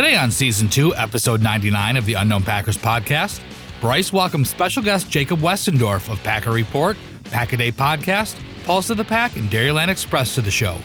Today 0.00 0.16
on 0.16 0.30
season 0.30 0.70
two, 0.70 0.94
episode 0.96 1.42
99 1.42 1.98
of 1.98 2.06
the 2.06 2.14
Unknown 2.14 2.42
Packers 2.42 2.78
podcast, 2.78 3.38
Brice 3.82 4.14
welcomes 4.14 4.48
special 4.48 4.82
guest 4.82 5.10
Jacob 5.10 5.40
Westendorf 5.40 6.10
of 6.10 6.22
Packer 6.22 6.52
Report, 6.52 6.96
Pack 7.24 7.52
a 7.52 7.58
Day 7.58 7.70
Podcast, 7.70 8.40
Pulse 8.64 8.88
of 8.88 8.96
the 8.96 9.04
Pack, 9.04 9.36
and 9.36 9.50
Dairyland 9.50 9.88
Express 9.88 10.34
to 10.36 10.40
the 10.40 10.50
show. 10.50 10.78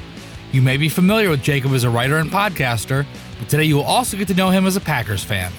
You 0.51 0.61
may 0.61 0.75
be 0.75 0.89
familiar 0.89 1.29
with 1.29 1.41
Jacob 1.41 1.71
as 1.71 1.85
a 1.85 1.89
writer 1.89 2.17
and 2.17 2.29
podcaster, 2.29 3.05
but 3.39 3.47
today 3.47 3.63
you 3.63 3.77
will 3.77 3.85
also 3.85 4.17
get 4.17 4.27
to 4.27 4.33
know 4.33 4.49
him 4.49 4.65
as 4.65 4.75
a 4.75 4.81
Packers 4.81 5.23
fan. 5.23 5.53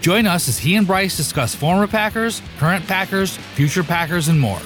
Join 0.00 0.24
us 0.24 0.48
as 0.48 0.58
he 0.58 0.76
and 0.76 0.86
Brice 0.86 1.16
discuss 1.16 1.56
former 1.56 1.88
Packers, 1.88 2.40
current 2.56 2.86
Packers, 2.86 3.36
future 3.36 3.82
Packers, 3.82 4.28
and 4.28 4.38
more. 4.38 4.62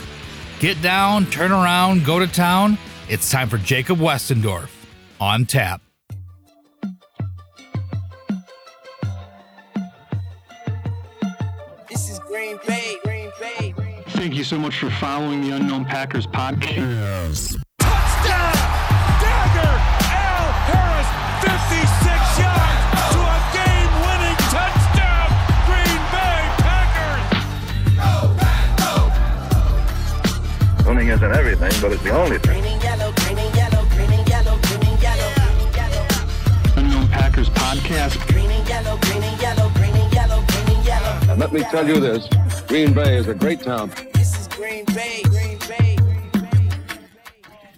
Get 0.60 0.82
down, 0.82 1.24
turn 1.30 1.52
around, 1.52 2.04
go 2.04 2.18
to 2.18 2.26
town. 2.26 2.76
It's 3.08 3.30
time 3.30 3.48
for 3.48 3.56
Jacob 3.56 3.96
Westendorf 3.96 4.68
on 5.18 5.46
tap. 5.46 5.80
Green 12.46 12.58
Bay, 12.64 13.00
Green 13.02 13.30
Bay. 13.40 13.74
Thank 14.10 14.34
you 14.34 14.44
so 14.44 14.56
much 14.56 14.78
for 14.78 14.88
following 14.88 15.40
the 15.40 15.50
Unknown 15.56 15.84
Packers 15.84 16.28
podcast. 16.28 17.58
Touchdown! 17.80 18.54
Dagger! 19.18 19.74
Al 20.14 20.46
Harris, 20.70 21.08
56 21.42 22.38
yards 22.38 22.86
to 23.10 23.18
a 23.18 23.38
game-winning 23.50 24.38
touchdown! 24.46 25.26
Green 25.66 25.98
Bay 26.14 26.46
Packers! 26.62 27.26
Winning 30.86 31.08
isn't 31.08 31.32
everything, 31.32 31.72
but 31.82 31.90
it's 31.90 32.02
the 32.04 32.10
only 32.10 32.38
thing. 32.38 32.62
Green 32.62 32.72
and 32.74 32.82
yellow, 32.84 33.10
green 33.10 33.38
and 33.38 33.56
yellow, 33.56 33.84
green 33.90 34.12
and 34.12 34.28
yellow, 34.28 34.56
green 34.62 34.82
and 34.86 35.02
yellow, 35.02 35.32
green 35.42 35.62
and 35.66 35.74
yellow. 35.74 36.06
Unknown 36.76 37.08
Packers 37.08 37.48
podcast. 37.50 38.24
Green 38.32 38.52
and 38.52 38.68
yellow, 38.68 38.96
green 38.98 39.16
and 39.16 39.24
yellow, 39.24 39.35
And 41.36 41.42
let 41.42 41.52
me 41.52 41.60
tell 41.64 41.86
you 41.86 42.00
this, 42.00 42.30
Green 42.62 42.94
Bay 42.94 43.18
is 43.18 43.28
a 43.28 43.34
great 43.34 43.60
town. 43.60 43.92
This 44.14 44.40
is 44.40 44.48
Green 44.48 44.86
Bay, 44.86 45.20
Green 45.24 45.58
Bay. 45.68 45.98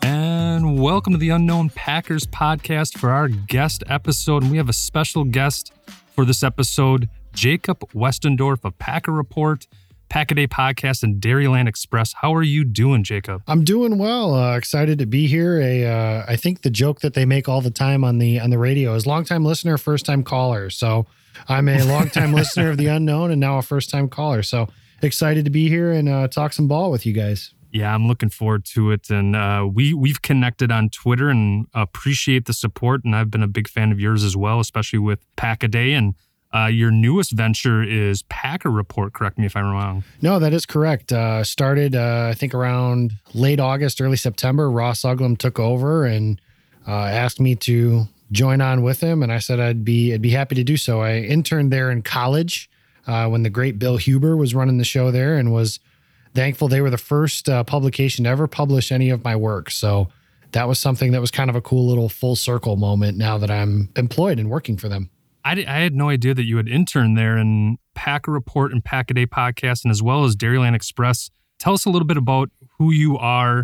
And 0.01 0.81
welcome 0.81 1.13
to 1.13 1.19
the 1.19 1.31
Unknown 1.31 1.71
Packers 1.71 2.25
podcast 2.25 2.97
for 2.97 3.11
our 3.11 3.27
guest 3.27 3.83
episode. 3.89 4.45
And 4.45 4.53
we 4.53 4.59
have 4.59 4.69
a 4.69 4.73
special 4.73 5.25
guest 5.25 5.73
for 6.15 6.25
this 6.25 6.45
episode, 6.45 7.09
Jacob 7.33 7.81
Westendorf 7.93 8.65
of 8.65 8.79
Packer 8.79 9.11
Report, 9.11 9.67
Pack 10.09 10.31
a 10.31 10.35
Day 10.35 10.47
Podcast, 10.47 11.03
and 11.03 11.21
Dairyland 11.21 11.69
Express. 11.69 12.15
How 12.15 12.35
are 12.35 12.43
you 12.43 12.65
doing, 12.65 13.05
Jacob? 13.05 13.43
I'm 13.47 13.65
doing 13.65 13.99
well. 13.99 14.35
Uh, 14.35 14.57
excited 14.57 14.99
to 14.99 15.07
be 15.07 15.27
here. 15.27 15.61
A, 15.61 15.85
uh, 15.87 16.25
I 16.27 16.37
think 16.37 16.63
the 16.63 16.71
joke 16.71 17.01
that 17.01 17.15
they 17.15 17.27
make 17.27 17.49
all 17.49 17.61
the 17.61 17.71
time 17.71 18.05
on 18.05 18.19
the 18.19 18.41
on 18.41 18.51
the 18.51 18.59
radio 18.59 18.95
is 18.95 19.07
longtime 19.07 19.45
listener, 19.45 19.77
first 19.77 20.07
time 20.07 20.23
caller. 20.23 20.71
So 20.71 21.07
I'm 21.49 21.69
a 21.69 21.83
longtime 21.85 22.33
listener 22.33 22.71
of 22.71 22.79
the 22.79 22.87
unknown 22.87 23.31
and 23.31 23.41
now 23.41 23.59
a 23.59 23.63
first 23.63 23.91
time 23.91 24.09
caller. 24.09 24.43
So 24.43 24.69
excited 25.03 25.45
to 25.45 25.51
be 25.51 25.69
here 25.69 25.93
and 25.93 26.09
uh, 26.09 26.29
talk 26.29 26.53
some 26.53 26.69
ball 26.69 26.91
with 26.91 27.05
you 27.05 27.13
guys. 27.13 27.53
Yeah, 27.71 27.95
I'm 27.95 28.09
looking 28.09 28.31
forward 28.31 28.65
to 28.67 28.93
it. 28.93 29.11
And 29.11 29.37
uh, 29.37 29.69
we 29.71 29.93
we've 29.93 30.23
connected 30.23 30.73
on 30.73 30.89
Twitter 30.89 31.29
and 31.29 31.67
appreciate 31.75 32.47
the 32.47 32.55
support. 32.55 33.05
And 33.05 33.15
I've 33.15 33.31
been 33.31 33.43
a 33.43 33.49
big 33.49 33.69
fan 33.69 33.93
of 33.93 34.01
yours 34.01 34.25
as 34.25 34.37
well, 34.37 34.59
especially 34.59 35.01
with 35.01 35.21
Pack 35.37 35.63
a 35.63 35.69
Day. 35.69 35.93
And 35.93 36.15
uh, 36.55 36.67
your 36.67 36.91
newest 36.91 37.33
venture 37.33 37.83
is 37.83 38.23
Packer 38.23 38.71
Report. 38.71 39.13
Correct 39.13 39.39
me 39.39 39.47
if 39.47 39.55
I'm 39.55 39.67
wrong. 39.67 40.05
No, 40.23 40.39
that 40.39 40.53
is 40.53 40.65
correct. 40.65 41.13
Uh, 41.13 41.45
started, 41.45 41.95
uh, 41.95 42.29
I 42.31 42.35
think, 42.35 42.55
around 42.55 43.13
late 43.35 43.61
August, 43.61 44.01
early 44.01 44.17
September. 44.17 44.71
Ross 44.71 45.03
Uglem 45.03 45.37
took 45.37 45.59
over 45.59 46.05
and 46.05 46.41
uh, 46.87 47.05
asked 47.05 47.39
me 47.39 47.55
to 47.57 48.07
join 48.33 48.61
on 48.61 48.83
with 48.83 49.01
him, 49.01 49.23
and 49.23 49.33
I 49.33 49.39
said 49.39 49.61
I'd 49.61 49.85
be 49.85 50.15
I'd 50.15 50.23
be 50.23 50.31
happy 50.31 50.55
to 50.55 50.65
do 50.65 50.77
so. 50.77 51.01
I 51.01 51.19
interned 51.19 51.71
there 51.71 51.91
in 51.91 52.03
college 52.03 52.71
uh, 53.07 53.29
when 53.29 53.43
the 53.43 53.51
great 53.51 53.79
Bill 53.79 53.99
Huber 53.99 54.37
was 54.37 54.55
running 54.55 54.79
the 54.79 54.85
show 54.85 55.11
there, 55.11 55.37
and 55.37 55.53
was 55.53 55.81
thankful 56.35 56.69
they 56.69 56.81
were 56.81 56.91
the 56.91 56.99
first 56.99 57.49
uh, 57.49 57.65
publication 57.65 58.25
to 58.25 58.31
ever 58.31 58.47
publish 58.47 58.91
any 58.91 59.11
of 59.11 59.23
my 59.23 59.37
work. 59.37 59.71
So 59.71 60.09
that 60.53 60.67
was 60.67 60.79
something 60.79 61.13
that 61.13 61.21
was 61.21 61.31
kind 61.31 61.51
of 61.51 61.57
a 61.57 61.61
cool 61.61 61.87
little 61.87 62.09
full 62.09 62.37
circle 62.37 62.77
moment. 62.77 63.19
Now 63.19 63.37
that 63.37 63.51
I'm 63.51 63.91
employed 63.97 64.39
and 64.39 64.49
working 64.49 64.79
for 64.79 64.89
them. 64.89 65.11
I, 65.49 65.55
di- 65.55 65.67
I 65.67 65.79
had 65.79 65.95
no 65.95 66.11
idea 66.11 66.35
that 66.35 66.45
you 66.45 66.59
had 66.59 66.69
interned 66.69 67.17
there 67.17 67.39
in 67.39 67.79
a 67.97 68.21
Report 68.27 68.71
and 68.71 68.85
Pack 68.85 69.11
a 69.11 69.15
Day 69.15 69.25
podcast, 69.25 69.83
and 69.83 69.91
as 69.91 70.03
well 70.03 70.25
as 70.25 70.37
Dairyland 70.37 70.75
Express. 70.75 71.31
Tell 71.59 71.73
us 71.73 71.87
a 71.87 71.91
little 71.91 72.07
bit 72.07 72.19
about 72.19 72.51
who 72.77 72.93
you 72.93 73.17
are. 73.17 73.61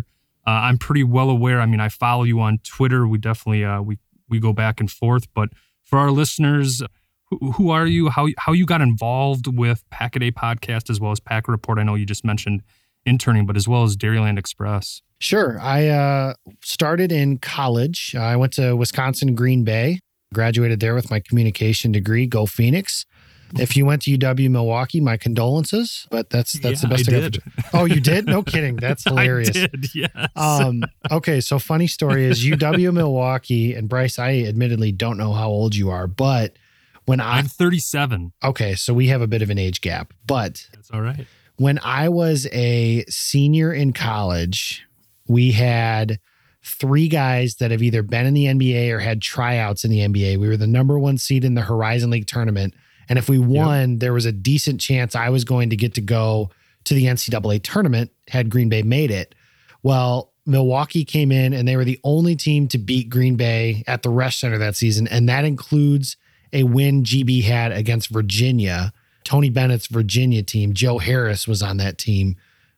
Uh, 0.47 0.49
I'm 0.49 0.79
pretty 0.79 1.03
well 1.03 1.29
aware. 1.29 1.61
I 1.61 1.67
mean, 1.67 1.79
I 1.79 1.89
follow 1.89 2.23
you 2.23 2.39
on 2.41 2.57
Twitter. 2.63 3.07
We 3.07 3.19
definitely 3.19 3.63
uh, 3.63 3.83
we 3.83 3.99
we 4.27 4.39
go 4.39 4.51
back 4.51 4.79
and 4.79 4.89
forth. 4.89 5.31
But 5.35 5.49
for 5.83 5.99
our 5.99 6.09
listeners, 6.09 6.81
who, 7.25 7.51
who 7.51 7.69
are 7.69 7.85
you? 7.85 8.09
How 8.09 8.29
how 8.39 8.53
you 8.53 8.65
got 8.65 8.81
involved 8.81 9.45
with 9.47 9.83
Pack 9.91 10.15
a 10.15 10.19
Day 10.19 10.31
podcast 10.31 10.89
as 10.89 10.99
well 10.99 11.11
as 11.11 11.19
Packer 11.19 11.51
Report? 11.51 11.77
I 11.77 11.83
know 11.83 11.93
you 11.93 12.07
just 12.07 12.25
mentioned 12.25 12.63
interning, 13.05 13.45
but 13.45 13.55
as 13.55 13.67
well 13.67 13.83
as 13.83 13.95
Dairyland 13.95 14.39
Express. 14.39 15.03
Sure. 15.19 15.59
I 15.61 15.87
uh, 15.87 16.33
started 16.61 17.11
in 17.11 17.37
college. 17.37 18.15
I 18.15 18.35
went 18.35 18.53
to 18.53 18.75
Wisconsin 18.75 19.35
Green 19.35 19.63
Bay, 19.63 19.99
graduated 20.33 20.79
there 20.79 20.95
with 20.95 21.09
my 21.09 21.19
communication 21.19 21.91
degree. 21.91 22.27
Go 22.27 22.45
Phoenix. 22.45 23.05
If 23.59 23.77
you 23.77 23.85
went 23.85 24.01
to 24.01 24.17
UW 24.17 24.49
Milwaukee, 24.49 24.99
my 24.99 25.17
condolences, 25.17 26.07
but 26.09 26.29
that's 26.31 26.53
that's 26.53 26.81
Yeah, 26.83 26.89
the 26.89 26.95
best 26.95 27.09
I 27.11 27.15
I've 27.17 27.31
did. 27.31 27.43
Oh, 27.73 27.85
you 27.85 28.01
did? 28.01 28.25
No 28.25 28.41
kidding. 28.43 28.75
That's 28.75 29.03
hilarious. 29.05 29.55
I 29.55 29.67
did, 29.67 29.95
yes. 29.95 30.09
Um, 30.35 30.83
okay, 31.11 31.39
so 31.39 31.59
funny 31.59 31.87
story 31.87 32.25
is 32.25 32.43
UW 32.45 32.91
Milwaukee 32.93 33.73
and 33.75 33.87
Brice, 33.87 34.17
I 34.19 34.39
admittedly 34.41 34.91
don't 34.91 35.17
know 35.17 35.31
how 35.31 35.47
old 35.47 35.75
you 35.75 35.89
are, 35.91 36.07
but 36.07 36.57
when 37.05 37.19
I 37.21 37.37
I'm 37.37 37.45
37. 37.45 38.33
okay, 38.43 38.73
so 38.75 38.93
we 38.95 39.07
have 39.07 39.21
a 39.21 39.27
bit 39.27 39.43
of 39.43 39.51
an 39.51 39.59
age 39.59 39.79
gap, 39.81 40.11
but 40.25 40.67
That's 40.73 40.89
all 40.91 41.01
right. 41.01 41.27
when 41.57 41.79
I 41.83 42.09
was 42.09 42.47
a 42.51 43.05
senior 43.09 43.71
in 43.71 43.93
college, 43.93 44.85
we 45.27 45.51
had 45.51 46.19
three 46.65 47.07
guys 47.07 47.55
that 47.55 47.71
have 47.71 47.83
either 47.83 48.01
been 48.01 48.25
in 48.25 48.33
the 48.33 48.45
NBA 48.45 48.91
or 48.91 48.99
had 48.99 49.21
tryouts 49.21 49.85
in 49.85 49.91
the 49.91 49.99
NBA. 49.99 50.39
We 50.39 50.47
were 50.47 50.57
the 50.57 50.65
number 50.65 50.97
one 50.97 51.17
seed 51.17 51.45
in 51.45 51.53
the 51.53 51.61
Horizon 51.61 52.09
League 52.09 52.25
tournament. 52.25 52.73
And 53.07 53.19
if 53.19 53.29
we 53.29 53.37
won, 53.37 53.99
there 53.99 54.13
was 54.13 54.25
a 54.25 54.31
decent 54.31 54.81
chance 54.81 55.15
I 55.15 55.29
was 55.29 55.43
going 55.43 55.69
to 55.69 55.75
get 55.75 55.93
to 55.93 56.01
go 56.01 56.49
to 56.85 56.93
the 56.95 57.05
NCAA 57.05 57.61
tournament 57.61 58.11
had 58.27 58.49
Green 58.49 58.69
Bay 58.69 58.81
made 58.81 59.11
it. 59.11 59.35
Well, 59.83 60.31
Milwaukee 60.47 61.05
came 61.05 61.31
in 61.31 61.53
and 61.53 61.67
they 61.67 61.75
were 61.75 61.85
the 61.85 61.99
only 62.03 62.35
team 62.35 62.67
to 62.69 62.79
beat 62.79 63.09
Green 63.09 63.35
Bay 63.35 63.83
at 63.85 64.01
the 64.01 64.09
Resch 64.09 64.39
Center 64.39 64.57
that 64.57 64.75
season. 64.75 65.07
And 65.07 65.29
that 65.29 65.45
includes 65.45 66.17
a 66.51 66.63
win 66.63 67.03
GB 67.03 67.43
had 67.43 67.71
against 67.73 68.09
Virginia. 68.09 68.91
Tony 69.23 69.49
Bennett's 69.49 69.87
Virginia 69.87 70.41
team. 70.41 70.73
Joe 70.73 70.97
Harris 70.97 71.47
was 71.47 71.61
on 71.61 71.77
that 71.77 71.99
team. 71.99 72.37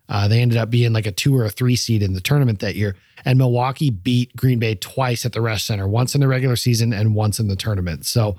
Uh, 0.10 0.28
they 0.28 0.42
ended 0.42 0.58
up 0.58 0.70
being 0.70 0.94
like 0.94 1.06
a 1.06 1.12
two 1.12 1.36
or 1.36 1.44
a 1.44 1.50
three 1.50 1.76
seed 1.76 2.02
in 2.02 2.14
the 2.14 2.22
tournament 2.22 2.60
that 2.60 2.76
year. 2.76 2.96
And 3.26 3.38
Milwaukee 3.38 3.90
beat 3.90 4.36
Green 4.36 4.60
Bay 4.60 4.76
twice 4.76 5.26
at 5.26 5.34
the 5.34 5.40
Resch 5.40 5.62
Center, 5.62 5.88
once 5.88 6.16
in 6.16 6.22
the 6.22 6.28
regular 6.28 6.56
season 6.56 6.94
and 6.94 7.14
once 7.14 7.40
in 7.40 7.48
the 7.48 7.56
tournament. 7.56 8.06
So 8.06 8.38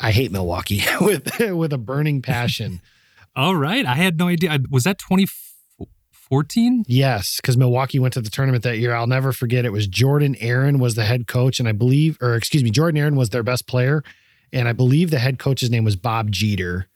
I 0.00 0.10
hate 0.10 0.32
Milwaukee 0.32 0.82
with 1.00 1.38
with 1.40 1.72
a 1.72 1.78
burning 1.78 2.22
passion. 2.22 2.80
All 3.36 3.56
right. 3.56 3.84
I 3.84 3.94
had 3.94 4.18
no 4.18 4.28
idea. 4.28 4.58
Was 4.70 4.84
that 4.84 4.98
2014? 4.98 6.84
yes, 6.86 7.38
because 7.40 7.56
Milwaukee 7.56 7.98
went 7.98 8.14
to 8.14 8.20
the 8.20 8.30
tournament 8.30 8.62
that 8.64 8.78
year. 8.78 8.94
I'll 8.94 9.06
never 9.06 9.32
forget. 9.32 9.64
It 9.64 9.72
was 9.72 9.86
Jordan 9.86 10.36
Aaron 10.40 10.78
was 10.78 10.94
the 10.94 11.04
head 11.04 11.26
coach, 11.26 11.58
and 11.58 11.68
I 11.68 11.72
believe, 11.72 12.16
or 12.20 12.34
excuse 12.34 12.62
me, 12.62 12.70
Jordan 12.70 13.00
Aaron 13.00 13.16
was 13.16 13.30
their 13.30 13.42
best 13.42 13.66
player, 13.66 14.02
and 14.52 14.68
I 14.68 14.72
believe 14.72 15.10
the 15.10 15.18
head 15.18 15.38
coach's 15.38 15.70
name 15.70 15.84
was 15.84 15.96
Bob 15.96 16.30
Jeter. 16.30 16.88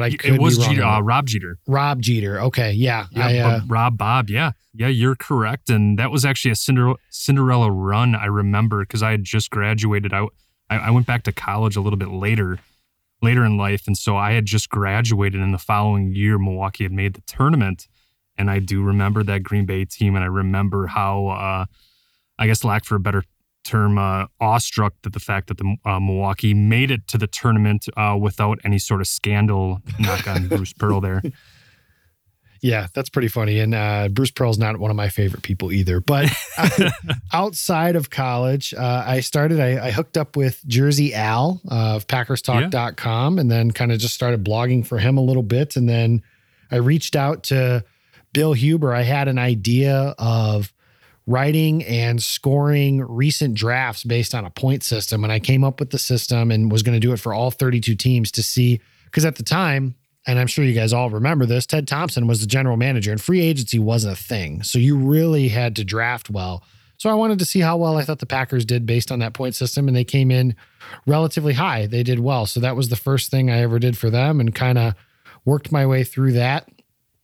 But 0.00 0.12
I 0.12 0.16
could 0.16 0.34
It 0.34 0.40
was 0.40 0.58
Jeter, 0.58 0.82
uh. 0.82 1.00
Rob 1.00 1.26
Jeter. 1.26 1.58
Rob 1.66 2.00
Jeter. 2.00 2.40
Okay, 2.40 2.72
yeah, 2.72 3.06
Yeah, 3.10 3.26
I, 3.26 3.38
uh, 3.38 3.60
Rob 3.66 3.96
Bob. 3.98 4.30
Yeah, 4.30 4.52
yeah, 4.74 4.88
you're 4.88 5.16
correct. 5.16 5.70
And 5.70 5.98
that 5.98 6.10
was 6.10 6.24
actually 6.24 6.52
a 6.52 6.56
Cinder- 6.56 6.94
Cinderella 7.10 7.70
run. 7.70 8.14
I 8.14 8.26
remember 8.26 8.80
because 8.80 9.02
I 9.02 9.10
had 9.12 9.24
just 9.24 9.50
graduated. 9.50 10.12
I, 10.12 10.26
I 10.68 10.76
I 10.76 10.90
went 10.90 11.06
back 11.06 11.22
to 11.24 11.32
college 11.32 11.76
a 11.76 11.80
little 11.80 11.98
bit 11.98 12.10
later, 12.10 12.58
later 13.22 13.44
in 13.44 13.56
life, 13.56 13.86
and 13.86 13.96
so 13.96 14.16
I 14.16 14.32
had 14.32 14.46
just 14.46 14.68
graduated. 14.70 15.40
And 15.40 15.52
the 15.52 15.58
following 15.58 16.14
year, 16.14 16.38
Milwaukee 16.38 16.84
had 16.84 16.92
made 16.92 17.14
the 17.14 17.22
tournament, 17.22 17.88
and 18.38 18.50
I 18.50 18.58
do 18.58 18.82
remember 18.82 19.22
that 19.24 19.42
Green 19.42 19.66
Bay 19.66 19.84
team, 19.84 20.14
and 20.14 20.24
I 20.24 20.28
remember 20.28 20.86
how, 20.86 21.26
uh, 21.28 21.64
I 22.38 22.46
guess, 22.46 22.64
lack 22.64 22.84
for 22.84 22.94
a 22.94 23.00
better 23.00 23.24
term, 23.64 23.98
uh, 23.98 24.26
awestruck 24.40 24.94
that 25.02 25.12
the 25.12 25.20
fact 25.20 25.48
that 25.48 25.58
the 25.58 25.76
uh, 25.84 26.00
Milwaukee 26.00 26.54
made 26.54 26.90
it 26.90 27.06
to 27.08 27.18
the 27.18 27.26
tournament 27.26 27.86
uh, 27.96 28.16
without 28.20 28.58
any 28.64 28.78
sort 28.78 29.00
of 29.00 29.06
scandal. 29.06 29.80
Knock 29.98 30.26
on 30.26 30.48
Bruce 30.48 30.72
Pearl 30.72 31.00
there. 31.00 31.22
Yeah, 32.62 32.88
that's 32.92 33.08
pretty 33.08 33.28
funny. 33.28 33.58
And 33.58 33.74
uh, 33.74 34.08
Bruce 34.08 34.30
Pearl's 34.30 34.58
not 34.58 34.78
one 34.78 34.90
of 34.90 34.96
my 34.96 35.08
favorite 35.08 35.42
people 35.42 35.72
either. 35.72 36.00
But 36.00 36.30
outside 37.32 37.96
of 37.96 38.10
college, 38.10 38.74
uh, 38.74 39.04
I 39.06 39.20
started, 39.20 39.60
I, 39.60 39.86
I 39.86 39.90
hooked 39.90 40.18
up 40.18 40.36
with 40.36 40.62
Jersey 40.66 41.14
Al 41.14 41.60
uh, 41.70 41.96
of 41.96 42.06
PackersTalk.com 42.06 43.38
and 43.38 43.50
then 43.50 43.70
kind 43.70 43.92
of 43.92 43.98
just 43.98 44.14
started 44.14 44.44
blogging 44.44 44.86
for 44.86 44.98
him 44.98 45.16
a 45.16 45.22
little 45.22 45.42
bit. 45.42 45.76
And 45.76 45.88
then 45.88 46.22
I 46.70 46.76
reached 46.76 47.16
out 47.16 47.44
to 47.44 47.82
Bill 48.34 48.52
Huber. 48.52 48.92
I 48.92 49.02
had 49.02 49.26
an 49.28 49.38
idea 49.38 50.14
of 50.18 50.72
writing 51.30 51.84
and 51.84 52.20
scoring 52.20 53.00
recent 53.02 53.54
drafts 53.54 54.02
based 54.02 54.34
on 54.34 54.44
a 54.44 54.50
point 54.50 54.82
system. 54.82 55.22
And 55.22 55.32
I 55.32 55.38
came 55.38 55.62
up 55.62 55.78
with 55.78 55.90
the 55.90 55.98
system 55.98 56.50
and 56.50 56.72
was 56.72 56.82
going 56.82 56.96
to 56.96 57.00
do 57.00 57.12
it 57.12 57.20
for 57.20 57.32
all 57.32 57.52
32 57.52 57.94
teams 57.94 58.32
to 58.32 58.42
see, 58.42 58.80
because 59.04 59.24
at 59.24 59.36
the 59.36 59.44
time, 59.44 59.94
and 60.26 60.38
I'm 60.40 60.48
sure 60.48 60.64
you 60.64 60.74
guys 60.74 60.92
all 60.92 61.08
remember 61.08 61.46
this, 61.46 61.66
Ted 61.66 61.86
Thompson 61.86 62.26
was 62.26 62.40
the 62.40 62.46
general 62.48 62.76
manager 62.76 63.12
and 63.12 63.20
free 63.20 63.40
agency 63.40 63.78
wasn't 63.78 64.18
a 64.18 64.20
thing. 64.20 64.64
So 64.64 64.78
you 64.80 64.96
really 64.96 65.48
had 65.48 65.76
to 65.76 65.84
draft 65.84 66.30
well. 66.30 66.64
So 66.96 67.08
I 67.08 67.14
wanted 67.14 67.38
to 67.38 67.44
see 67.44 67.60
how 67.60 67.76
well 67.76 67.96
I 67.96 68.02
thought 68.02 68.18
the 68.18 68.26
Packers 68.26 68.64
did 68.64 68.84
based 68.84 69.12
on 69.12 69.20
that 69.20 69.32
point 69.32 69.54
system, 69.54 69.88
and 69.88 69.96
they 69.96 70.04
came 70.04 70.30
in 70.30 70.54
relatively 71.06 71.54
high. 71.54 71.86
They 71.86 72.02
did 72.02 72.18
well. 72.18 72.44
So 72.44 72.60
that 72.60 72.76
was 72.76 72.88
the 72.88 72.96
first 72.96 73.30
thing 73.30 73.50
I 73.50 73.60
ever 73.62 73.78
did 73.78 73.96
for 73.96 74.10
them 74.10 74.40
and 74.40 74.54
kind 74.54 74.76
of 74.76 74.94
worked 75.44 75.72
my 75.72 75.86
way 75.86 76.04
through 76.04 76.32
that. 76.32 76.68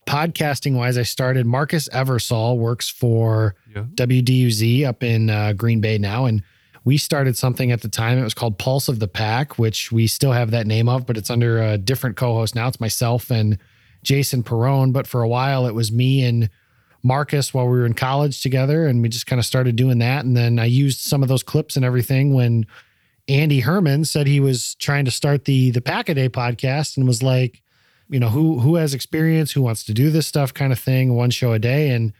Podcasting 0.07 0.75
wise, 0.75 0.97
I 0.97 1.03
started. 1.03 1.45
Marcus 1.45 1.87
Eversole 1.89 2.57
works 2.57 2.89
for 2.89 3.55
Yeah. 3.75 3.83
WDUZ 3.93 4.85
up 4.87 5.03
in 5.03 5.29
uh, 5.29 5.53
Green 5.53 5.81
Bay 5.81 5.97
now. 5.97 6.25
And 6.25 6.41
we 6.85 6.97
started 6.97 7.35
something 7.37 7.71
at 7.71 7.81
the 7.81 7.89
time. 7.89 8.17
It 8.17 8.23
was 8.23 8.33
called 8.33 8.57
Pulse 8.57 8.87
of 8.87 8.99
the 8.99 9.07
Pack, 9.09 9.59
which 9.59 9.91
we 9.91 10.07
still 10.07 10.31
have 10.31 10.51
that 10.51 10.65
name 10.65 10.87
of, 10.87 11.05
but 11.05 11.17
it's 11.17 11.29
under 11.29 11.61
a 11.61 11.77
different 11.77 12.15
co 12.15 12.33
host 12.33 12.55
now. 12.55 12.67
It's 12.69 12.79
myself 12.79 13.29
and 13.29 13.57
Jason 14.03 14.43
Perone. 14.43 14.93
But 14.93 15.07
for 15.07 15.21
a 15.21 15.27
while, 15.27 15.67
it 15.67 15.75
was 15.75 15.91
me 15.91 16.23
and 16.23 16.49
Marcus 17.03 17.53
while 17.53 17.65
we 17.67 17.77
were 17.77 17.85
in 17.85 17.93
college 17.93 18.41
together. 18.41 18.87
And 18.87 19.01
we 19.01 19.09
just 19.09 19.27
kind 19.27 19.39
of 19.39 19.45
started 19.45 19.75
doing 19.75 19.97
that. 19.99 20.23
And 20.23 20.37
then 20.37 20.57
I 20.57 20.65
used 20.65 21.01
some 21.01 21.21
of 21.21 21.27
those 21.27 21.43
clips 21.43 21.75
and 21.75 21.83
everything 21.83 22.33
when 22.33 22.65
Andy 23.27 23.59
Herman 23.59 24.05
said 24.05 24.25
he 24.25 24.39
was 24.39 24.75
trying 24.75 25.03
to 25.03 25.11
start 25.11 25.43
the 25.43 25.71
the 25.71 25.81
Pack 25.81 26.07
a 26.07 26.13
Day 26.13 26.29
podcast 26.29 26.95
and 26.95 27.05
was 27.05 27.21
like, 27.21 27.61
you 28.09 28.19
know, 28.19 28.29
who 28.29 28.59
who 28.59 28.75
has 28.75 28.93
experience, 28.93 29.51
who 29.51 29.61
wants 29.61 29.83
to 29.85 29.93
do 29.93 30.09
this 30.09 30.27
stuff 30.27 30.53
kind 30.53 30.71
of 30.71 30.79
thing, 30.79 31.15
one 31.15 31.29
show 31.29 31.53
a 31.53 31.59
day. 31.59 31.89
And 31.89 32.13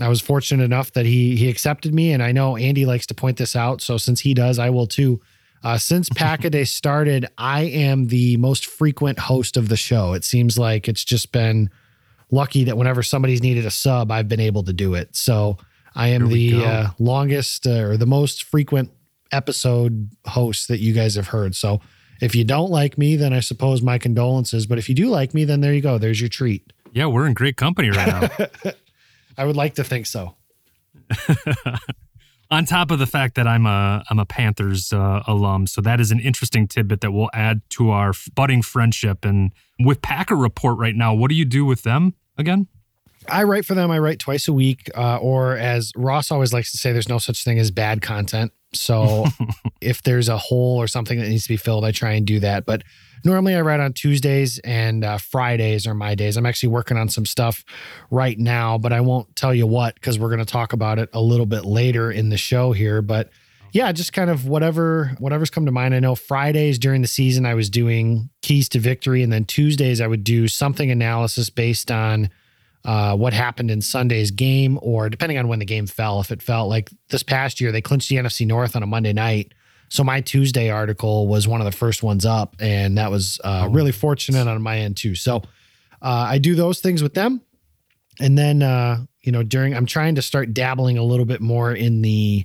I 0.00 0.08
was 0.08 0.20
fortunate 0.20 0.64
enough 0.64 0.92
that 0.92 1.06
he 1.06 1.36
he 1.36 1.48
accepted 1.48 1.94
me. 1.94 2.12
And 2.12 2.22
I 2.22 2.32
know 2.32 2.56
Andy 2.56 2.86
likes 2.86 3.06
to 3.06 3.14
point 3.14 3.36
this 3.36 3.56
out. 3.56 3.80
So 3.80 3.96
since 3.96 4.20
he 4.20 4.34
does, 4.34 4.58
I 4.58 4.70
will 4.70 4.86
too. 4.86 5.20
Uh, 5.62 5.78
since 5.78 6.10
Pack 6.10 6.44
a 6.44 6.50
Day 6.50 6.64
started, 6.64 7.26
I 7.38 7.62
am 7.62 8.08
the 8.08 8.36
most 8.36 8.66
frequent 8.66 9.18
host 9.18 9.56
of 9.56 9.68
the 9.68 9.76
show. 9.76 10.12
It 10.12 10.22
seems 10.24 10.58
like 10.58 10.88
it's 10.88 11.04
just 11.04 11.32
been 11.32 11.70
lucky 12.30 12.64
that 12.64 12.76
whenever 12.76 13.02
somebody's 13.02 13.42
needed 13.42 13.64
a 13.64 13.70
sub, 13.70 14.10
I've 14.10 14.28
been 14.28 14.40
able 14.40 14.62
to 14.64 14.72
do 14.72 14.94
it. 14.94 15.16
So 15.16 15.56
I 15.94 16.08
am 16.08 16.28
the 16.28 16.64
uh, 16.64 16.88
longest 16.98 17.66
uh, 17.66 17.82
or 17.82 17.96
the 17.96 18.06
most 18.06 18.44
frequent 18.44 18.90
episode 19.32 20.10
host 20.26 20.68
that 20.68 20.80
you 20.80 20.92
guys 20.92 21.14
have 21.14 21.28
heard. 21.28 21.54
So 21.54 21.80
if 22.24 22.34
you 22.34 22.44
don't 22.44 22.70
like 22.70 22.96
me, 22.96 23.16
then 23.16 23.32
I 23.32 23.40
suppose 23.40 23.82
my 23.82 23.98
condolences. 23.98 24.66
But 24.66 24.78
if 24.78 24.88
you 24.88 24.94
do 24.94 25.08
like 25.08 25.34
me, 25.34 25.44
then 25.44 25.60
there 25.60 25.74
you 25.74 25.80
go. 25.80 25.98
There's 25.98 26.20
your 26.20 26.28
treat. 26.28 26.72
Yeah, 26.92 27.06
we're 27.06 27.26
in 27.26 27.34
great 27.34 27.56
company 27.56 27.90
right 27.90 28.06
now. 28.06 28.72
I 29.38 29.44
would 29.44 29.56
like 29.56 29.74
to 29.74 29.84
think 29.84 30.06
so. 30.06 30.36
On 32.50 32.64
top 32.64 32.90
of 32.90 32.98
the 32.98 33.06
fact 33.06 33.34
that 33.34 33.48
I'm 33.48 33.66
a 33.66 34.04
I'm 34.08 34.18
a 34.18 34.26
Panthers 34.26 34.92
uh, 34.92 35.22
alum, 35.26 35.66
so 35.66 35.80
that 35.80 35.98
is 35.98 36.12
an 36.12 36.20
interesting 36.20 36.68
tidbit 36.68 37.00
that 37.00 37.10
we'll 37.10 37.30
add 37.32 37.62
to 37.70 37.90
our 37.90 38.12
budding 38.34 38.62
friendship. 38.62 39.24
And 39.24 39.52
with 39.80 40.02
Packer 40.02 40.36
Report 40.36 40.78
right 40.78 40.94
now, 40.94 41.14
what 41.14 41.30
do 41.30 41.34
you 41.34 41.44
do 41.44 41.64
with 41.64 41.82
them 41.82 42.14
again? 42.38 42.68
I 43.28 43.42
write 43.44 43.64
for 43.64 43.74
them. 43.74 43.90
I 43.90 43.98
write 43.98 44.18
twice 44.18 44.46
a 44.46 44.52
week, 44.52 44.90
uh, 44.94 45.16
or 45.16 45.56
as 45.56 45.90
Ross 45.96 46.30
always 46.30 46.52
likes 46.52 46.70
to 46.72 46.78
say, 46.78 46.92
there's 46.92 47.08
no 47.08 47.18
such 47.18 47.42
thing 47.42 47.58
as 47.58 47.70
bad 47.70 48.02
content. 48.02 48.52
So 48.76 49.26
if 49.80 50.02
there's 50.02 50.28
a 50.28 50.36
hole 50.36 50.76
or 50.76 50.86
something 50.86 51.18
that 51.18 51.28
needs 51.28 51.44
to 51.44 51.48
be 51.48 51.56
filled, 51.56 51.84
I 51.84 51.92
try 51.92 52.12
and 52.12 52.26
do 52.26 52.40
that. 52.40 52.66
But 52.66 52.82
normally 53.24 53.54
I 53.54 53.62
write 53.62 53.80
on 53.80 53.92
Tuesdays 53.92 54.58
and 54.60 55.04
uh, 55.04 55.18
Fridays 55.18 55.86
are 55.86 55.94
my 55.94 56.14
days. 56.14 56.36
I'm 56.36 56.46
actually 56.46 56.70
working 56.70 56.96
on 56.96 57.08
some 57.08 57.26
stuff 57.26 57.64
right 58.10 58.38
now, 58.38 58.78
but 58.78 58.92
I 58.92 59.00
won't 59.00 59.34
tell 59.36 59.54
you 59.54 59.66
what 59.66 59.94
because 59.94 60.18
we're 60.18 60.28
going 60.28 60.38
to 60.38 60.44
talk 60.44 60.72
about 60.72 60.98
it 60.98 61.08
a 61.12 61.20
little 61.20 61.46
bit 61.46 61.64
later 61.64 62.10
in 62.10 62.28
the 62.28 62.36
show 62.36 62.72
here. 62.72 63.02
But 63.02 63.30
yeah, 63.72 63.90
just 63.90 64.12
kind 64.12 64.30
of 64.30 64.46
whatever 64.46 65.16
whatever's 65.18 65.50
come 65.50 65.66
to 65.66 65.72
mind. 65.72 65.94
I 65.94 66.00
know 66.00 66.14
Fridays 66.14 66.78
during 66.78 67.02
the 67.02 67.08
season 67.08 67.44
I 67.44 67.54
was 67.54 67.68
doing 67.68 68.30
keys 68.40 68.68
to 68.70 68.78
victory, 68.78 69.22
and 69.22 69.32
then 69.32 69.44
Tuesdays 69.44 70.00
I 70.00 70.06
would 70.06 70.22
do 70.22 70.46
something 70.46 70.92
analysis 70.92 71.50
based 71.50 71.90
on 71.90 72.30
uh, 72.84 73.16
what 73.16 73.32
happened 73.32 73.70
in 73.70 73.80
Sunday's 73.80 74.30
game, 74.30 74.78
or 74.82 75.08
depending 75.08 75.38
on 75.38 75.48
when 75.48 75.58
the 75.58 75.64
game 75.64 75.86
fell. 75.86 76.20
If 76.20 76.30
it 76.30 76.42
felt 76.42 76.68
like 76.68 76.90
this 77.08 77.22
past 77.22 77.60
year, 77.60 77.72
they 77.72 77.80
clinched 77.80 78.08
the 78.08 78.16
NFC 78.16 78.46
North 78.46 78.76
on 78.76 78.82
a 78.82 78.86
Monday 78.86 79.12
night. 79.12 79.52
So 79.88 80.04
my 80.04 80.20
Tuesday 80.20 80.70
article 80.70 81.26
was 81.28 81.48
one 81.48 81.60
of 81.60 81.64
the 81.64 81.72
first 81.72 82.02
ones 82.02 82.26
up, 82.26 82.56
and 82.60 82.98
that 82.98 83.10
was 83.10 83.40
uh, 83.42 83.68
really 83.70 83.92
fortunate 83.92 84.48
on 84.48 84.60
my 84.60 84.78
end 84.78 84.96
too. 84.96 85.14
So 85.14 85.38
uh, 86.02 86.26
I 86.28 86.38
do 86.38 86.54
those 86.54 86.80
things 86.80 87.02
with 87.02 87.14
them, 87.14 87.40
and 88.20 88.36
then 88.36 88.62
uh, 88.62 89.04
you 89.22 89.32
know 89.32 89.42
during 89.42 89.74
I'm 89.74 89.86
trying 89.86 90.16
to 90.16 90.22
start 90.22 90.52
dabbling 90.52 90.98
a 90.98 91.02
little 91.02 91.26
bit 91.26 91.40
more 91.40 91.72
in 91.72 92.02
the 92.02 92.44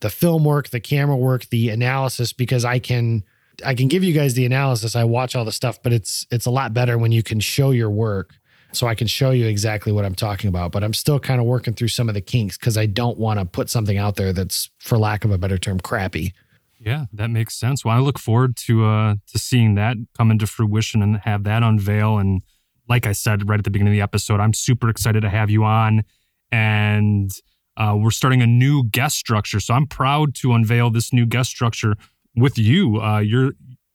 the 0.00 0.10
film 0.10 0.44
work, 0.44 0.68
the 0.70 0.80
camera 0.80 1.16
work, 1.16 1.46
the 1.46 1.70
analysis 1.70 2.32
because 2.32 2.64
I 2.64 2.80
can 2.80 3.24
I 3.64 3.74
can 3.74 3.88
give 3.88 4.04
you 4.04 4.12
guys 4.12 4.34
the 4.34 4.44
analysis. 4.44 4.96
I 4.96 5.04
watch 5.04 5.36
all 5.36 5.44
the 5.44 5.52
stuff, 5.52 5.82
but 5.82 5.92
it's 5.92 6.26
it's 6.30 6.46
a 6.46 6.50
lot 6.50 6.74
better 6.74 6.98
when 6.98 7.12
you 7.12 7.22
can 7.22 7.40
show 7.40 7.70
your 7.70 7.90
work 7.90 8.34
so 8.72 8.86
I 8.86 8.94
can 8.94 9.06
show 9.06 9.30
you 9.30 9.46
exactly 9.46 9.92
what 9.92 10.04
I'm 10.04 10.14
talking 10.14 10.48
about. 10.48 10.72
But 10.72 10.84
I'm 10.84 10.94
still 10.94 11.18
kind 11.18 11.40
of 11.40 11.46
working 11.46 11.74
through 11.74 11.88
some 11.88 12.08
of 12.08 12.14
the 12.14 12.20
kinks 12.20 12.56
because 12.56 12.76
I 12.76 12.86
don't 12.86 13.18
want 13.18 13.38
to 13.38 13.44
put 13.44 13.70
something 13.70 13.98
out 13.98 14.16
there 14.16 14.32
that's, 14.32 14.70
for 14.78 14.98
lack 14.98 15.24
of 15.24 15.30
a 15.30 15.38
better 15.38 15.58
term, 15.58 15.80
crappy. 15.80 16.32
Yeah, 16.78 17.06
that 17.12 17.28
makes 17.28 17.54
sense. 17.54 17.84
Well, 17.84 17.94
I 17.94 18.00
look 18.00 18.18
forward 18.18 18.56
to 18.56 18.86
uh 18.86 19.14
to 19.32 19.38
seeing 19.38 19.74
that 19.74 19.98
come 20.16 20.30
into 20.30 20.46
fruition 20.46 21.02
and 21.02 21.18
have 21.18 21.44
that 21.44 21.62
unveil. 21.62 22.16
And 22.16 22.42
like 22.88 23.06
I 23.06 23.12
said 23.12 23.48
right 23.48 23.58
at 23.58 23.64
the 23.64 23.70
beginning 23.70 23.92
of 23.92 23.96
the 23.96 24.02
episode, 24.02 24.40
I'm 24.40 24.54
super 24.54 24.88
excited 24.88 25.20
to 25.20 25.28
have 25.28 25.50
you 25.50 25.62
on. 25.62 26.04
And 26.50 27.30
uh, 27.76 27.96
we're 27.98 28.10
starting 28.10 28.42
a 28.42 28.46
new 28.46 28.84
guest 28.84 29.16
structure, 29.16 29.60
so 29.60 29.74
I'm 29.74 29.86
proud 29.86 30.34
to 30.36 30.52
unveil 30.54 30.90
this 30.90 31.12
new 31.12 31.26
guest 31.26 31.50
structure 31.50 31.94
with 32.34 32.58
you. 32.58 33.00
Uh, 33.00 33.18
you're 33.20 33.52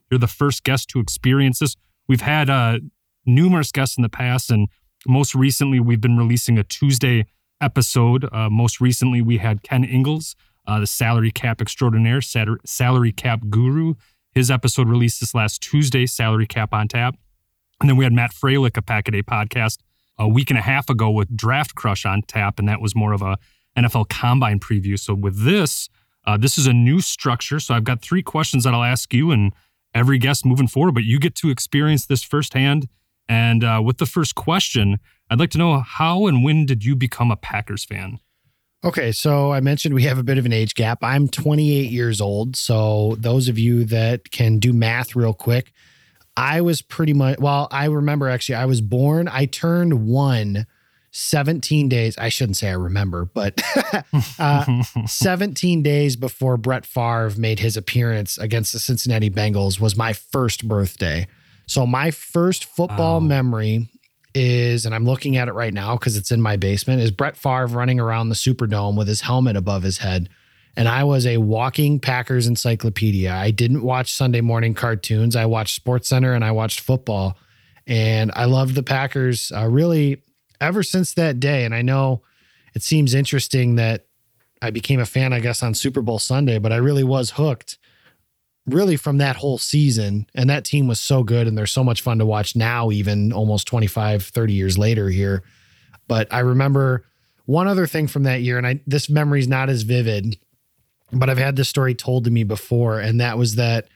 you're 0.10 0.19
the 0.19 0.27
first 0.27 0.63
guest 0.63 0.88
to 0.89 1.00
experience 1.00 1.60
this. 1.60 1.75
We've 2.07 2.22
had 2.22 2.50
uh, 2.50 2.80
numerous 3.25 3.72
guests 3.72 3.98
in 3.98 4.04
the 4.04 4.10
past, 4.10 4.51
and 4.51 4.68
most 5.07 5.36
recently 5.36 5.80
we've 5.80 6.01
been 6.01 6.18
releasing 6.18 6.57
a 6.57 6.63
Tuesday 6.63 7.25
episode. 7.62 8.27
Uh, 8.31 8.50
most 8.50 8.81
recently, 8.81 9.22
we 9.22 9.38
had 9.38 9.63
Ken 9.63 9.83
Ingalls 9.83 10.36
uh, 10.68 10.80
the 10.80 10.88
salary 10.88 11.31
cap 11.31 11.62
extraordinaire, 11.62 12.22
sal- 12.22 12.57
salary 12.66 13.12
cap 13.12 13.42
guru. 13.50 13.94
His 14.31 14.51
episode 14.51 14.89
released 14.89 15.19
this 15.19 15.33
last 15.33 15.62
Tuesday, 15.62 16.06
Salary 16.06 16.48
Cap 16.48 16.74
on 16.74 16.88
Tap. 16.88 17.16
And 17.80 17.89
then 17.89 17.98
we 17.98 18.04
had 18.04 18.13
Matt 18.13 18.31
Freilich, 18.33 18.77
a 18.77 18.81
Pack 18.81 19.07
a 19.07 19.12
Day 19.12 19.22
podcast, 19.22 19.80
a 20.18 20.27
week 20.27 20.50
and 20.50 20.60
a 20.60 20.62
half 20.62 20.89
ago 20.89 21.10
with 21.10 21.36
Draft 21.36 21.75
Crush 21.75 22.06
on 22.06 22.22
tap, 22.22 22.60
and 22.60 22.68
that 22.68 22.81
was 22.81 22.95
more 22.95 23.13
of 23.13 23.22
a 23.22 23.38
NFL 23.77 24.10
Combine 24.10 24.60
preview. 24.60 24.98
So 24.98 25.13
with 25.13 25.44
this, 25.44 25.89
uh, 26.25 26.38
this 26.38 26.57
is 26.57 26.68
a 26.68 26.74
new 26.74 27.01
structure. 27.01 27.60
So 27.60 27.74
I've 27.74 27.83
got 27.83 28.01
three 28.01 28.24
questions 28.24 28.63
that 28.63 28.74
I'll 28.74 28.83
ask 28.83 29.13
you 29.13 29.32
and 29.32 29.53
every 29.94 30.17
guest 30.17 30.46
moving 30.46 30.67
forward, 30.67 30.94
but 30.94 31.03
you 31.03 31.20
get 31.20 31.36
to 31.36 31.50
experience 31.50 32.05
this 32.05 32.24
firsthand. 32.24 32.88
And 33.27 33.63
uh, 33.63 33.82
with 33.84 33.98
the 33.98 34.05
first 34.05 34.36
question, 34.36 35.00
I'd 35.29 35.39
like 35.39 35.50
to 35.51 35.58
know 35.58 35.79
how 35.79 36.27
and 36.27 36.44
when 36.44 36.65
did 36.65 36.86
you 36.86 36.96
become 36.96 37.32
a 37.32 37.36
Packers 37.36 37.84
fan? 37.84 38.20
Okay, 38.84 39.12
so 39.12 39.51
I 39.51 39.62
mentioned 39.62 39.96
we 39.96 40.03
have 40.03 40.20
a 40.20 40.24
bit 40.24 40.38
of 40.38 40.46
an 40.46 40.53
age 40.53 40.75
gap. 40.75 41.00
I'm 41.01 41.27
28 41.27 41.89
years 41.89 42.22
old. 42.22 42.55
So 42.55 43.15
those 43.20 43.48
of 43.48 43.58
you 43.58 43.84
that 43.86 44.29
can 44.29 44.60
do 44.60 44.74
math 44.74 45.15
real 45.15 45.34
quick, 45.34 45.72
I 46.38 46.62
was 46.62 46.84
pretty 46.84 47.13
much, 47.13 47.39
well, 47.39 47.67
I 47.72 47.86
remember 47.86 48.29
actually, 48.29 48.55
I 48.55 48.65
was 48.65 48.82
born, 48.82 49.27
I 49.27 49.46
turned 49.46 50.05
one 50.05 50.67
17 51.15 51.88
days. 51.88 52.17
I 52.17 52.27
shouldn't 52.27 52.58
say 52.58 52.67
I 52.67 52.74
remember, 52.74 53.24
but 53.25 53.62
uh, 54.39 54.84
17 55.08 55.82
days 55.82 56.17
before 56.17 56.58
Brett 56.58 56.86
Favre 56.86 57.32
made 57.38 57.60
his 57.60 57.77
appearance 57.77 58.38
against 58.38 58.74
the 58.74 58.79
Cincinnati 58.79 59.29
Bengals 59.29 59.79
was 59.79 59.96
my 59.96 60.12
first 60.12 60.67
birthday. 60.67 61.25
So 61.67 61.86
my 61.86 62.12
first 62.12 62.65
football 62.65 63.19
Wow. 63.19 63.27
memory 63.27 63.89
is, 64.34 64.86
and 64.86 64.93
I'm 64.93 65.05
looking 65.05 65.38
at 65.38 65.48
it 65.48 65.53
right 65.53 65.74
now 65.74 65.95
because 65.95 66.17
it's 66.17 66.31
in 66.31 66.41
my 66.41 66.57
basement, 66.57 67.01
is 67.01 67.12
Brett 67.12 67.38
Favre 67.38 67.67
running 67.67 68.00
around 68.00 68.29
the 68.29 68.36
Superdome 68.36 68.98
with 68.98 69.07
his 69.07 69.22
helmet 69.22 69.55
above 69.55 69.84
his 69.84 70.00
head. 70.00 70.29
And 70.77 70.89
I 70.89 71.05
was 71.05 71.25
a 71.25 71.38
walking 71.38 72.00
Packers 72.00 72.48
encyclopedia. 72.48 73.34
I 73.34 73.51
didn't 73.51 73.81
watch 73.81 74.12
Sunday 74.12 74.41
morning 74.41 74.74
cartoons. 74.74 75.36
I 75.36 75.45
watched 75.45 75.74
Sports 75.75 76.10
Center 76.10 76.34
and 76.34 76.43
I 76.43 76.51
watched 76.51 76.81
football. 76.81 77.38
And 77.88 78.31
I 78.36 78.45
loved 78.45 78.75
the 78.75 78.84
Packers 78.84 79.51
uh, 79.55 79.67
really 79.69 80.22
ever 80.60 80.84
since 80.84 81.13
that 81.13 81.39
day. 81.39 81.63
And 81.63 81.74
I 81.74 81.81
know 81.81 82.24
it 82.74 82.84
seems 82.84 83.13
interesting 83.13 83.75
that 83.75 84.07
I 84.62 84.72
became 84.72 85.00
a 85.00 85.05
fan, 85.05 85.31
I 85.31 85.39
guess, 85.39 85.63
on 85.63 85.74
Super 85.75 86.01
Bowl 86.01 86.19
Sunday, 86.19 86.57
but 86.60 86.74
I 86.74 86.77
really 86.77 87.03
was 87.03 87.31
hooked 87.31 87.77
really 88.67 88.95
from 88.95 89.19
that 89.19 89.36
whole 89.36 89.57
season. 89.57 90.27
And 90.34 90.50
that 90.50 90.65
team 90.65 90.88
was 90.88 91.00
so 91.00 91.24
good 91.24 91.48
and 91.48 91.57
they're 91.57 91.65
so 91.65 91.84
much 91.84 92.01
fun 92.01 92.17
to 92.19 92.25
watch 92.25 92.55
now, 92.55 92.91
even 92.91 93.31
almost 93.31 93.67
25, 93.67 94.24
30 94.24 94.53
years 94.53 94.77
later 94.77 95.10
here. 95.10 95.43
But 96.07 96.27
I 96.31 96.39
remember 96.39 97.05
one 97.45 97.67
other 97.67 97.88
thing 97.88 98.07
from 98.07 98.24
that 98.24 98.41
year, 98.41 98.57
and 98.57 98.65
I 98.65 98.81
this 98.88 99.10
memory's 99.10 99.48
not 99.48 99.69
as 99.69 99.84
vivid, 99.84 100.38
but 101.12 101.29
I've 101.29 101.38
had 101.38 101.55
this 101.55 101.69
story 101.69 101.93
told 101.93 102.25
to 102.25 102.31
me 102.31 102.43
before, 102.43 103.00
and 103.00 103.22
that 103.22 103.38
was 103.38 103.55
that 103.55 103.88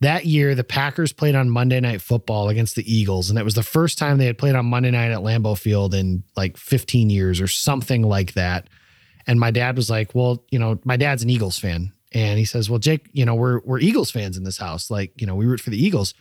that 0.00 0.26
year 0.26 0.54
the 0.54 0.64
Packers 0.64 1.12
played 1.12 1.34
on 1.34 1.50
Monday 1.50 1.80
Night 1.80 2.00
Football 2.00 2.48
against 2.48 2.76
the 2.76 2.92
Eagles, 2.92 3.30
and 3.30 3.38
it 3.38 3.44
was 3.44 3.54
the 3.54 3.62
first 3.62 3.98
time 3.98 4.18
they 4.18 4.26
had 4.26 4.38
played 4.38 4.54
on 4.54 4.66
Monday 4.66 4.90
night 4.90 5.10
at 5.10 5.20
Lambeau 5.20 5.58
Field 5.58 5.94
in 5.94 6.22
like 6.36 6.56
15 6.56 7.10
years 7.10 7.40
or 7.40 7.48
something 7.48 8.02
like 8.02 8.34
that. 8.34 8.68
And 9.26 9.40
my 9.40 9.50
dad 9.50 9.76
was 9.76 9.90
like, 9.90 10.14
Well, 10.14 10.44
you 10.50 10.58
know, 10.58 10.78
my 10.84 10.96
dad's 10.96 11.22
an 11.22 11.30
Eagles 11.30 11.58
fan. 11.58 11.92
And 12.12 12.38
he 12.38 12.44
says, 12.44 12.70
Well, 12.70 12.78
Jake, 12.78 13.08
you 13.12 13.24
know, 13.24 13.34
we're 13.34 13.60
we're 13.64 13.78
Eagles 13.80 14.10
fans 14.10 14.36
in 14.36 14.44
this 14.44 14.58
house. 14.58 14.90
Like, 14.90 15.20
you 15.20 15.26
know, 15.26 15.34
we 15.34 15.46
root 15.46 15.60
for 15.60 15.70
the 15.70 15.82
Eagles. 15.82 16.14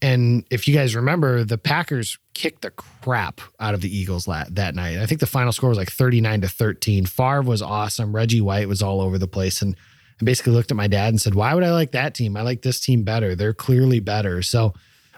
And 0.00 0.44
if 0.50 0.68
you 0.68 0.74
guys 0.74 0.94
remember, 0.94 1.42
the 1.42 1.58
Packers 1.58 2.18
kicked 2.34 2.62
the 2.62 2.70
crap 2.70 3.40
out 3.58 3.74
of 3.74 3.80
the 3.80 3.94
Eagles 3.96 4.28
la- 4.28 4.44
that 4.50 4.74
night. 4.76 4.98
I 4.98 5.06
think 5.06 5.20
the 5.20 5.26
final 5.26 5.50
score 5.50 5.70
was 5.70 5.78
like 5.78 5.90
39 5.90 6.42
to 6.42 6.48
13. 6.48 7.06
Favre 7.06 7.42
was 7.42 7.62
awesome. 7.62 8.14
Reggie 8.14 8.40
White 8.40 8.68
was 8.68 8.80
all 8.80 9.00
over 9.00 9.18
the 9.18 9.26
place. 9.26 9.60
And 9.60 9.74
I 10.20 10.24
basically 10.24 10.52
looked 10.52 10.70
at 10.70 10.76
my 10.76 10.86
dad 10.86 11.08
and 11.08 11.20
said, 11.20 11.34
Why 11.34 11.54
would 11.54 11.64
I 11.64 11.72
like 11.72 11.92
that 11.92 12.14
team? 12.14 12.36
I 12.36 12.42
like 12.42 12.62
this 12.62 12.80
team 12.80 13.02
better. 13.02 13.34
They're 13.34 13.54
clearly 13.54 13.98
better. 13.98 14.40
So, 14.42 14.72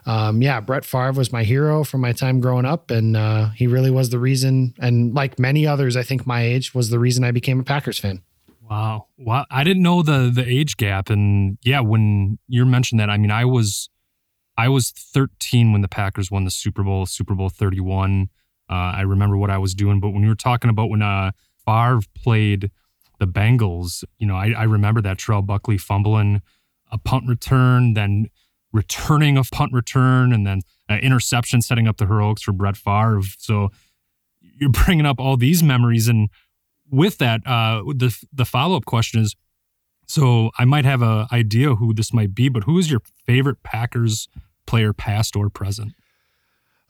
um, 0.07 0.41
yeah, 0.41 0.61
Brett 0.61 0.87
Favre 0.87 1.13
was 1.13 1.31
my 1.31 1.43
hero 1.43 1.85
from 1.85 2.01
my 2.01 2.13
time 2.13 2.41
growing 2.41 2.65
up. 2.65 2.91
And 2.91 3.17
uh, 3.17 3.51
he 3.51 3.67
really 3.67 3.91
was 3.91 4.09
the 4.09 4.19
reason. 4.19 4.75
And 4.79 5.15
like 5.15 5.39
many 5.39 5.67
others, 5.67 5.95
I 5.97 6.03
think 6.03 6.27
my 6.27 6.43
age 6.43 6.75
was 6.75 6.89
the 6.89 6.99
reason 6.99 7.23
I 7.23 7.33
became 7.33 7.61
a 7.61 7.65
Packers 7.65 7.99
fan. 7.99 8.23
Wow. 8.71 9.09
Wow. 9.19 9.47
I 9.51 9.65
didn't 9.65 9.83
know 9.83 10.03
the 10.03 10.31
the 10.33 10.49
age 10.49 10.77
gap. 10.77 11.11
And 11.11 11.59
yeah, 11.63 11.81
when 11.81 12.39
you 12.47 12.65
mentioned 12.65 13.01
that, 13.01 13.11
I 13.11 13.19
mean, 13.19 13.33
I 13.33 13.45
was 13.45 13.91
I 14.57 14.69
was 14.69 14.91
13 14.91 15.73
when 15.73 15.81
the 15.83 15.89
Packers 15.89 16.31
won 16.31 16.45
the 16.45 16.51
Super 16.53 16.85
Bowl, 16.85 17.05
Super 17.07 17.35
Bowl 17.35 17.49
31. 17.49 18.29
Uh, 18.71 18.73
I 18.73 19.01
remember 19.01 19.37
what 19.37 19.51
I 19.51 19.59
was 19.59 19.75
doing. 19.75 19.99
But 19.99 20.11
when 20.11 20.23
you 20.23 20.29
were 20.29 20.37
talking 20.37 20.71
about 20.71 20.89
when 20.89 21.03
uh, 21.03 21.33
Favre 21.67 22.01
played 22.15 22.71
the 23.19 23.27
Bengals, 23.27 24.05
you 24.19 24.27
know, 24.27 24.37
I, 24.37 24.53
I 24.57 24.63
remember 24.65 25.01
that 25.03 25.19
Terrell 25.19 25.43
Buckley 25.43 25.77
fumbling 25.77 26.41
a 26.93 26.99
punt 26.99 27.25
return, 27.27 27.95
then 27.95 28.27
returning 28.73 29.37
a 29.37 29.43
punt 29.43 29.73
return, 29.73 30.33
and 30.33 30.47
then 30.47 30.61
an 30.89 31.01
interception 31.01 31.61
setting 31.61 31.89
up 31.89 31.97
the 31.97 32.07
heroics 32.07 32.43
for 32.43 32.53
Brett 32.53 32.77
Favre. 32.77 33.23
So 33.39 33.71
you're 34.41 34.71
bringing 34.71 35.07
up 35.07 35.19
all 35.19 35.37
these 35.37 35.61
memories. 35.61 36.07
And 36.07 36.29
with 36.91 37.19
that, 37.19 37.41
uh, 37.47 37.83
the, 37.95 38.17
the 38.33 38.45
follow 38.45 38.77
up 38.77 38.85
question 38.85 39.21
is 39.21 39.37
so 40.11 40.51
I 40.59 40.65
might 40.65 40.85
have 40.85 41.03
an 41.03 41.29
idea 41.31 41.77
who 41.77 41.95
this 41.95 42.13
might 42.13 42.35
be, 42.35 42.49
but 42.49 42.65
who 42.65 42.79
is 42.79 42.91
your 42.91 43.01
favorite 43.27 43.63
Packers 43.63 44.29
player, 44.67 44.93
past 44.93 45.37
or 45.37 45.49
present? 45.49 45.93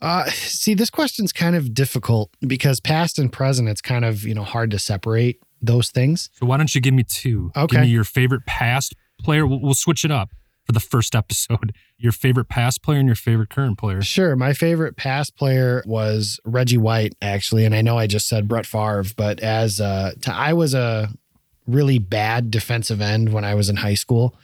Uh, 0.01 0.25
see, 0.31 0.73
this 0.73 0.89
question's 0.89 1.31
kind 1.31 1.55
of 1.55 1.75
difficult 1.75 2.31
because 2.47 2.81
past 2.81 3.19
and 3.19 3.31
present, 3.31 3.69
it's 3.69 3.83
kind 3.83 4.07
of, 4.07 4.25
you 4.25 4.35
know, 4.35 4.43
hard 4.43 4.71
to 4.71 4.79
separate 4.79 5.39
those 5.61 5.91
things. 5.91 6.31
So 6.33 6.47
why 6.47 6.57
don't 6.57 6.75
you 6.75 6.81
give 6.81 6.95
me 6.95 7.03
two? 7.03 7.53
Okay. 7.55 7.77
Give 7.77 7.81
me 7.83 7.89
your 7.89 8.05
favorite 8.05 8.47
past 8.47 8.95
player. 9.21 9.47
We'll, 9.47 9.61
we'll 9.61 9.75
switch 9.75 10.03
it 10.03 10.11
up 10.11 10.31
for 10.71 10.75
the 10.75 10.81
first 10.81 11.15
episode. 11.17 11.75
Your 11.99 12.13
favorite 12.13 12.49
past 12.49 12.83
player 12.83 12.99
and 12.99 13.09
your 13.09 13.17
favorite 13.17 13.51
current 13.51 13.79
player. 13.79 14.03
Sure. 14.03 14.37
My 14.37 14.53
favorite 14.53 14.97
past 14.97 15.37
player 15.37 15.83
was 15.87 16.41
Reggie 16.45 16.79
White, 16.79 17.15
actually. 17.21 17.65
And 17.65 17.75
I 17.75 17.83
know 17.83 17.99
I 17.99 18.07
just 18.07 18.29
said 18.29 18.49
Brett 18.49 18.67
Favre, 18.67 19.05
but 19.17 19.41
as 19.41 19.81
uh, 19.81 20.13
to, 20.23 20.35
I 20.35 20.53
was 20.53 20.75
a 20.75 21.09
really 21.67 21.99
bad 21.99 22.51
defensive 22.51 23.01
end 23.01 23.33
when 23.33 23.45
I 23.45 23.55
was 23.55 23.69
in 23.69 23.77
high 23.77 23.95
school. 23.95 24.37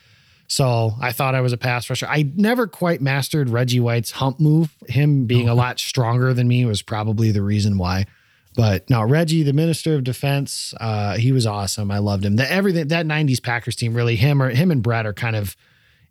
So 0.48 0.92
I 1.00 1.10
thought 1.10 1.34
I 1.34 1.40
was 1.40 1.52
a 1.52 1.56
pass 1.56 1.90
rusher. 1.90 2.06
I 2.06 2.30
never 2.36 2.68
quite 2.68 3.00
mastered 3.00 3.50
Reggie 3.50 3.80
White's 3.80 4.12
hump 4.12 4.38
move. 4.38 4.76
Him 4.88 5.26
being 5.26 5.48
a 5.48 5.54
lot 5.54 5.80
stronger 5.80 6.32
than 6.32 6.46
me 6.46 6.64
was 6.64 6.82
probably 6.82 7.32
the 7.32 7.42
reason 7.42 7.78
why. 7.78 8.06
But 8.54 8.88
no, 8.88 9.02
Reggie, 9.02 9.42
the 9.42 9.52
minister 9.52 9.96
of 9.96 10.04
defense, 10.04 10.72
uh, 10.80 11.16
he 11.16 11.32
was 11.32 11.46
awesome. 11.46 11.90
I 11.90 11.98
loved 11.98 12.24
him. 12.24 12.36
The, 12.36 12.50
everything 12.50 12.88
that 12.88 13.06
'90s 13.06 13.42
Packers 13.42 13.74
team, 13.74 13.92
really, 13.92 14.16
him 14.16 14.40
or 14.40 14.48
him 14.50 14.70
and 14.70 14.82
Brett 14.82 15.04
are 15.04 15.12
kind 15.12 15.36
of 15.36 15.56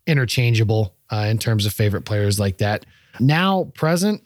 interchangeable 0.08 0.96
uh, 1.12 1.28
in 1.30 1.38
terms 1.38 1.66
of 1.66 1.74
favorite 1.74 2.04
players 2.04 2.40
like 2.40 2.58
that. 2.60 2.86
Now, 3.20 3.72
present, 3.76 4.22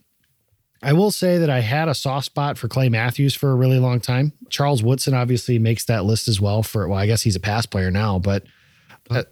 I 0.81 0.93
will 0.93 1.11
say 1.11 1.37
that 1.39 1.49
I 1.49 1.59
had 1.59 1.89
a 1.89 1.93
soft 1.93 2.25
spot 2.25 2.57
for 2.57 2.67
Clay 2.67 2.89
Matthews 2.89 3.35
for 3.35 3.51
a 3.51 3.55
really 3.55 3.79
long 3.79 3.99
time. 3.99 4.33
Charles 4.49 4.81
Woodson 4.81 5.13
obviously 5.13 5.59
makes 5.59 5.85
that 5.85 6.05
list 6.05 6.27
as 6.27 6.39
well. 6.39 6.63
For 6.63 6.87
well, 6.87 6.97
I 6.97 7.05
guess 7.05 7.21
he's 7.21 7.35
a 7.35 7.39
pass 7.39 7.65
player 7.65 7.91
now, 7.91 8.19
but 8.19 8.43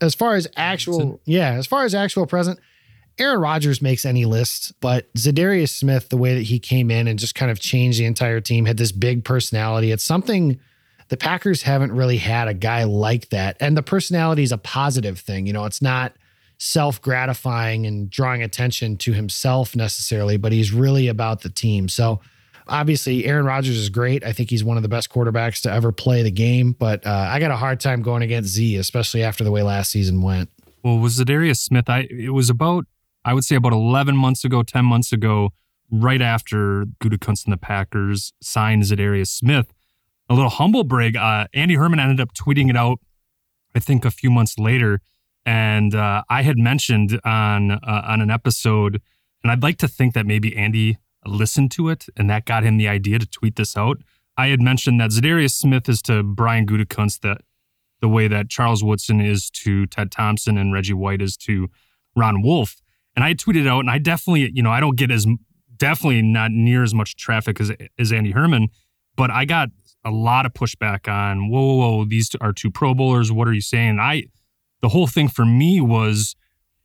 as 0.01 0.15
far 0.15 0.35
as 0.35 0.47
actual, 0.55 1.21
yeah, 1.25 1.53
as 1.53 1.67
far 1.67 1.85
as 1.85 1.93
actual 1.95 2.25
present, 2.25 2.59
Aaron 3.19 3.39
Rodgers 3.39 3.81
makes 3.81 4.05
any 4.05 4.25
list, 4.25 4.73
but 4.79 5.11
Za'Darius 5.15 5.69
Smith, 5.69 6.09
the 6.09 6.17
way 6.17 6.35
that 6.35 6.43
he 6.43 6.59
came 6.59 6.91
in 6.91 7.07
and 7.07 7.17
just 7.17 7.35
kind 7.35 7.49
of 7.49 7.59
changed 7.59 7.99
the 7.99 8.05
entire 8.05 8.41
team, 8.41 8.65
had 8.65 8.77
this 8.77 8.91
big 8.91 9.23
personality. 9.23 9.91
It's 9.91 10.03
something 10.03 10.59
the 11.09 11.17
Packers 11.17 11.63
haven't 11.63 11.93
really 11.93 12.17
had 12.17 12.47
a 12.47 12.53
guy 12.53 12.83
like 12.83 13.29
that. 13.29 13.57
And 13.59 13.75
the 13.75 13.81
personality 13.81 14.43
is 14.43 14.51
a 14.51 14.57
positive 14.57 15.19
thing. 15.19 15.47
You 15.47 15.53
know, 15.53 15.65
it's 15.65 15.81
not 15.81 16.13
self 16.57 17.01
gratifying 17.01 17.85
and 17.85 18.09
drawing 18.09 18.43
attention 18.43 18.97
to 18.97 19.13
himself 19.13 19.75
necessarily, 19.75 20.37
but 20.37 20.51
he's 20.51 20.71
really 20.71 21.07
about 21.07 21.41
the 21.41 21.49
team. 21.49 21.87
So, 21.87 22.19
obviously, 22.67 23.25
Aaron 23.25 23.45
Rodgers 23.45 23.77
is 23.77 23.89
great. 23.89 24.23
I 24.23 24.33
think 24.33 24.49
he's 24.49 24.63
one 24.63 24.77
of 24.77 24.83
the 24.83 24.89
best 24.89 25.09
quarterbacks 25.09 25.61
to 25.63 25.71
ever 25.71 25.91
play 25.91 26.23
the 26.23 26.31
game, 26.31 26.73
but 26.73 27.05
uh, 27.05 27.27
I 27.29 27.39
got 27.39 27.51
a 27.51 27.55
hard 27.55 27.79
time 27.79 28.01
going 28.01 28.23
against 28.23 28.49
Z, 28.49 28.75
especially 28.77 29.23
after 29.23 29.43
the 29.43 29.51
way 29.51 29.63
last 29.63 29.91
season 29.91 30.21
went. 30.21 30.49
Well, 30.83 30.99
was 30.99 31.19
Za'Darius 31.19 31.57
Smith? 31.57 31.89
I 31.89 32.07
it 32.09 32.33
was 32.33 32.49
about 32.49 32.85
I 33.25 33.33
would 33.33 33.43
say 33.43 33.57
about 33.57 33.73
11 33.73 34.15
months 34.15 34.45
ago, 34.45 34.63
10 34.63 34.85
months 34.85 35.11
ago, 35.11 35.49
right 35.91 36.21
after 36.21 36.85
Gutekunst 37.03 37.45
and 37.45 37.51
the 37.51 37.57
Packers 37.57 38.31
signed 38.41 38.83
Za'Darius 38.83 39.27
Smith. 39.27 39.73
A 40.29 40.33
little 40.33 40.49
humble 40.49 40.85
brag. 40.85 41.17
Uh, 41.17 41.47
Andy 41.53 41.75
Herman 41.75 41.99
ended 41.99 42.21
up 42.21 42.33
tweeting 42.33 42.69
it 42.69 42.77
out. 42.77 42.99
I 43.75 43.79
think 43.79 44.05
a 44.05 44.11
few 44.11 44.31
months 44.31 44.57
later, 44.57 45.01
and 45.47 45.95
uh, 45.95 46.23
I 46.29 46.41
had 46.41 46.57
mentioned 46.57 47.21
on 47.23 47.71
uh, 47.71 48.01
on 48.05 48.21
an 48.21 48.29
episode, 48.29 49.01
and 49.41 49.51
I'd 49.51 49.63
like 49.63 49.77
to 49.77 49.87
think 49.87 50.13
that 50.13 50.25
maybe 50.25 50.55
Andy 50.55 50.97
listened 51.25 51.71
to 51.71 51.87
it, 51.87 52.05
and 52.17 52.29
that 52.29 52.43
got 52.45 52.63
him 52.63 52.77
the 52.77 52.89
idea 52.89 53.17
to 53.17 53.25
tweet 53.25 53.55
this 53.55 53.77
out. 53.77 53.97
I 54.35 54.47
had 54.47 54.61
mentioned 54.61 54.99
that 54.99 55.11
Za'Darius 55.11 55.53
Smith 55.53 55.87
is 55.87 56.01
to 56.03 56.21
Brian 56.21 56.67
Gutekunst 56.67 57.21
that 57.21 57.41
the 58.01 58.09
way 58.09 58.27
that 58.27 58.49
Charles 58.49 58.83
Woodson 58.83 59.21
is 59.21 59.49
to 59.51 59.87
Ted 59.87 60.11
Thompson 60.11 60.57
and 60.57 60.73
Reggie 60.73 60.93
White 60.93 61.21
is 61.21 61.37
to 61.37 61.69
Ron 62.15 62.41
Wolf. 62.41 62.75
And 63.15 63.23
I 63.23 63.33
tweeted 63.33 63.67
out, 63.67 63.79
and 63.79 63.89
I 63.89 63.97
definitely, 63.99 64.51
you 64.53 64.61
know, 64.61 64.71
I 64.71 64.81
don't 64.81 64.97
get 64.97 65.09
as 65.09 65.25
definitely 65.77 66.21
not 66.21 66.51
near 66.51 66.83
as 66.83 66.93
much 66.93 67.15
traffic 67.15 67.61
as 67.61 67.71
as 67.97 68.11
Andy 68.11 68.31
Herman, 68.31 68.67
but 69.15 69.31
I 69.31 69.45
got 69.45 69.69
a 70.03 70.11
lot 70.11 70.45
of 70.45 70.53
pushback 70.53 71.07
on, 71.07 71.49
whoa, 71.49 71.61
whoa, 71.61 71.97
whoa, 71.97 72.05
these 72.05 72.35
are 72.41 72.51
two 72.51 72.69
Pro 72.69 72.93
Bowlers. 72.93 73.31
What 73.31 73.47
are 73.47 73.53
you 73.53 73.61
saying? 73.61 73.97
I, 73.99 74.25
the 74.81 74.89
whole 74.89 75.07
thing 75.07 75.27
for 75.27 75.45
me 75.45 75.81
was 75.81 76.35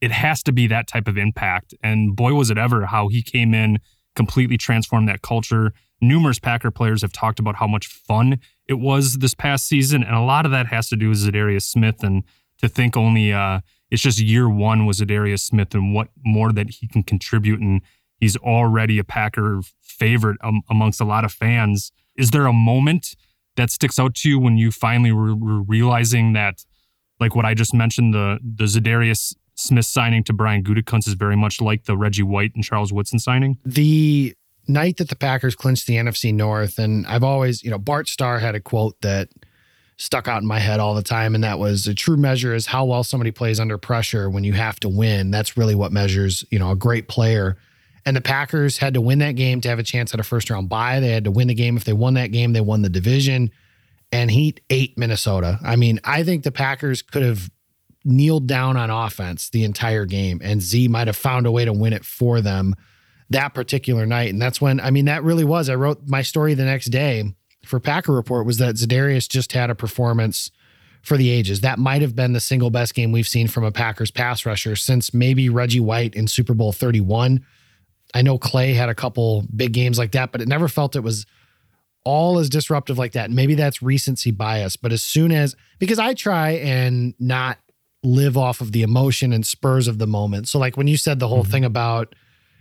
it 0.01 0.11
has 0.11 0.43
to 0.45 0.53
be 0.53 0.67
that 0.67 0.87
type 0.87 1.09
of 1.09 1.17
impact. 1.17 1.75
And 1.83 2.17
boy, 2.17 2.35
was 2.35 2.51
it 2.51 2.59
ever 2.59 2.87
how 2.87 3.09
he 3.09 3.23
came 3.23 3.55
in, 3.55 3.79
completely 4.15 4.57
transformed 4.57 5.09
that 5.09 5.23
culture. 5.23 5.73
Numerous 6.01 6.39
Packer 6.39 6.71
players 6.71 7.03
have 7.03 7.13
talked 7.13 7.39
about 7.39 7.57
how 7.57 7.67
much 7.67 7.87
fun 7.87 8.41
it 8.67 8.75
was 8.75 9.19
this 9.19 9.35
past 9.35 9.67
season, 9.67 10.03
and 10.03 10.15
a 10.17 10.21
lot 10.21 10.45
of 10.45 10.51
that 10.53 10.67
has 10.67 10.89
to 10.89 10.97
do 10.97 11.09
with 11.09 11.19
Za'Darius 11.19 11.63
Smith. 11.63 12.03
And 12.03 12.25
to 12.59 12.69
think 12.69 12.97
only 12.97 13.33
uh, 13.33 13.61
it's 13.91 14.03
just 14.03 14.19
year 14.19 14.49
one 14.49 14.87
was 14.87 15.01
Za'Darius 15.01 15.41
Smith, 15.41 15.75
and 15.75 15.95
what 15.95 16.09
more 16.25 16.53
that 16.53 16.71
he 16.71 16.89
can 16.89 17.05
contribute, 17.05 17.61
and 17.61 17.83
he's 18.19 18.37
already 18.39 18.99
a 18.99 19.05
Packer 19.05 19.61
favorite 19.81 20.39
um, 20.43 20.63
amongst 20.69 21.01
a 21.01 21.05
lot 21.05 21.25
of 21.25 21.33
fans. 21.33 21.93
Is 22.17 22.31
there 22.31 22.47
a 22.47 22.53
moment 22.53 23.15
that 23.57 23.71
sticks 23.71 23.99
out 23.99 24.15
to 24.17 24.29
you 24.29 24.39
when 24.39 24.57
you 24.57 24.71
finally 24.71 25.13
were, 25.13 25.37
were 25.37 25.63
realizing 25.63 26.33
that, 26.33 26.65
like 27.23 27.35
what 27.35 27.47
I 27.47 27.55
just 27.55 27.73
mentioned, 27.73 28.13
the 28.13 28.39
the 28.43 28.65
Za'Darius 28.65 29.35
Smith 29.55 29.87
signing 29.87 30.25
to 30.25 30.33
Brian 30.33 30.63
Gutekunst 30.63 31.09
is 31.09 31.15
very 31.15 31.37
much 31.37 31.61
like 31.61 31.85
the 31.85 31.97
Reggie 31.97 32.23
White 32.23 32.53
and 32.55 32.63
Charles 32.63 32.93
Woodson 32.93 33.19
signing? 33.19 33.59
the 33.65 34.35
night 34.69 34.97
that 34.99 35.09
the 35.09 35.17
Packers 35.17 35.55
clinched 35.55 35.87
the 35.87 35.97
NFC 35.97 36.33
North, 36.33 36.79
and 36.79 37.07
I've 37.07 37.25
always, 37.25 37.63
you 37.63 37.71
know, 37.71 37.79
Bart 37.79 38.09
Starr 38.09 38.39
had 38.39 38.55
a 38.55 38.61
quote 38.61 39.01
that 39.03 39.29
stuck 39.97 40.29
out 40.29 40.43
in 40.43 40.49
my 40.49 40.59
head 40.59 40.81
all 40.81 40.95
the 40.95 41.03
time, 41.03 41.35
and 41.35 41.45
that 41.45 41.59
was 41.59 41.87
a 41.87 41.95
true 41.95 42.17
measure 42.17 42.55
is 42.55 42.67
how 42.67 42.85
well 42.85 43.05
somebody 43.05 43.31
plays 43.31 43.61
under 43.61 43.79
pressure 43.79 44.29
when 44.31 44.45
you 44.45 44.53
have 44.53 44.81
to 44.81 44.89
win. 44.89 45.31
That's 45.31 45.57
really 45.57 45.75
what 45.75 45.93
measures, 45.93 46.45
you 46.51 46.59
know, 46.59 46.71
a 46.71 46.77
great 46.77 47.09
player. 47.09 47.57
And 48.05 48.17
the 48.17 48.21
Packers 48.21 48.79
had 48.79 48.95
to 48.95 49.01
win 49.01 49.21
that 49.21 49.37
game 49.37 49.61
to 49.61 49.69
have 49.69 49.79
a 49.79 49.85
chance 49.85 50.13
at 50.13 50.19
a 50.19 50.25
first 50.25 50.51
round 50.51 50.69
bye. 50.69 50.99
They 50.99 51.13
had 51.13 51.25
to 51.25 51.31
win 51.31 51.49
the 51.49 51.55
game. 51.55 51.77
If 51.77 51.85
they 51.85 51.93
won 51.93 52.15
that 52.15 52.33
game, 52.33 52.53
they 52.53 52.61
won 52.61 52.83
the 52.83 52.89
division. 52.89 53.51
And 54.13 54.31
he 54.31 54.55
ate 54.69 54.99
Minnesota. 54.99 55.59
I 55.65 55.77
mean, 55.77 55.99
I 56.05 56.23
think 56.23 56.45
the 56.45 56.53
Packers 56.53 57.01
could 57.03 57.23
have 57.23 57.51
kneeled 58.05 58.47
down 58.47 58.77
on 58.77 58.91
offense 58.91 59.49
the 59.49 59.65
entire 59.65 60.05
game, 60.05 60.41
and 60.43 60.61
Z 60.61 60.89
might 60.89 61.07
have 61.07 61.17
found 61.17 61.47
a 61.47 61.51
way 61.51 61.65
to 61.65 61.73
win 61.73 61.93
it 61.93 62.05
for 62.05 62.41
them 62.41 62.75
that 63.31 63.55
particular 63.55 64.05
night. 64.07 64.31
And 64.31 64.41
that's 64.41 64.61
when, 64.61 64.81
I 64.81 64.91
mean, 64.91 65.07
that 65.07 65.23
really 65.23 65.45
was. 65.45 65.69
I 65.69 65.75
wrote 65.75 66.07
my 66.07 66.23
story 66.23 66.55
the 66.55 66.65
next 66.65 66.87
day 66.87 67.35
for 67.65 67.81
Packer 67.81 68.13
Report 68.13 68.47
was 68.47 68.59
that 68.59 68.75
Za'Darius 68.75 69.29
just 69.29 69.53
had 69.53 69.71
a 69.71 69.75
performance 69.75 70.51
for 71.03 71.17
the 71.17 71.31
ages. 71.31 71.61
That 71.61 71.79
might 71.79 72.03
have 72.03 72.15
been 72.15 72.33
the 72.33 72.41
single 72.41 72.71
best 72.71 72.95
game 72.95 73.13
we've 73.13 73.27
seen 73.27 73.49
from 73.49 73.65
a 73.65 73.73
Packers 73.73 74.11
pass 74.11 74.45
rusher 74.47 74.77
since 74.77 75.15
maybe 75.15 75.49
Reggie 75.49 75.81
White 75.81 76.15
in 76.15 76.29
Super 76.29 76.55
Bowl 76.55 76.73
31. 76.73 77.45
I 78.15 78.23
know 78.23 78.39
Clay 78.39 78.75
had 78.75 78.89
a 78.89 78.95
couple 78.95 79.45
big 79.55 79.73
games 79.73 79.99
like 79.99 80.13
that, 80.13 80.33
but 80.33 80.41
it 80.41 80.49
never 80.49 80.69
felt 80.69 80.97
it 80.97 81.01
was 81.01 81.25
all 82.05 82.39
as 82.39 82.49
disruptive 82.49 82.99
like 82.99 83.13
that. 83.13 83.31
Maybe 83.31 83.55
that's 83.55 83.83
recency 83.83 84.31
bias, 84.31 84.77
but 84.77 84.93
as 84.93 85.03
soon 85.03 85.33
as 85.33 85.55
because 85.79 85.99
I 85.99 86.15
try 86.15 86.51
and 86.51 87.15
not 87.19 87.59
live 88.03 88.37
off 88.37 88.61
of 88.61 88.73
the 88.73 88.83
emotion 88.83 89.33
and 89.33 89.47
spurs 89.47 89.87
of 89.87 89.99
the 89.99 90.07
moment. 90.07 90.49
So 90.49 90.59
like 90.59 90.77
when 90.77 90.89
you 90.89 90.97
said 90.97 91.19
the 91.19 91.29
whole 91.29 91.43
mm-hmm. 91.43 91.53
thing 91.53 91.65
about 91.65 92.15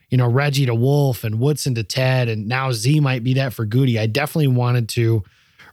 you 0.09 0.17
know 0.17 0.27
Reggie 0.27 0.65
to 0.65 0.75
Wolf 0.75 1.23
and 1.23 1.39
Woodson 1.39 1.73
to 1.75 1.83
Ted 1.83 2.29
and 2.29 2.47
now 2.47 2.71
Z 2.71 2.99
might 2.99 3.23
be 3.23 3.33
that 3.35 3.53
for 3.53 3.65
Goody. 3.65 3.97
I 3.97 4.07
definitely 4.07 4.47
wanted 4.47 4.89
to 4.89 5.23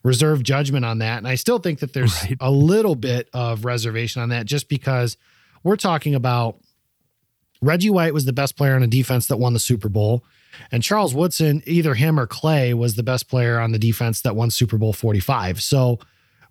reserve 0.03 0.43
judgment 0.43 0.85
on 0.85 0.99
that. 0.99 1.19
And 1.19 1.29
I 1.29 1.35
still 1.35 1.59
think 1.59 1.81
that 1.81 1.93
there's 1.93 2.15
Right. 2.23 2.37
a 2.41 2.51
little 2.51 2.95
bit 2.95 3.29
of 3.33 3.65
reservation 3.65 4.23
on 4.23 4.31
that 4.31 4.47
just 4.47 4.69
because 4.69 5.17
we're 5.63 5.77
talking 5.77 6.15
about 6.15 6.59
Reggie 7.61 7.91
White 7.91 8.15
was 8.15 8.25
the 8.25 8.33
best 8.33 8.57
player 8.57 8.75
on 8.75 8.83
a 8.83 8.87
defense 8.87 9.27
that 9.27 9.39
won 9.39 9.53
the 9.53 9.59
Super 9.59 9.89
Bowl. 9.89 10.25
And 10.71 10.83
Charles 10.83 11.15
Woodson, 11.15 11.63
either 11.67 11.95
him 11.95 12.19
or 12.19 12.27
Clay, 12.27 12.75
was 12.75 12.97
the 12.97 13.03
best 13.03 13.29
player 13.29 13.59
on 13.59 13.73
the 13.73 13.79
defense 13.79 14.21
that 14.23 14.37
won 14.37 14.51
Super 14.51 14.79
Bowl 14.79 14.93
45. 14.93 15.63
So 15.63 15.99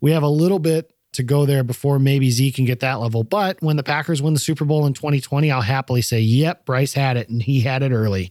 we 0.01 0.11
have 0.11 0.23
a 0.23 0.29
little 0.29 0.59
bit 0.59 0.93
to 1.13 1.23
go 1.23 1.45
there 1.45 1.63
before 1.63 1.99
maybe 1.99 2.29
Zeke 2.29 2.55
can 2.55 2.65
get 2.65 2.79
that 2.81 2.95
level. 2.95 3.23
But 3.23 3.57
when 3.61 3.75
the 3.75 3.83
Packers 3.83 4.21
win 4.21 4.33
the 4.33 4.39
Super 4.39 4.65
Bowl 4.65 4.85
in 4.85 4.93
2020, 4.93 5.51
I'll 5.51 5.61
happily 5.61 6.01
say, 6.01 6.19
yep, 6.19 6.65
Brice 6.65 6.93
had 6.93 7.17
it 7.17 7.29
and 7.29 7.41
he 7.41 7.61
had 7.61 7.81
it 7.81 7.91
early. 7.91 8.29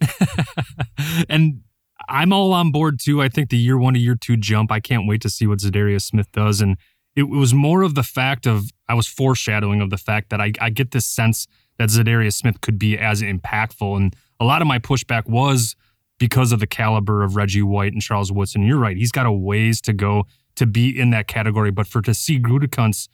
and 1.29 1.63
I'm 2.09 2.33
all 2.33 2.53
on 2.53 2.71
board 2.71 3.01
too. 3.01 3.21
I 3.21 3.29
think 3.29 3.51
the 3.51 3.57
year 3.57 3.79
one 3.79 3.95
to 3.95 4.01
year 4.01 4.15
two 4.15 4.37
jump, 4.37 4.71
I 4.71 4.81
can't 4.81 5.07
wait 5.07 5.21
to 5.23 5.31
see 5.31 5.47
what 5.47 5.59
Za'Darius 5.59 6.03
Smith 6.03 6.31
does. 6.33 6.61
And 6.61 6.77
it 7.17 7.25
was 7.25 7.53
more 7.53 7.83
of 7.83 7.95
the 7.95 8.03
fact 8.03 8.47
of, 8.47 8.71
I 8.89 8.95
was 8.95 9.07
foreshadowing 9.07 9.81
of 9.81 9.91
the 9.91 9.97
fact 9.97 10.31
that 10.31 10.41
I, 10.41 10.53
I 10.61 10.71
get 10.71 10.93
this 10.93 11.07
sense 11.07 11.49
that 11.79 11.89
Za'Darius 11.89 12.35
Smith 12.35 12.61
could 12.61 12.79
be 12.79 12.99
as 12.99 13.23
impactful. 13.23 13.97
And 13.97 14.17
a 14.41 14.45
lot 14.45 14.63
of 14.63 14.69
my 14.69 14.79
pushback 14.79 15.29
was 15.29 15.77
because 16.19 16.53
of 16.53 16.61
the 16.61 16.67
caliber 16.67 17.23
of 17.23 17.37
Reggie 17.37 17.63
White 17.63 17.93
and 17.93 18.03
Charles 18.03 18.33
Woodson. 18.33 18.63
You're 18.63 18.79
right. 18.79 18.97
He's 18.97 19.13
got 19.13 19.27
a 19.27 19.33
ways 19.33 19.81
to 19.83 19.93
go 19.93 20.25
to 20.57 20.67
be 20.67 20.99
in 20.99 21.11
that 21.11 21.27
category. 21.27 21.71
But 21.71 21.87
for 21.87 22.01
to 22.03 22.15
see 22.15 22.39
Gutekunst 22.39 23.09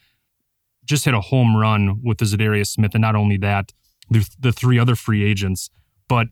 just 0.84 1.04
hit 1.04 1.14
a 1.14 1.20
home 1.20 1.56
run 1.56 2.00
with 2.02 2.18
the 2.18 2.24
Za'Darius 2.24 2.68
Smith, 2.68 2.94
and 2.94 3.02
not 3.02 3.14
only 3.14 3.36
that, 3.38 3.72
the, 4.10 4.28
the 4.38 4.52
three 4.52 4.78
other 4.78 4.94
free 4.94 5.24
agents, 5.24 5.70
but 6.08 6.28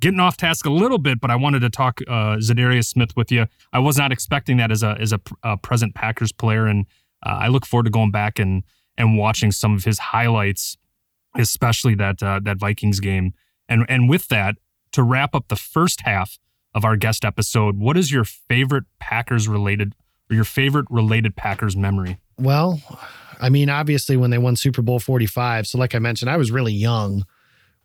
getting 0.00 0.20
off 0.20 0.36
task 0.36 0.64
a 0.64 0.70
little 0.70 0.98
bit, 0.98 1.20
but 1.20 1.30
I 1.30 1.36
wanted 1.36 1.60
to 1.60 1.70
talk 1.70 2.00
uh, 2.08 2.36
Za'Darius 2.36 2.86
Smith 2.86 3.14
with 3.16 3.30
you. 3.30 3.46
I 3.72 3.78
was 3.78 3.98
not 3.98 4.12
expecting 4.12 4.56
that 4.56 4.70
as 4.70 4.82
a 4.82 4.96
as 4.98 5.12
a, 5.12 5.20
a 5.42 5.56
present 5.56 5.94
Packers 5.94 6.32
player, 6.32 6.66
and 6.66 6.86
uh, 7.24 7.38
I 7.40 7.48
look 7.48 7.66
forward 7.66 7.84
to 7.84 7.90
going 7.90 8.10
back 8.10 8.38
and 8.38 8.64
and 8.96 9.16
watching 9.16 9.52
some 9.52 9.74
of 9.74 9.84
his 9.84 9.98
highlights, 9.98 10.76
especially 11.36 11.94
that 11.96 12.22
uh, 12.22 12.40
that 12.42 12.58
Vikings 12.58 13.00
game. 13.00 13.34
And 13.68 13.84
and 13.88 14.08
with 14.08 14.28
that, 14.28 14.56
to 14.92 15.02
wrap 15.02 15.34
up 15.34 15.48
the 15.48 15.56
first 15.56 16.02
half 16.02 16.38
of 16.74 16.84
our 16.84 16.96
guest 16.96 17.24
episode, 17.24 17.78
what 17.78 17.96
is 17.96 18.12
your 18.12 18.24
favorite 18.24 18.84
Packers 18.98 19.48
related 19.48 19.94
or 20.30 20.36
your 20.36 20.44
favorite 20.44 20.86
related 20.90 21.36
Packers 21.36 21.76
memory? 21.76 22.18
Well, 22.38 22.80
I 23.40 23.48
mean, 23.48 23.68
obviously, 23.68 24.16
when 24.16 24.30
they 24.30 24.38
won 24.38 24.56
Super 24.56 24.82
Bowl 24.82 24.98
45. 24.98 25.66
So, 25.66 25.78
like 25.78 25.94
I 25.94 25.98
mentioned, 25.98 26.30
I 26.30 26.36
was 26.36 26.50
really 26.50 26.72
young 26.72 27.24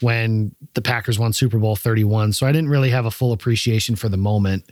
when 0.02 0.54
the 0.74 0.82
Packers 0.82 1.18
won 1.18 1.34
Super 1.34 1.58
Bowl 1.58 1.76
31. 1.76 2.34
So, 2.34 2.46
I 2.46 2.52
didn't 2.52 2.70
really 2.70 2.90
have 2.90 3.06
a 3.06 3.12
full 3.12 3.32
appreciation 3.32 3.96
for 3.96 4.10
the 4.10 4.18
moment. 4.18 4.66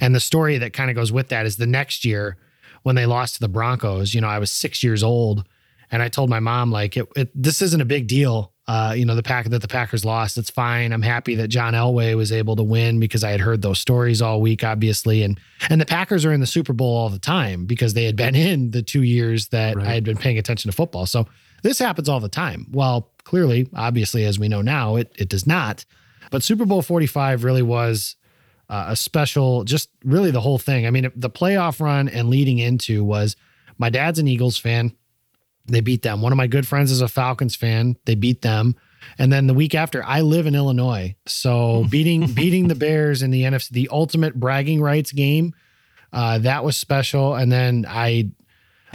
And 0.00 0.14
the 0.14 0.20
story 0.20 0.58
that 0.58 0.72
kind 0.72 0.90
of 0.90 0.96
goes 0.96 1.12
with 1.12 1.28
that 1.28 1.46
is 1.46 1.56
the 1.56 1.66
next 1.66 2.04
year 2.04 2.38
when 2.82 2.96
they 2.96 3.06
lost 3.06 3.34
to 3.34 3.40
the 3.40 3.48
Broncos, 3.48 4.14
you 4.14 4.20
know, 4.20 4.28
I 4.28 4.38
was 4.38 4.50
six 4.50 4.82
years 4.82 5.02
old 5.02 5.46
and 5.90 6.02
I 6.02 6.08
told 6.08 6.30
my 6.30 6.40
mom, 6.40 6.70
like, 6.70 6.96
it, 6.96 7.06
it, 7.16 7.30
this 7.34 7.62
isn't 7.62 7.80
a 7.80 7.84
big 7.84 8.06
deal. 8.06 8.52
Uh, 8.68 8.94
you 8.96 9.04
know, 9.04 9.16
the 9.16 9.22
pack 9.22 9.48
that 9.48 9.60
the 9.62 9.66
Packers 9.68 10.04
lost, 10.04 10.38
it's 10.38 10.50
fine. 10.50 10.92
I'm 10.92 11.02
happy 11.02 11.34
that 11.36 11.48
John 11.48 11.74
Elway 11.74 12.16
was 12.16 12.30
able 12.30 12.54
to 12.54 12.62
win 12.62 13.00
because 13.00 13.24
I 13.24 13.30
had 13.32 13.40
heard 13.40 13.62
those 13.62 13.80
stories 13.80 14.22
all 14.22 14.40
week, 14.40 14.62
obviously. 14.62 15.24
And 15.24 15.40
and 15.68 15.80
the 15.80 15.86
Packers 15.86 16.24
are 16.24 16.32
in 16.32 16.38
the 16.38 16.46
Super 16.46 16.72
Bowl 16.72 16.96
all 16.96 17.08
the 17.08 17.18
time 17.18 17.66
because 17.66 17.94
they 17.94 18.04
had 18.04 18.14
been 18.14 18.34
in 18.36 18.70
the 18.70 18.82
two 18.82 19.02
years 19.02 19.48
that 19.48 19.74
Right. 19.76 19.86
I 19.86 19.94
had 19.94 20.04
been 20.04 20.16
paying 20.16 20.38
attention 20.38 20.70
to 20.70 20.76
football. 20.76 21.06
So 21.06 21.26
this 21.64 21.80
happens 21.80 22.08
all 22.08 22.20
the 22.20 22.28
time. 22.28 22.68
Well, 22.70 23.10
clearly, 23.24 23.68
obviously, 23.74 24.24
as 24.24 24.38
we 24.38 24.46
know 24.48 24.62
now, 24.62 24.94
it 24.96 25.12
it 25.18 25.28
does 25.28 25.46
not. 25.48 25.84
But 26.30 26.44
Super 26.44 26.64
Bowl 26.64 26.80
45 26.80 27.42
really 27.42 27.62
was 27.62 28.14
uh, 28.68 28.84
a 28.90 28.94
special, 28.94 29.64
just 29.64 29.88
really 30.04 30.30
the 30.30 30.40
whole 30.40 30.58
thing. 30.58 30.86
I 30.86 30.90
mean, 30.90 31.10
the 31.16 31.30
playoff 31.30 31.80
run 31.80 32.08
and 32.08 32.28
leading 32.30 32.58
into 32.58 33.02
was 33.02 33.34
my 33.78 33.90
dad's 33.90 34.20
an 34.20 34.28
Eagles 34.28 34.56
fan. 34.58 34.92
They 35.70 35.80
beat 35.80 36.02
them. 36.02 36.20
One 36.20 36.32
of 36.32 36.36
my 36.36 36.46
good 36.46 36.66
friends 36.66 36.90
is 36.90 37.00
a 37.00 37.08
Falcons 37.08 37.54
fan. 37.54 37.96
They 38.04 38.14
beat 38.14 38.42
them. 38.42 38.76
And 39.18 39.32
then 39.32 39.46
the 39.46 39.54
week 39.54 39.74
after, 39.74 40.04
I 40.04 40.20
live 40.20 40.46
in 40.46 40.54
Illinois. 40.54 41.14
So 41.26 41.86
beating 41.90 42.26
beating 42.34 42.68
the 42.68 42.74
Bears 42.74 43.22
in 43.22 43.30
the 43.30 43.42
NFC, 43.42 43.70
the 43.70 43.88
ultimate 43.90 44.38
bragging 44.38 44.80
rights 44.80 45.12
game, 45.12 45.54
uh, 46.12 46.38
that 46.38 46.64
was 46.64 46.76
special. 46.76 47.34
And 47.34 47.50
then 47.50 47.86
I 47.88 48.30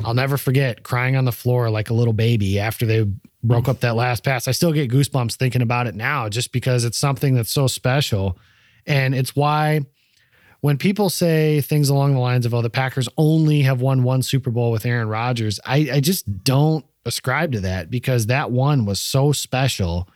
I'll 0.04 0.14
never 0.14 0.38
forget 0.38 0.84
crying 0.84 1.16
on 1.16 1.26
the 1.26 1.32
floor 1.32 1.70
like 1.70 1.90
a 1.90 1.94
little 1.94 2.14
baby 2.14 2.60
after 2.60 2.86
they 2.86 3.06
broke 3.44 3.68
up 3.68 3.80
that 3.82 3.96
last 3.96 4.24
pass. 4.24 4.48
I 4.48 4.52
still 4.52 4.74
get 4.74 4.92
goosebumps 4.92 5.36
thinking 5.36 5.62
about 5.62 5.88
it 5.88 5.96
now, 5.96 6.28
just 6.30 6.52
because 6.52 6.84
it's 6.84 6.98
something 6.98 7.36
that's 7.36 7.52
so 7.52 7.68
special. 7.68 8.38
And 8.86 9.16
it's 9.16 9.36
why 9.36 9.82
when 10.66 10.80
people 10.80 11.12
say 11.12 11.62
things 11.62 11.90
along 11.90 12.16
the 12.16 12.20
lines 12.20 12.44
of, 12.44 12.52
oh, 12.52 12.64
the 12.64 12.72
Packers 12.72 13.08
only 13.18 13.62
have 13.62 13.82
won 13.82 14.02
one 14.02 14.24
Super 14.24 14.50
Bowl 14.50 14.72
with 14.72 14.84
Aaron 14.84 15.08
Rodgers, 15.08 15.60
I, 15.64 15.90
I 15.94 16.00
just 16.00 16.44
don't 16.44 16.84
ascribe 17.06 17.52
to 17.52 17.60
that 17.60 17.92
because 17.92 18.26
that 18.26 18.50
one 18.50 18.84
was 18.84 19.00
so 19.00 19.32
special. 19.32 20.10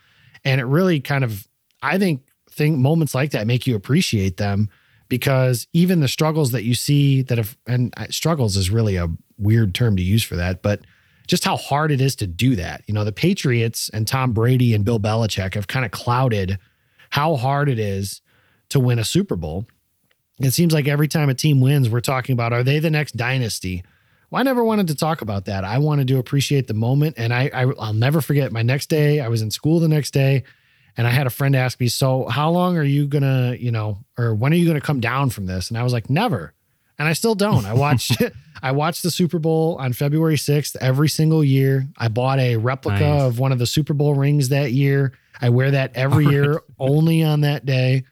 And 0.44 0.60
it 0.60 0.64
really 0.64 0.98
kind 0.98 1.22
of, 1.22 1.46
I 1.84 1.98
think, 1.98 2.22
think 2.50 2.78
moments 2.78 3.14
like 3.14 3.30
that 3.30 3.46
make 3.46 3.64
you 3.64 3.76
appreciate 3.76 4.38
them 4.38 4.68
because 5.08 5.68
even 5.72 6.00
the 6.00 6.08
struggles 6.08 6.50
that 6.50 6.64
you 6.64 6.74
see 6.74 7.22
that 7.22 7.38
have, 7.38 7.56
and 7.68 7.94
uh, 7.96 8.06
struggles 8.10 8.56
is 8.56 8.70
really 8.70 8.96
a 8.96 9.06
weird 9.38 9.72
term 9.72 9.94
to 9.98 10.02
use 10.02 10.24
for 10.24 10.34
that, 10.34 10.62
but 10.62 10.80
just 11.28 11.44
how 11.44 11.58
hard 11.58 11.92
it 11.92 12.00
is 12.00 12.16
to 12.16 12.26
do 12.26 12.56
that. 12.56 12.82
You 12.88 12.94
know, 12.94 13.04
the 13.04 13.12
Patriots 13.12 13.88
and 13.90 14.04
Tom 14.04 14.32
Brady 14.32 14.74
and 14.74 14.84
Bill 14.84 14.98
Belichick 14.98 15.54
have 15.54 15.68
kind 15.68 15.84
of 15.84 15.92
clouded 15.92 16.58
how 17.10 17.36
hard 17.36 17.68
it 17.68 17.78
is 17.78 18.20
to 18.70 18.80
win 18.80 18.98
a 18.98 19.04
Super 19.04 19.36
Bowl. 19.36 19.68
It 20.40 20.52
seems 20.52 20.72
like 20.72 20.88
every 20.88 21.08
time 21.08 21.28
a 21.28 21.34
team 21.34 21.60
wins, 21.60 21.88
we're 21.90 22.00
talking 22.00 22.32
about 22.32 22.52
are 22.52 22.62
they 22.62 22.78
the 22.78 22.90
next 22.90 23.16
dynasty? 23.16 23.84
Well, 24.30 24.40
I 24.40 24.42
never 24.42 24.64
wanted 24.64 24.88
to 24.88 24.94
talk 24.94 25.22
about 25.22 25.46
that. 25.46 25.64
I 25.64 25.78
wanted 25.78 26.08
to 26.08 26.18
appreciate 26.18 26.66
the 26.66 26.74
moment, 26.74 27.16
and 27.18 27.32
I, 27.34 27.50
I 27.52 27.64
I'll 27.78 27.92
never 27.92 28.20
forget. 28.20 28.52
My 28.52 28.62
next 28.62 28.86
day, 28.88 29.20
I 29.20 29.28
was 29.28 29.42
in 29.42 29.50
school 29.50 29.80
the 29.80 29.88
next 29.88 30.12
day, 30.12 30.44
and 30.96 31.06
I 31.06 31.10
had 31.10 31.26
a 31.26 31.30
friend 31.30 31.54
ask 31.56 31.78
me, 31.80 31.88
"So, 31.88 32.26
how 32.28 32.50
long 32.50 32.76
are 32.76 32.84
you 32.84 33.06
gonna, 33.06 33.56
you 33.58 33.70
know, 33.72 34.04
or 34.16 34.34
when 34.34 34.52
are 34.52 34.56
you 34.56 34.66
gonna 34.66 34.80
come 34.80 35.00
down 35.00 35.30
from 35.30 35.46
this?" 35.46 35.68
And 35.68 35.76
I 35.76 35.82
was 35.82 35.92
like, 35.92 36.08
"Never." 36.08 36.54
And 36.98 37.08
I 37.08 37.12
still 37.14 37.34
don't. 37.34 37.64
I 37.66 37.74
watched 37.74 38.12
I 38.62 38.72
watched 38.72 39.02
the 39.02 39.10
Super 39.10 39.38
Bowl 39.38 39.76
on 39.80 39.92
February 39.94 40.36
6th 40.36 40.76
every 40.80 41.08
single 41.08 41.42
year. 41.42 41.88
I 41.98 42.08
bought 42.08 42.38
a 42.38 42.56
replica 42.56 43.00
Nice. 43.00 43.22
of 43.22 43.38
one 43.38 43.52
of 43.52 43.58
the 43.58 43.66
Super 43.66 43.94
Bowl 43.94 44.14
rings 44.14 44.50
that 44.50 44.72
year. 44.72 45.12
I 45.40 45.48
wear 45.48 45.70
that 45.72 45.92
every 45.96 46.26
year, 46.26 46.60
only 46.78 47.22
on 47.24 47.40
that 47.40 47.64
day. 47.66 48.04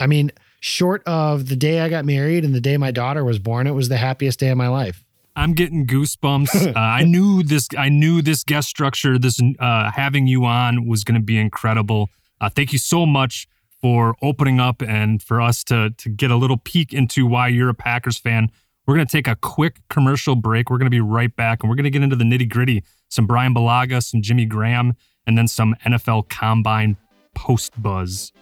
I 0.00 0.06
mean, 0.08 0.32
short 0.60 1.02
of 1.06 1.48
the 1.48 1.56
day 1.56 1.80
I 1.80 1.88
got 1.88 2.04
married 2.04 2.44
and 2.44 2.54
the 2.54 2.60
day 2.60 2.76
my 2.76 2.90
daughter 2.90 3.24
was 3.24 3.38
born, 3.38 3.66
it 3.66 3.72
was 3.72 3.88
the 3.88 3.96
happiest 3.96 4.40
day 4.40 4.48
of 4.48 4.58
my 4.58 4.68
life. 4.68 5.04
I'm 5.36 5.52
getting 5.52 5.86
goosebumps. 5.86 6.74
uh, 6.76 6.78
I 6.78 7.04
knew 7.04 7.42
this. 7.42 7.68
I 7.76 7.90
knew 7.90 8.22
this 8.22 8.42
guest 8.42 8.68
structure, 8.68 9.18
this 9.18 9.40
uh, 9.60 9.90
having 9.92 10.26
you 10.26 10.46
on, 10.46 10.86
was 10.86 11.04
going 11.04 11.20
to 11.20 11.24
be 11.24 11.38
incredible. 11.38 12.08
Uh, 12.40 12.48
thank 12.48 12.72
you 12.72 12.78
so 12.78 13.06
much 13.06 13.46
for 13.80 14.16
opening 14.22 14.58
up 14.58 14.82
and 14.82 15.22
for 15.22 15.40
us 15.40 15.62
to 15.64 15.90
to 15.90 16.08
get 16.08 16.30
a 16.30 16.36
little 16.36 16.56
peek 16.56 16.92
into 16.92 17.26
why 17.26 17.48
you're 17.48 17.68
a 17.68 17.74
Packers 17.74 18.16
fan. 18.18 18.50
We're 18.86 18.94
going 18.94 19.06
to 19.06 19.12
take 19.12 19.28
a 19.28 19.36
quick 19.36 19.80
commercial 19.90 20.36
break. 20.36 20.70
We're 20.70 20.78
going 20.78 20.86
to 20.86 20.90
be 20.90 21.00
right 21.00 21.34
back, 21.34 21.62
and 21.62 21.68
we're 21.68 21.76
going 21.76 21.84
to 21.84 21.90
get 21.90 22.02
into 22.02 22.16
the 22.16 22.24
nitty 22.24 22.48
gritty. 22.48 22.82
Some 23.08 23.26
Brian 23.26 23.54
Bulaga, 23.54 24.02
some 24.02 24.22
Jimmy 24.22 24.46
Graham, 24.46 24.94
and 25.26 25.36
then 25.36 25.48
some 25.48 25.74
NFL 25.84 26.28
Combine 26.28 26.96
post 27.34 27.80
buzz. 27.80 28.32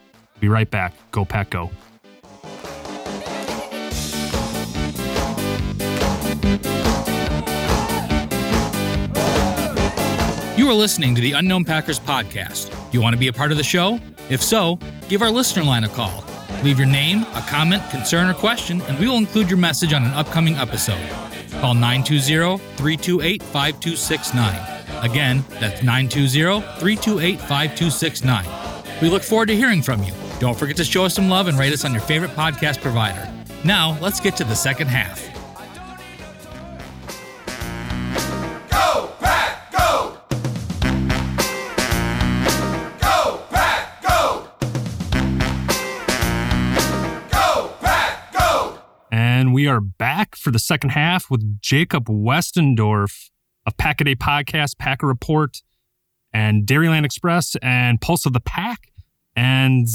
Be 0.40 0.48
right 0.48 0.70
back. 0.70 0.92
Go 1.10 1.24
Pack 1.24 1.50
Go. 1.50 1.70
You 10.64 10.70
are 10.70 10.72
listening 10.72 11.14
to 11.14 11.20
the 11.20 11.32
Unknown 11.32 11.66
Packers 11.66 12.00
podcast. 12.00 12.70
Do 12.70 12.96
you 12.96 13.02
want 13.02 13.12
to 13.12 13.18
be 13.20 13.28
a 13.28 13.32
part 13.34 13.50
of 13.50 13.58
the 13.58 13.62
show? 13.62 14.00
If 14.30 14.42
so, 14.42 14.78
give 15.10 15.20
our 15.20 15.30
listener 15.30 15.62
line 15.62 15.84
a 15.84 15.90
call. 15.90 16.24
Leave 16.62 16.78
your 16.78 16.88
name, 16.88 17.24
a 17.34 17.44
comment, 17.46 17.82
concern, 17.90 18.30
or 18.30 18.32
question, 18.32 18.80
and 18.88 18.98
we 18.98 19.06
will 19.06 19.18
include 19.18 19.50
your 19.50 19.58
message 19.58 19.92
on 19.92 20.04
an 20.04 20.12
upcoming 20.12 20.54
episode. 20.54 21.06
Call 21.60 21.74
920 21.74 22.56
328 22.78 23.42
5269. 23.42 25.04
Again, 25.04 25.44
that's 25.60 25.82
920 25.82 26.62
328 26.80 27.40
5269. 27.40 28.46
We 29.02 29.10
look 29.10 29.22
forward 29.22 29.48
to 29.48 29.56
hearing 29.56 29.82
from 29.82 30.02
you. 30.02 30.14
Don't 30.40 30.58
forget 30.58 30.78
to 30.78 30.84
show 30.84 31.04
us 31.04 31.12
some 31.12 31.28
love 31.28 31.46
and 31.46 31.58
rate 31.58 31.74
us 31.74 31.84
on 31.84 31.92
your 31.92 32.00
favorite 32.00 32.30
podcast 32.30 32.80
provider. 32.80 33.30
Now, 33.64 33.98
let's 34.00 34.18
get 34.18 34.34
to 34.36 34.44
the 34.44 34.56
second 34.56 34.86
half. 34.86 35.22
For 50.44 50.50
the 50.50 50.58
second 50.58 50.90
half 50.90 51.30
with 51.30 51.60
Jacob 51.62 52.04
Westendorf 52.04 53.30
of 53.66 53.76
Pack 53.78 54.02
a 54.02 54.04
Day 54.04 54.14
Podcast, 54.14 54.76
Packer 54.78 55.06
Report, 55.06 55.62
and 56.34 56.66
Dairyland 56.66 57.06
Express, 57.06 57.56
and 57.62 57.98
Pulse 57.98 58.26
of 58.26 58.34
the 58.34 58.40
Pack. 58.40 58.92
And 59.34 59.88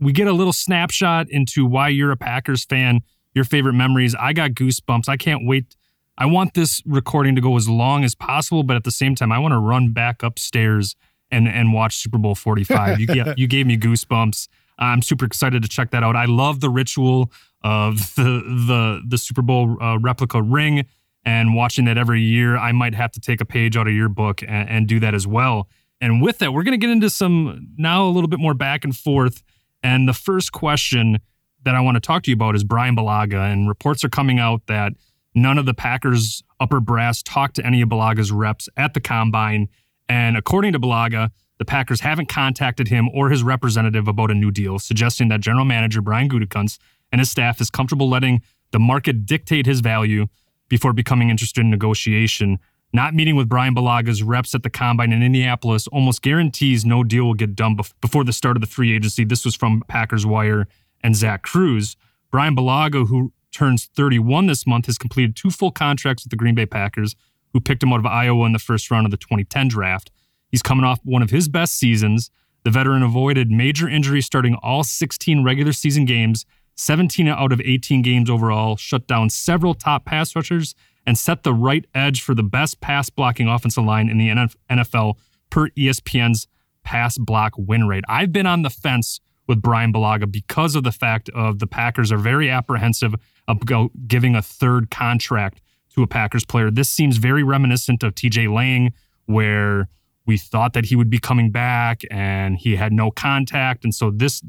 we 0.00 0.12
get 0.12 0.26
a 0.26 0.32
little 0.32 0.52
snapshot 0.52 1.30
into 1.30 1.64
why 1.64 1.88
you're 1.88 2.10
a 2.10 2.16
Packers 2.16 2.64
fan. 2.64 3.00
your 3.32 3.44
favorite 3.44 3.74
memories. 3.74 4.14
I 4.18 4.32
got 4.32 4.52
goosebumps. 4.52 5.08
I 5.08 5.16
can't 5.16 5.46
wait. 5.46 5.76
I 6.18 6.26
want 6.26 6.54
this 6.54 6.82
recording 6.86 7.34
to 7.36 7.40
go 7.40 7.56
as 7.56 7.68
long 7.68 8.02
as 8.02 8.14
possible, 8.14 8.62
but 8.62 8.76
at 8.76 8.84
the 8.84 8.90
same 8.90 9.14
time, 9.14 9.30
I 9.30 9.38
want 9.38 9.52
to 9.52 9.58
run 9.58 9.92
back 9.92 10.22
upstairs 10.22 10.96
and 11.30 11.46
and 11.46 11.72
watch 11.72 11.96
Super 11.96 12.18
Bowl 12.18 12.34
45. 12.34 12.98
You 12.98 13.06
you 13.36 13.46
gave 13.46 13.66
me 13.66 13.76
goosebumps. 13.76 14.48
I'm 14.78 15.02
super 15.02 15.24
excited 15.24 15.62
to 15.62 15.68
check 15.68 15.90
that 15.90 16.02
out. 16.02 16.16
I 16.16 16.24
love 16.24 16.60
the 16.60 16.70
ritual 16.70 17.30
of 17.66 18.14
the 18.14 18.22
the 18.22 19.02
the 19.04 19.18
Super 19.18 19.42
Bowl 19.42 19.76
uh, 19.82 19.98
replica 19.98 20.40
ring 20.40 20.86
and 21.24 21.56
watching 21.56 21.84
that 21.86 21.98
every 21.98 22.22
year. 22.22 22.56
I 22.56 22.70
might 22.70 22.94
have 22.94 23.10
to 23.12 23.20
take 23.20 23.40
a 23.40 23.44
page 23.44 23.76
out 23.76 23.88
of 23.88 23.92
your 23.92 24.08
book 24.08 24.40
and, 24.42 24.70
and 24.70 24.86
do 24.86 25.00
that 25.00 25.14
as 25.14 25.26
well. 25.26 25.68
And 26.00 26.22
with 26.22 26.38
that, 26.38 26.52
we're 26.52 26.62
going 26.62 26.78
to 26.78 26.86
get 26.86 26.90
into 26.90 27.10
some 27.10 27.66
now 27.76 28.06
a 28.06 28.10
little 28.10 28.28
bit 28.28 28.38
more 28.38 28.54
back 28.54 28.84
and 28.84 28.96
forth. 28.96 29.42
And 29.82 30.08
the 30.08 30.12
first 30.12 30.52
question 30.52 31.18
that 31.64 31.74
I 31.74 31.80
want 31.80 31.96
to 31.96 32.00
talk 32.00 32.22
to 32.24 32.30
you 32.30 32.34
about 32.34 32.54
is 32.54 32.62
Brian 32.62 32.94
Bulaga. 32.94 33.52
And 33.52 33.68
reports 33.68 34.04
are 34.04 34.08
coming 34.08 34.38
out 34.38 34.66
that 34.68 34.92
none 35.34 35.58
of 35.58 35.66
the 35.66 35.74
Packers 35.74 36.44
upper 36.60 36.78
brass 36.78 37.20
talked 37.20 37.56
to 37.56 37.66
any 37.66 37.82
of 37.82 37.88
Bulaga's 37.88 38.30
reps 38.30 38.68
at 38.76 38.94
the 38.94 39.00
combine. 39.00 39.68
And 40.08 40.36
according 40.36 40.72
to 40.74 40.78
Bulaga, 40.78 41.30
the 41.58 41.64
Packers 41.64 42.00
haven't 42.00 42.28
contacted 42.28 42.88
him 42.88 43.08
or 43.12 43.30
his 43.30 43.42
representative 43.42 44.06
about 44.06 44.30
a 44.30 44.34
new 44.34 44.52
deal, 44.52 44.78
suggesting 44.78 45.28
that 45.28 45.40
general 45.40 45.64
manager 45.64 46.00
Brian 46.00 46.28
Gutekunst 46.28 46.78
and 47.16 47.20
his 47.22 47.30
staff 47.30 47.62
is 47.62 47.70
comfortable 47.70 48.10
letting 48.10 48.42
the 48.72 48.78
market 48.78 49.24
dictate 49.24 49.64
his 49.64 49.80
value 49.80 50.26
before 50.68 50.92
becoming 50.92 51.30
interested 51.30 51.62
in 51.62 51.70
negotiation. 51.70 52.58
Not 52.92 53.14
meeting 53.14 53.36
with 53.36 53.48
Brian 53.48 53.74
Bulaga's 53.74 54.22
reps 54.22 54.54
at 54.54 54.62
the 54.62 54.68
combine 54.68 55.12
in 55.12 55.22
Indianapolis 55.22 55.86
almost 55.86 56.20
guarantees 56.20 56.84
no 56.84 57.02
deal 57.02 57.24
will 57.24 57.32
get 57.32 57.56
done 57.56 57.74
bef- 57.74 57.94
before 58.02 58.22
the 58.22 58.34
start 58.34 58.54
of 58.54 58.60
the 58.60 58.66
free 58.66 58.94
agency. 58.94 59.24
This 59.24 59.46
was 59.46 59.56
from 59.56 59.82
Packers 59.88 60.26
Wire 60.26 60.68
and 61.02 61.16
Zach 61.16 61.42
Kruse. 61.42 61.96
Brian 62.30 62.54
Bulaga, 62.54 63.08
who 63.08 63.32
turns 63.50 63.86
31 63.96 64.46
this 64.46 64.66
month, 64.66 64.84
has 64.84 64.98
completed 64.98 65.34
two 65.34 65.50
full 65.50 65.70
contracts 65.70 66.22
with 66.22 66.30
the 66.30 66.36
Green 66.36 66.54
Bay 66.54 66.66
Packers, 66.66 67.16
who 67.54 67.62
picked 67.62 67.82
him 67.82 67.94
out 67.94 68.00
of 68.00 68.04
Iowa 68.04 68.44
in 68.44 68.52
the 68.52 68.58
first 68.58 68.90
round 68.90 69.06
of 69.06 69.10
the 69.10 69.16
2010 69.16 69.68
draft. 69.68 70.10
He's 70.50 70.60
coming 70.60 70.84
off 70.84 71.00
one 71.02 71.22
of 71.22 71.30
his 71.30 71.48
best 71.48 71.78
seasons. 71.78 72.30
The 72.64 72.70
veteran 72.70 73.02
avoided 73.02 73.50
major 73.50 73.88
injuries 73.88 74.26
starting 74.26 74.54
all 74.56 74.84
16 74.84 75.42
regular 75.42 75.72
season 75.72 76.04
games, 76.04 76.44
17 76.76 77.26
out 77.28 77.52
of 77.52 77.60
18 77.60 78.02
games 78.02 78.30
overall, 78.30 78.76
shut 78.76 79.06
down 79.06 79.30
several 79.30 79.74
top 79.74 80.04
pass 80.04 80.36
rushers, 80.36 80.74
and 81.06 81.16
set 81.16 81.42
the 81.42 81.54
right 81.54 81.84
edge 81.94 82.20
for 82.20 82.34
the 82.34 82.42
best 82.42 82.80
pass 82.80 83.10
blocking 83.10 83.48
offensive 83.48 83.84
line 83.84 84.08
in 84.08 84.18
the 84.18 84.28
NFL 84.70 85.14
per 85.50 85.68
ESPN's 85.70 86.48
pass 86.82 87.16
block 87.18 87.52
win 87.56 87.86
rate. 87.86 88.04
I've 88.08 88.32
been 88.32 88.46
on 88.46 88.62
the 88.62 88.70
fence 88.70 89.20
with 89.46 89.62
Brian 89.62 89.92
Bulaga 89.92 90.30
because 90.30 90.74
of 90.74 90.82
the 90.82 90.92
fact 90.92 91.28
of 91.30 91.60
the 91.60 91.66
Packers 91.66 92.10
are 92.10 92.18
very 92.18 92.50
apprehensive 92.50 93.14
about 93.46 94.08
giving 94.08 94.34
a 94.34 94.42
third 94.42 94.90
contract 94.90 95.60
to 95.94 96.02
a 96.02 96.06
Packers 96.06 96.44
player. 96.44 96.70
This 96.70 96.88
seems 96.88 97.16
very 97.16 97.42
reminiscent 97.42 98.02
of 98.02 98.14
TJ 98.14 98.52
Lang, 98.52 98.92
where 99.26 99.88
we 100.26 100.36
thought 100.36 100.72
that 100.72 100.86
he 100.86 100.96
would 100.96 101.08
be 101.08 101.18
coming 101.18 101.52
back 101.52 102.02
and 102.10 102.56
he 102.58 102.74
had 102.74 102.92
no 102.92 103.12
contact. 103.12 103.84
And 103.84 103.94
so 103.94 104.10
this 104.10 104.42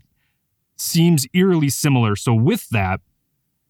seems 0.78 1.26
eerily 1.34 1.70
similar. 1.70 2.16
So, 2.16 2.34
with 2.34 2.70
that, 2.70 3.02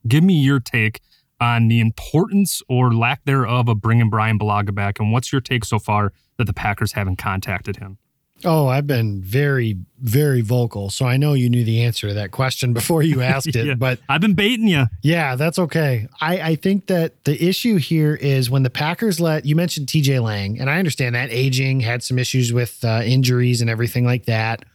give 0.08 0.24
me 0.24 0.36
your 0.36 0.60
take 0.60 1.02
on 1.40 1.68
the 1.68 1.80
importance 1.80 2.62
or 2.68 2.94
lack 2.94 3.24
thereof 3.26 3.70
of 3.70 3.82
bringing 3.82 4.10
Brian 4.10 4.40
Bulaga 4.40 4.74
back. 4.74 5.00
And 5.00 5.12
what's 5.12 5.32
your 5.32 5.42
take 5.42 5.66
so 5.66 5.80
far 5.80 6.14
that 6.38 6.46
the 6.46 6.54
Packers 6.54 6.94
haven't 6.94 7.18
contacted 7.18 7.78
him? 7.78 7.98
Oh, 8.46 8.68
I've 8.68 8.86
been 8.86 9.22
very, 9.22 9.78
very 10.00 10.42
vocal. 10.42 10.92
So 10.92 11.06
I 11.08 11.18
know 11.18 11.34
you 11.34 11.50
knew 11.50 11.64
the 11.64 11.84
answer 11.84 12.10
to 12.10 12.14
that 12.16 12.30
question 12.32 12.72
before 12.72 13.02
you 13.02 13.22
asked 13.24 13.56
it. 13.56 13.66
Yeah. 13.66 13.74
But 13.74 14.00
I've 14.08 14.22
been 14.22 14.36
baiting 14.36 14.68
you. 14.68 14.86
yeah, 15.02 15.36
that's 15.36 15.58
okay. 15.58 16.08
I, 16.22 16.40
I 16.42 16.56
think 16.56 16.86
that 16.88 17.24
the 17.24 17.44
issue 17.44 17.78
here 17.78 18.14
is 18.14 18.50
when 18.50 18.62
the 18.62 18.70
Packers 18.70 19.20
let 19.20 19.46
you 19.46 19.56
mentioned 19.56 19.88
TJ 19.88 20.22
Lang, 20.22 20.60
and 20.60 20.70
I 20.70 20.78
understand 20.78 21.16
that 21.16 21.32
aging 21.32 21.80
had 21.80 22.04
some 22.04 22.20
issues 22.20 22.54
with 22.54 22.84
uh, 22.86 23.02
injuries 23.04 23.62
and 23.62 23.70
everything 23.70 24.06
like 24.06 24.26
that. 24.26 24.66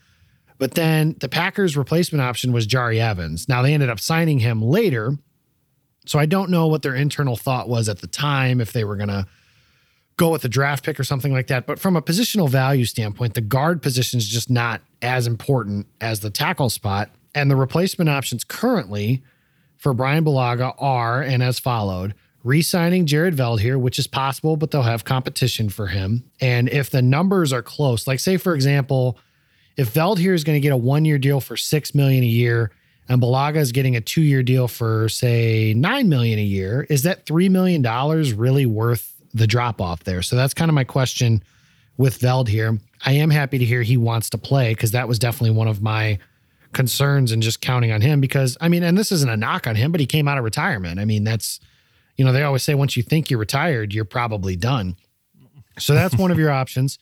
But 0.63 0.75
then 0.75 1.17
the 1.19 1.29
Packers' 1.29 1.77
replacement 1.77 2.23
option 2.23 2.53
was 2.53 2.69
Jahri 2.69 2.99
Evans. 2.99 3.49
Now 3.49 3.63
they 3.63 3.75
ended 3.75 3.91
up 3.91 3.99
signing 3.99 4.39
him 4.39 4.63
later. 4.63 5.19
So 6.07 6.21
I 6.21 6.27
don't 6.27 6.51
know 6.51 6.69
what 6.69 6.83
their 6.83 6.95
internal 6.95 7.35
thought 7.35 7.69
was 7.69 7.89
at 7.89 7.99
the 7.99 8.07
time, 8.07 8.61
if 8.61 8.73
they 8.73 8.85
were 8.85 8.95
going 8.95 9.09
to 9.09 9.27
go 10.17 10.31
with 10.31 10.45
a 10.45 10.49
draft 10.49 10.85
pick 10.85 11.01
or 11.01 11.03
something 11.03 11.33
like 11.33 11.49
that. 11.49 11.67
But 11.67 11.81
from 11.81 11.97
a 11.97 12.01
positional 12.01 12.49
value 12.49 12.85
standpoint, 12.85 13.35
the 13.35 13.41
guard 13.41 13.83
position 13.83 14.19
is 14.19 14.29
just 14.29 14.51
not 14.51 14.83
as 15.03 15.27
important 15.27 15.89
as 16.01 16.21
the 16.21 16.31
tackle 16.31 16.71
spot. 16.71 17.11
And 17.35 17.51
the 17.51 17.57
replacement 17.57 18.09
options 18.09 18.45
currently 18.45 19.25
for 19.79 19.93
Brian 19.93 20.25
Bulaga 20.25 20.77
are 20.79 21.23
and 21.23 21.43
as 21.43 21.59
followed 21.59 22.15
re-signing 22.45 23.07
Jared 23.07 23.35
Veldheer, 23.35 23.81
which 23.81 23.99
is 23.99 24.07
possible, 24.07 24.57
but 24.57 24.71
they'll 24.71 24.83
have 24.83 25.05
competition 25.05 25.71
for 25.71 25.89
him. 25.89 26.23
And 26.41 26.69
if 26.69 26.89
the 26.89 27.03
numbers 27.03 27.53
are 27.53 27.63
close, 27.63 28.07
like 28.07 28.21
say 28.21 28.37
for 28.37 28.55
example, 28.55 29.19
if 29.77 29.93
Veldheer 29.93 30.35
is 30.35 30.45
going 30.45 30.57
to 30.57 30.61
get 30.61 30.73
a 30.73 30.77
one-year 30.77 31.19
deal 31.19 31.41
for 31.41 31.57
six 31.57 31.95
million 31.95 32.23
a 32.23 32.27
year 32.27 32.71
and 33.09 33.21
Bulaga 33.21 33.57
is 33.57 33.73
getting 33.73 33.97
a 33.97 34.01
two-year 34.01 34.43
deal 34.43 34.69
for 34.69 35.09
say 35.09 35.75
nine 35.75 36.09
million 36.09 36.39
a 36.39 36.43
year, 36.43 36.87
is 36.89 37.03
that 37.03 37.27
three 37.27 37.49
million 37.49 37.83
dollars 37.83 38.33
really 38.33 38.67
worth 38.67 39.13
the 39.35 39.47
drop 39.47 39.81
off 39.81 40.05
there? 40.05 40.23
So 40.23 40.37
that's 40.37 40.55
kind 40.55 40.69
of 40.69 40.75
my 40.75 40.85
question 40.85 41.43
with 41.97 42.19
Veldheer. 42.21 42.81
I 43.05 43.13
am 43.13 43.31
happy 43.31 43.59
to 43.59 43.65
hear 43.65 43.83
he 43.83 43.97
wants 43.97 44.31
to 44.31 44.39
play 44.39 44.73
because 44.73 44.93
that 44.93 45.09
was 45.09 45.19
definitely 45.19 45.57
one 45.57 45.69
of 45.69 45.83
my 45.83 46.19
concerns 46.73 47.33
and 47.33 47.43
just 47.43 47.61
counting 47.61 47.93
on 47.93 48.01
him 48.01 48.21
because 48.21 48.57
I 48.61 48.69
mean, 48.69 48.83
and 48.83 48.97
this 48.97 49.13
isn't 49.13 49.31
a 49.31 49.37
knock 49.37 49.67
on 49.67 49.77
him, 49.77 49.93
but 49.93 50.01
he 50.01 50.07
came 50.07 50.29
out 50.29 50.39
of 50.39 50.45
retirement. 50.45 50.99
I 50.99 51.05
mean, 51.05 51.25
that's 51.25 51.61
you 52.17 52.25
know, 52.25 52.33
they 52.33 52.43
always 52.43 52.63
say 52.63 52.75
once 52.75 52.97
you 52.97 53.03
think 53.03 53.31
you're 53.31 53.41
retired, 53.41 53.95
you're 53.95 54.05
probably 54.05 54.57
done. 54.57 54.97
So 55.79 55.95
that's 55.95 56.17
one 56.17 56.31
of 56.31 56.39
your 56.39 56.51
options. 56.51 56.99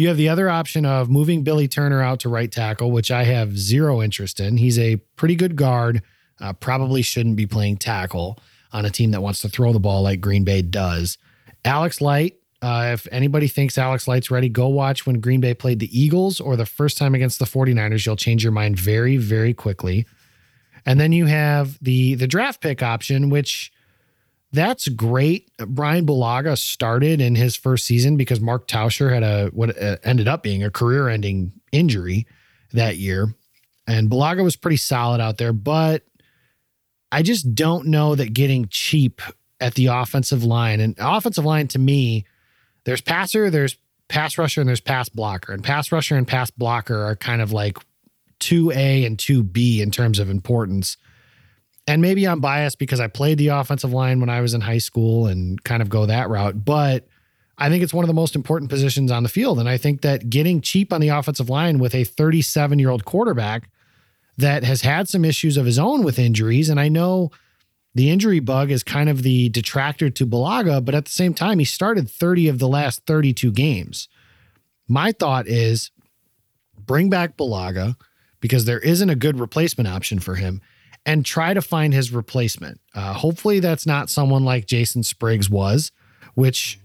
You 0.00 0.08
have 0.08 0.16
the 0.16 0.30
other 0.30 0.48
option 0.48 0.86
of 0.86 1.10
moving 1.10 1.42
Billy 1.42 1.68
Turner 1.68 2.00
out 2.00 2.20
to 2.20 2.30
right 2.30 2.50
tackle, 2.50 2.90
which 2.90 3.10
I 3.10 3.24
have 3.24 3.58
zero 3.58 4.00
interest 4.00 4.40
in. 4.40 4.56
He's 4.56 4.78
a 4.78 4.96
pretty 4.96 5.34
good 5.34 5.56
guard, 5.56 6.00
uh, 6.40 6.54
probably 6.54 7.02
shouldn't 7.02 7.36
be 7.36 7.46
playing 7.46 7.76
tackle 7.76 8.38
on 8.72 8.86
a 8.86 8.90
team 8.90 9.10
that 9.10 9.20
wants 9.20 9.40
to 9.42 9.50
throw 9.50 9.74
the 9.74 9.78
ball 9.78 10.00
like 10.00 10.22
Green 10.22 10.42
Bay 10.42 10.62
does. 10.62 11.18
Alex 11.66 12.00
Light, 12.00 12.36
uh, 12.62 12.92
if 12.94 13.06
anybody 13.12 13.46
thinks 13.46 13.76
Alex 13.76 14.08
Light's 14.08 14.30
ready, 14.30 14.48
go 14.48 14.68
watch 14.68 15.04
when 15.04 15.20
Green 15.20 15.42
Bay 15.42 15.52
played 15.52 15.80
the 15.80 16.00
Eagles 16.00 16.40
or 16.40 16.56
the 16.56 16.64
first 16.64 16.96
time 16.96 17.14
against 17.14 17.38
the 17.38 17.44
49ers. 17.44 18.06
You'll 18.06 18.16
change 18.16 18.42
your 18.42 18.52
mind 18.54 18.80
very, 18.80 19.18
very 19.18 19.52
quickly. 19.52 20.06
And 20.86 20.98
then 20.98 21.12
you 21.12 21.26
have 21.26 21.78
the 21.82 22.14
the 22.14 22.26
draft 22.26 22.62
pick 22.62 22.82
option, 22.82 23.28
which 23.28 23.70
that's 24.52 24.88
great. 24.88 25.50
Brian 25.58 26.06
Bulaga 26.06 26.58
started 26.58 27.20
in 27.20 27.36
his 27.36 27.54
first 27.54 27.86
season 27.86 28.16
because 28.16 28.40
Mark 28.40 28.66
Tauscher 28.66 29.12
had 29.12 29.22
a 29.22 29.48
what 29.48 29.80
uh, 29.80 29.96
ended 30.02 30.26
up 30.26 30.42
being 30.42 30.62
a 30.64 30.70
career-ending 30.70 31.52
injury 31.70 32.26
that 32.72 32.96
year, 32.96 33.34
and 33.86 34.10
Bulaga 34.10 34.42
was 34.42 34.56
pretty 34.56 34.76
solid 34.76 35.20
out 35.20 35.38
there. 35.38 35.52
But 35.52 36.02
I 37.12 37.22
just 37.22 37.54
don't 37.54 37.86
know 37.86 38.14
that 38.16 38.32
getting 38.32 38.66
cheap 38.68 39.22
at 39.60 39.74
the 39.74 39.86
offensive 39.86 40.42
line 40.42 40.80
and 40.80 40.96
offensive 40.98 41.44
line 41.44 41.68
to 41.68 41.78
me, 41.78 42.24
there's 42.84 43.00
passer, 43.00 43.50
there's 43.50 43.76
pass 44.08 44.36
rusher, 44.36 44.60
and 44.60 44.68
there's 44.68 44.80
pass 44.80 45.08
blocker, 45.08 45.52
and 45.52 45.62
pass 45.62 45.92
rusher 45.92 46.16
and 46.16 46.26
pass 46.26 46.50
blocker 46.50 47.04
are 47.04 47.14
kind 47.14 47.40
of 47.40 47.52
like 47.52 47.78
two 48.40 48.72
A 48.72 49.04
and 49.04 49.18
two 49.18 49.44
B 49.44 49.80
in 49.80 49.92
terms 49.92 50.18
of 50.18 50.28
importance 50.28 50.96
and 51.90 52.00
maybe 52.00 52.24
I'm 52.24 52.38
biased 52.38 52.78
because 52.78 53.00
I 53.00 53.08
played 53.08 53.36
the 53.36 53.48
offensive 53.48 53.92
line 53.92 54.20
when 54.20 54.30
I 54.30 54.40
was 54.42 54.54
in 54.54 54.60
high 54.60 54.78
school 54.78 55.26
and 55.26 55.62
kind 55.64 55.82
of 55.82 55.88
go 55.88 56.06
that 56.06 56.28
route. 56.28 56.64
But 56.64 57.08
I 57.58 57.68
think 57.68 57.82
it's 57.82 57.92
one 57.92 58.04
of 58.04 58.08
the 58.08 58.14
most 58.14 58.36
important 58.36 58.70
positions 58.70 59.10
on 59.10 59.24
the 59.24 59.28
field. 59.28 59.58
And 59.58 59.68
I 59.68 59.76
think 59.76 60.02
that 60.02 60.30
getting 60.30 60.60
cheap 60.60 60.92
on 60.92 61.00
the 61.00 61.08
offensive 61.08 61.50
line 61.50 61.80
with 61.80 61.92
a 61.96 62.04
37 62.04 62.78
year 62.78 62.90
old 62.90 63.04
quarterback 63.04 63.68
that 64.38 64.62
has 64.62 64.82
had 64.82 65.08
some 65.08 65.24
issues 65.24 65.56
of 65.56 65.66
his 65.66 65.80
own 65.80 66.04
with 66.04 66.16
injuries. 66.16 66.68
And 66.68 66.78
I 66.78 66.88
know 66.88 67.32
the 67.96 68.08
injury 68.08 68.38
bug 68.38 68.70
is 68.70 68.84
kind 68.84 69.08
of 69.08 69.24
the 69.24 69.48
detractor 69.48 70.10
to 70.10 70.24
Bulaga, 70.24 70.84
but 70.84 70.94
at 70.94 71.06
the 71.06 71.10
same 71.10 71.34
time, 71.34 71.58
he 71.58 71.64
started 71.64 72.08
30 72.08 72.46
of 72.46 72.60
the 72.60 72.68
last 72.68 73.04
32 73.04 73.50
games. 73.50 74.08
My 74.86 75.10
thought 75.10 75.48
is 75.48 75.90
bring 76.78 77.10
back 77.10 77.36
Bulaga 77.36 77.96
because 78.38 78.64
there 78.64 78.78
isn't 78.78 79.10
a 79.10 79.16
good 79.16 79.40
replacement 79.40 79.88
option 79.88 80.20
for 80.20 80.36
him 80.36 80.60
and 81.06 81.24
try 81.24 81.54
to 81.54 81.62
find 81.62 81.94
his 81.94 82.12
replacement. 82.12 82.80
Uh, 82.94 83.14
hopefully, 83.14 83.60
that's 83.60 83.86
not 83.86 84.10
someone 84.10 84.44
like 84.44 84.66
Jason 84.66 85.02
Spriggs 85.02 85.48
was, 85.48 85.92
which 86.34 86.78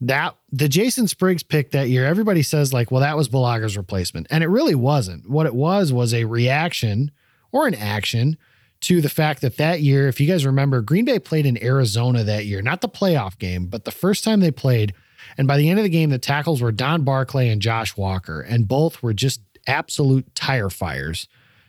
that 0.00 0.36
the 0.52 0.68
Jason 0.68 1.08
Spriggs 1.08 1.42
pick 1.42 1.70
that 1.70 1.88
year, 1.88 2.04
everybody 2.04 2.42
says, 2.42 2.72
like, 2.72 2.90
well, 2.90 3.00
that 3.00 3.16
was 3.16 3.28
Bulaga's 3.28 3.76
replacement. 3.76 4.26
And 4.30 4.44
it 4.44 4.48
really 4.48 4.74
wasn't. 4.74 5.28
What 5.28 5.46
it 5.46 5.54
was 5.54 5.92
was 5.92 6.12
a 6.12 6.24
reaction 6.24 7.10
or 7.50 7.66
an 7.66 7.74
action 7.74 8.36
to 8.82 9.00
the 9.00 9.08
fact 9.08 9.40
that 9.40 9.56
that 9.56 9.80
year, 9.80 10.06
if 10.06 10.20
you 10.20 10.26
guys 10.26 10.44
remember, 10.44 10.82
Green 10.82 11.06
Bay 11.06 11.18
played 11.18 11.46
in 11.46 11.62
Arizona 11.62 12.22
that 12.24 12.44
year, 12.44 12.60
not 12.60 12.82
the 12.82 12.88
playoff 12.88 13.38
game, 13.38 13.66
but 13.66 13.84
the 13.84 13.90
first 13.90 14.22
time 14.22 14.40
they 14.40 14.50
played. 14.50 14.92
And 15.38 15.48
by 15.48 15.56
the 15.56 15.70
end 15.70 15.78
of 15.78 15.82
the 15.82 15.88
game, 15.90 16.10
the 16.10 16.18
tackles 16.18 16.60
were 16.60 16.72
Don 16.72 17.02
Barclay 17.02 17.48
and 17.48 17.62
Josh 17.62 17.96
Walker, 17.96 18.42
and 18.42 18.68
both 18.68 19.02
were 19.02 19.14
just 19.14 19.40
absolute 19.66 20.34
tire 20.34 20.70
fires. 20.70 21.26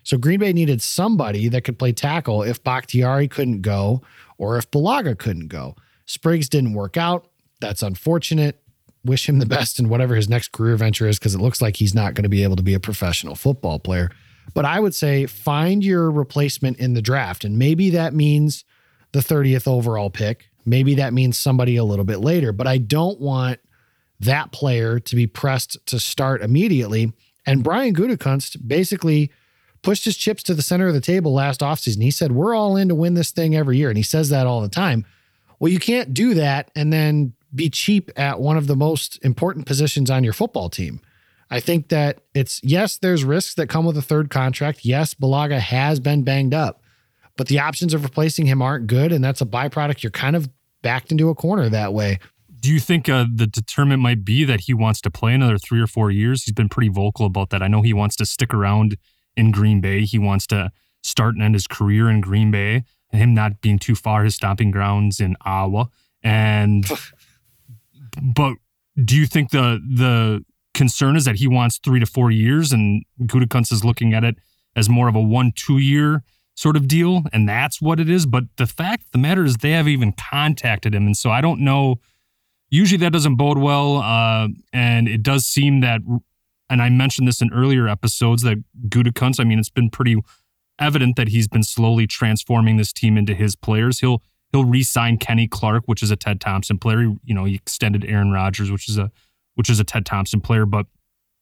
So 0.08 0.18
Green 0.18 0.40
Bay 0.40 0.54
needed 0.54 0.82
somebody 0.82 1.50
that 1.50 1.66
could 1.66 1.78
play 1.78 1.92
tackle 1.92 2.42
if 2.42 2.64
Bakhtiari 2.64 3.28
couldn't 3.28 3.62
go 3.62 4.02
or 4.38 4.58
if 4.58 4.72
Bulaga 4.72 5.18
couldn't 5.18 5.50
go. 5.50 5.76
Spriggs 6.06 6.48
didn't 6.48 6.76
work 6.76 6.96
out. 6.96 7.28
That's 7.60 7.84
unfortunate. 7.84 8.64
Wish 9.04 9.28
him 9.28 9.40
the 9.40 9.46
best 9.46 9.80
in 9.80 9.90
whatever 9.90 10.16
his 10.16 10.30
next 10.30 10.54
career 10.54 10.78
venture 10.78 11.10
is 11.10 11.20
because 11.20 11.36
it 11.36 11.42
looks 11.42 11.62
like 11.62 11.76
he's 11.76 11.94
not 11.94 12.14
going 12.14 12.24
to 12.24 12.30
be 12.30 12.44
able 12.44 12.56
to 12.56 12.64
be 12.64 12.74
a 12.74 12.80
professional 12.80 13.36
football 13.36 13.80
player. 13.80 14.10
But 14.54 14.64
I 14.64 14.80
would 14.80 14.96
say 14.96 15.26
find 15.26 15.84
your 15.84 16.10
replacement 16.10 16.80
in 16.80 16.94
the 16.94 17.02
draft. 17.02 17.44
And 17.44 17.60
maybe 17.60 17.90
that 17.90 18.14
means 18.14 18.64
the 19.12 19.20
30th 19.20 19.68
overall 19.68 20.10
pick. 20.10 20.50
Maybe 20.66 20.96
that 20.96 21.12
means 21.12 21.38
somebody 21.38 21.76
a 21.76 21.84
little 21.84 22.06
bit 22.06 22.22
later. 22.22 22.54
But 22.54 22.66
I 22.66 22.78
don't 22.78 23.20
want 23.20 23.60
that 24.22 24.54
player 24.54 25.02
to 25.02 25.16
be 25.18 25.28
pressed 25.28 25.86
to 25.88 26.00
start 26.00 26.42
immediately. 26.42 27.12
And 27.46 27.62
Brian 27.62 27.94
Gutekunst 27.94 28.66
basically 28.66 29.32
pushed 29.88 30.04
his 30.04 30.18
chips 30.18 30.44
to 30.44 30.54
the 30.54 30.62
center 30.62 30.90
of 30.90 30.94
the 30.94 31.00
table 31.00 31.34
last 31.34 31.62
offseason. 31.62 32.02
He 32.02 32.12
said, 32.12 32.34
We're 32.34 32.54
all 32.54 32.76
in 32.76 32.90
to 32.90 32.96
win 32.96 33.14
this 33.14 33.32
thing 33.32 33.56
every 33.56 33.78
year. 33.78 33.88
And 33.88 33.96
he 33.96 34.04
says 34.04 34.28
that 34.28 34.46
all 34.46 34.60
the 34.60 34.68
time. 34.68 35.06
Well, 35.60 35.72
you 35.72 35.80
can't 35.80 36.14
do 36.14 36.34
that 36.34 36.70
and 36.76 36.92
then 36.92 37.32
be 37.56 37.70
cheap 37.70 38.12
at 38.18 38.42
one 38.42 38.58
of 38.58 38.68
the 38.68 38.76
most 38.76 39.18
important 39.24 39.66
positions 39.66 40.12
on 40.12 40.26
your 40.26 40.34
football 40.34 40.70
team. 40.70 41.00
I 41.50 41.62
think 41.62 41.88
that 41.88 42.20
it's 42.34 42.60
yes, 42.66 42.98
there's 42.98 43.24
risks 43.24 43.54
that 43.54 43.70
come 43.70 43.86
with 43.86 43.96
a 43.96 44.02
third 44.02 44.30
contract. 44.30 44.84
Yes, 44.84 45.14
Bulaga 45.14 45.58
has 45.58 46.02
been 46.02 46.24
banged 46.24 46.54
up, 46.54 46.82
but 47.38 47.48
the 47.48 47.60
options 47.60 47.94
of 47.94 48.04
replacing 48.04 48.46
him 48.46 48.62
aren't 48.62 48.88
good. 48.88 49.14
And 49.14 49.24
that's 49.24 49.40
a 49.40 49.46
byproduct. 49.46 50.04
You're 50.04 50.12
kind 50.12 50.36
of 50.36 50.50
backed 50.82 51.14
into 51.14 51.30
a 51.30 51.36
corner 51.36 51.70
that 51.70 51.94
way. 51.94 52.20
Do 52.60 52.74
you 52.74 52.82
think 52.82 53.08
uh, 53.08 53.26
the 53.34 53.48
determinant 53.48 54.02
might 54.02 54.26
be 54.26 54.44
that 54.44 54.62
he 54.62 54.74
wants 54.74 55.00
to 55.00 55.10
play 55.10 55.34
another 55.34 55.58
three 55.58 55.80
or 55.80 55.88
four 55.88 56.12
years? 56.12 56.44
He's 56.44 56.54
been 56.54 56.68
pretty 56.68 56.90
vocal 56.90 57.26
about 57.26 57.52
that. 57.52 57.64
I 57.64 57.70
know 57.70 57.84
he 57.84 57.94
wants 57.94 58.18
to 58.18 58.26
stick 58.26 58.54
around 58.54 58.98
in 59.38 59.52
Green 59.52 59.80
Bay. 59.80 60.04
He 60.04 60.20
wants 60.20 60.46
to 60.48 60.72
start 61.04 61.36
and 61.36 61.44
end 61.44 61.56
his 61.56 61.68
career 61.68 62.10
in 62.10 62.20
Green 62.20 62.52
Bay, 62.52 62.84
and 63.12 63.22
him 63.22 63.34
not 63.34 63.62
being 63.62 63.80
too 63.80 63.96
far 63.96 64.26
his 64.26 64.36
stomping 64.36 64.72
grounds 64.72 65.22
in 65.22 65.38
Iowa. 65.42 65.90
And 66.24 66.86
but 68.22 68.56
do 69.04 69.16
you 69.16 69.26
think 69.26 69.52
the 69.52 69.80
the 69.88 70.44
concern 70.74 71.16
is 71.16 71.26
that 71.26 71.38
he 71.38 71.48
wants 71.48 71.78
three 71.78 72.00
to 72.00 72.06
four 72.06 72.32
years, 72.32 72.72
and 72.72 73.04
Gutekunst 73.22 73.72
is 73.72 73.86
looking 73.86 74.14
at 74.14 74.24
it 74.24 74.36
as 74.76 74.90
more 74.90 75.08
of 75.08 75.16
a 75.16 75.22
one 75.22 75.52
two 75.56 75.78
year 75.78 76.24
sort 76.56 76.76
of 76.76 76.88
deal, 76.88 77.24
and 77.32 77.48
that's 77.48 77.82
what 77.82 78.00
it 78.00 78.10
is. 78.10 78.26
But 78.26 78.46
the 78.58 78.68
fact 78.68 79.04
of 79.06 79.12
the 79.12 79.18
matter 79.20 79.46
is, 79.46 79.58
they 79.58 79.72
have 79.72 79.88
even 79.88 80.12
contacted 80.12 80.94
him, 80.94 81.06
and 81.06 81.16
so 81.16 81.30
I 81.30 81.42
don't 81.42 81.62
know. 81.62 82.00
Usually, 82.70 82.98
that 82.98 83.14
doesn't 83.14 83.36
bode 83.36 83.58
well, 83.58 83.98
uh, 83.98 84.50
and 84.74 85.08
it 85.08 85.24
does 85.24 85.46
seem 85.46 85.82
that. 85.82 86.02
And 86.70 86.82
I 86.82 86.90
mentioned 86.90 87.28
this 87.28 87.42
in 87.42 87.52
earlier 87.54 87.88
episodes 87.88 88.44
that 88.44 88.64
Gutekunst. 88.90 89.40
I 89.40 89.44
mean, 89.44 89.60
it's 89.60 89.70
been 89.70 89.90
pretty 89.90 90.18
evident 90.80 91.16
that 91.16 91.30
he's 91.30 91.48
been 91.48 91.64
slowly 91.64 92.08
transforming 92.08 92.78
this 92.78 92.94
team 92.94 93.18
into 93.18 93.34
his 93.34 93.56
players. 93.56 94.00
He'll 94.00 94.22
he'll 94.52 94.66
re-sign 94.66 95.18
Kenny 95.18 95.48
Clark, 95.48 95.84
which 95.86 96.04
is 96.04 96.12
a 96.12 96.16
Ted 96.16 96.42
Thompson 96.42 96.78
player. 96.78 97.14
You 97.24 97.34
know, 97.34 97.46
he 97.46 97.56
extended 97.56 98.06
Aaron 98.06 98.32
Rodgers, 98.32 98.72
which 98.72 98.90
is 98.90 98.98
a 98.98 99.12
which 99.56 99.70
is 99.70 99.80
a 99.80 99.84
Ted 99.84 100.06
Thompson 100.06 100.42
player, 100.42 100.66
but 100.66 100.86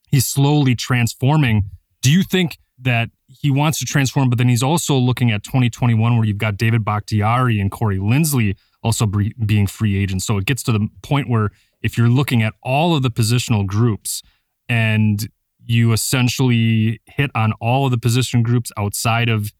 he's 0.10 0.26
slowly 0.26 0.76
transforming. 0.76 1.70
Do 2.02 2.12
you 2.12 2.24
think 2.24 2.60
that 2.80 3.10
he 3.28 3.50
wants 3.50 3.80
to 3.80 3.86
transform, 3.86 4.30
but 4.30 4.38
then 4.38 4.50
he's 4.50 4.64
also 4.64 4.96
looking 4.96 5.32
at 5.32 5.44
2021 5.44 6.16
where 6.16 6.26
you've 6.26 6.38
got 6.38 6.58
David 6.58 6.86
Bakhtiari 6.86 7.60
and 7.60 7.72
Corey 7.72 7.98
Linsley 7.98 8.56
also 8.84 9.06
be, 9.06 9.34
being 9.46 9.68
free 9.68 9.98
agents. 9.98 10.26
So 10.26 10.38
it 10.38 10.46
gets 10.46 10.62
to 10.64 10.72
the 10.72 10.88
point 11.02 11.30
where 11.30 11.50
if 11.82 11.98
you're 11.98 12.10
looking 12.10 12.44
at 12.44 12.54
all 12.62 12.96
of 12.96 13.04
the 13.04 13.12
positional 13.12 13.66
groups 13.66 14.22
and 14.70 15.28
you 15.66 15.94
essentially 15.94 17.02
hit 17.06 17.32
on 17.36 17.54
all 17.60 17.86
of 17.86 17.92
the 17.92 17.98
position 17.98 18.44
groups 18.44 18.72
outside 18.78 19.30
of 19.30 19.52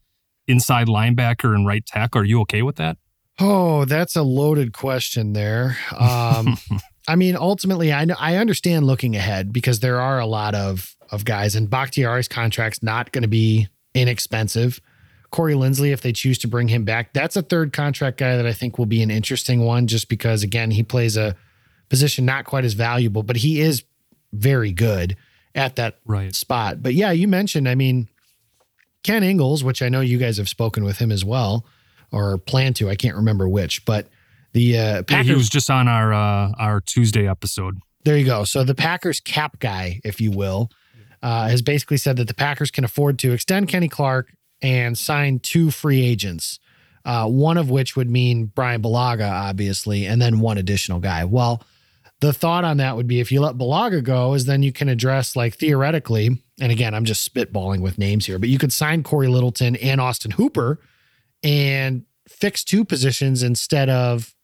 inside 0.46 0.86
linebacker 0.86 1.54
and 1.54 1.66
right 1.66 1.84
tackle, 1.84 2.20
are 2.20 2.24
you 2.24 2.40
okay 2.42 2.62
with 2.62 2.76
that? 2.76 2.96
Oh, 3.38 3.84
that's 3.84 4.16
a 4.16 4.22
loaded 4.22 4.72
question 4.72 5.32
there. 5.32 5.76
Um, 5.98 6.56
I 7.08 7.14
mean, 7.14 7.36
ultimately, 7.36 7.92
I 7.92 8.04
know, 8.04 8.16
I 8.18 8.36
understand 8.36 8.84
looking 8.84 9.14
ahead 9.14 9.52
because 9.52 9.78
there 9.78 10.00
are 10.00 10.18
a 10.18 10.26
lot 10.26 10.54
of 10.54 10.94
of 11.12 11.24
guys, 11.24 11.54
and 11.54 11.70
Bakhtiari's 11.70 12.26
contract's 12.26 12.82
not 12.82 13.12
going 13.12 13.22
to 13.22 13.28
be 13.28 13.68
inexpensive. 13.94 14.80
Corey 15.30 15.54
Linsley, 15.54 15.92
if 15.92 16.00
they 16.00 16.12
choose 16.12 16.38
to 16.38 16.48
bring 16.48 16.66
him 16.66 16.84
back, 16.84 17.12
that's 17.12 17.36
a 17.36 17.42
third 17.42 17.72
contract 17.72 18.18
guy 18.18 18.36
that 18.36 18.46
I 18.46 18.52
think 18.52 18.76
will 18.76 18.86
be 18.86 19.02
an 19.02 19.10
interesting 19.10 19.64
one, 19.64 19.86
just 19.86 20.08
because 20.08 20.42
again 20.42 20.72
he 20.72 20.82
plays 20.82 21.16
a 21.16 21.36
position 21.88 22.24
not 22.24 22.44
quite 22.44 22.64
as 22.64 22.74
valuable, 22.74 23.22
but 23.22 23.36
he 23.36 23.60
is 23.60 23.84
very 24.36 24.72
good 24.72 25.16
at 25.54 25.76
that 25.76 25.98
Right. 26.04 26.34
spot. 26.34 26.82
But 26.82 26.94
yeah, 26.94 27.10
you 27.12 27.26
mentioned, 27.28 27.68
I 27.68 27.74
mean, 27.74 28.08
Ken 29.02 29.22
Ingalls, 29.22 29.62
which 29.64 29.82
I 29.82 29.88
know 29.88 30.00
you 30.00 30.18
guys 30.18 30.36
have 30.36 30.48
spoken 30.48 30.84
with 30.84 30.98
him 30.98 31.12
as 31.12 31.24
well, 31.24 31.64
or 32.12 32.38
plan 32.38 32.74
to. 32.74 32.88
I 32.90 32.96
can't 32.96 33.16
remember 33.16 33.48
which, 33.48 33.84
but 33.84 34.08
the 34.52 34.76
uh, 34.78 34.82
Yeah, 34.82 35.02
Packers. 35.02 35.26
he 35.28 35.34
was 35.34 35.48
just 35.48 35.70
on 35.70 35.88
our 35.88 36.12
uh, 36.12 36.52
our 36.58 36.80
Tuesday 36.80 37.28
episode. 37.28 37.78
There 38.04 38.16
you 38.16 38.24
go. 38.24 38.44
So 38.44 38.64
the 38.64 38.74
Packers 38.74 39.20
cap 39.20 39.58
guy, 39.58 40.00
if 40.04 40.20
you 40.20 40.30
will, 40.30 40.70
uh, 41.22 41.48
has 41.48 41.62
basically 41.62 41.96
said 41.96 42.16
that 42.18 42.28
the 42.28 42.34
Packers 42.34 42.70
can 42.70 42.84
afford 42.84 43.18
to 43.20 43.32
extend 43.32 43.68
Kenny 43.68 43.88
Clark 43.88 44.32
and 44.62 44.96
sign 44.96 45.38
two 45.40 45.70
free 45.70 46.02
agents, 46.04 46.58
uh, 47.04 47.26
one 47.28 47.58
of 47.58 47.68
which 47.70 47.96
would 47.96 48.08
mean 48.10 48.46
Brian 48.46 48.80
Bulaga, 48.82 49.28
obviously, 49.30 50.04
and 50.06 50.20
then 50.22 50.38
one 50.40 50.56
additional 50.58 51.00
guy. 51.00 51.24
Well, 51.24 51.62
the 52.20 52.32
thought 52.32 52.64
on 52.64 52.78
that 52.78 52.96
would 52.96 53.06
be 53.06 53.20
if 53.20 53.30
you 53.30 53.40
let 53.40 53.56
Bulaga 53.56 54.02
go, 54.02 54.34
is 54.34 54.46
then 54.46 54.62
you 54.62 54.72
can 54.72 54.88
address 54.88 55.36
like 55.36 55.54
theoretically, 55.54 56.42
and 56.60 56.72
again, 56.72 56.94
I'm 56.94 57.04
just 57.04 57.32
spitballing 57.32 57.80
with 57.80 57.98
names 57.98 58.26
here, 58.26 58.38
but 58.38 58.48
you 58.48 58.58
could 58.58 58.72
sign 58.72 59.02
Corey 59.02 59.28
Littleton 59.28 59.76
and 59.76 60.00
Austin 60.00 60.32
Hooper 60.32 60.80
and 61.42 62.04
fix 62.28 62.64
two 62.64 62.84
positions 62.84 63.42
instead 63.42 63.88
of 63.88 64.34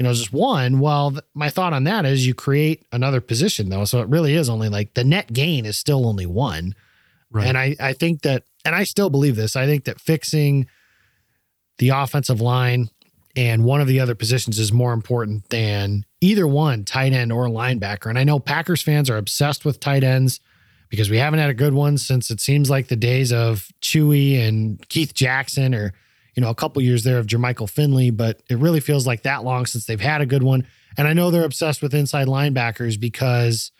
you 0.00 0.04
know, 0.04 0.14
just 0.14 0.32
one. 0.32 0.80
Well, 0.80 1.10
th- 1.10 1.24
my 1.34 1.50
thought 1.50 1.74
on 1.74 1.84
that 1.84 2.06
is 2.06 2.26
you 2.26 2.32
create 2.32 2.86
another 2.90 3.20
position 3.20 3.68
though. 3.68 3.84
So 3.84 4.00
it 4.00 4.08
really 4.08 4.34
is 4.34 4.48
only 4.48 4.70
like 4.70 4.94
the 4.94 5.04
net 5.04 5.30
gain 5.30 5.66
is 5.66 5.76
still 5.76 6.06
only 6.06 6.24
one. 6.24 6.74
Right. 7.30 7.46
And 7.46 7.58
I, 7.58 7.76
I 7.78 7.92
think 7.92 8.22
that, 8.22 8.44
and 8.64 8.74
I 8.74 8.84
still 8.84 9.10
believe 9.10 9.36
this, 9.36 9.56
I 9.56 9.66
think 9.66 9.84
that 9.84 10.00
fixing 10.00 10.68
the 11.76 11.90
offensive 11.90 12.40
line 12.40 12.88
and 13.36 13.64
one 13.64 13.80
of 13.80 13.86
the 13.86 14.00
other 14.00 14.14
positions 14.14 14.58
is 14.58 14.72
more 14.72 14.92
important 14.92 15.48
than 15.50 16.04
either 16.20 16.46
one, 16.46 16.84
tight 16.84 17.12
end 17.12 17.32
or 17.32 17.46
linebacker. 17.46 18.08
And 18.08 18.18
I 18.18 18.24
know 18.24 18.38
Packers 18.38 18.82
fans 18.82 19.08
are 19.08 19.16
obsessed 19.16 19.64
with 19.64 19.80
tight 19.80 20.04
ends 20.04 20.40
because 20.88 21.08
we 21.08 21.18
haven't 21.18 21.38
had 21.38 21.50
a 21.50 21.54
good 21.54 21.72
one 21.72 21.96
since 21.98 22.30
it 22.30 22.40
seems 22.40 22.68
like 22.68 22.88
the 22.88 22.96
days 22.96 23.32
of 23.32 23.68
Chewy 23.80 24.38
and 24.38 24.86
Keith 24.88 25.14
Jackson 25.14 25.74
or 25.74 25.94
you 26.34 26.40
know, 26.42 26.50
a 26.50 26.54
couple 26.54 26.80
years 26.82 27.04
there 27.04 27.18
of 27.18 27.26
Jermichael 27.26 27.68
Finley, 27.68 28.10
but 28.10 28.40
it 28.48 28.58
really 28.58 28.80
feels 28.80 29.06
like 29.06 29.22
that 29.22 29.44
long 29.44 29.66
since 29.66 29.86
they've 29.86 30.00
had 30.00 30.20
a 30.20 30.26
good 30.26 30.42
one. 30.42 30.66
And 30.96 31.06
I 31.06 31.12
know 31.12 31.30
they're 31.30 31.44
obsessed 31.44 31.82
with 31.82 31.94
inside 31.94 32.28
linebackers 32.28 32.98
because, 32.98 33.72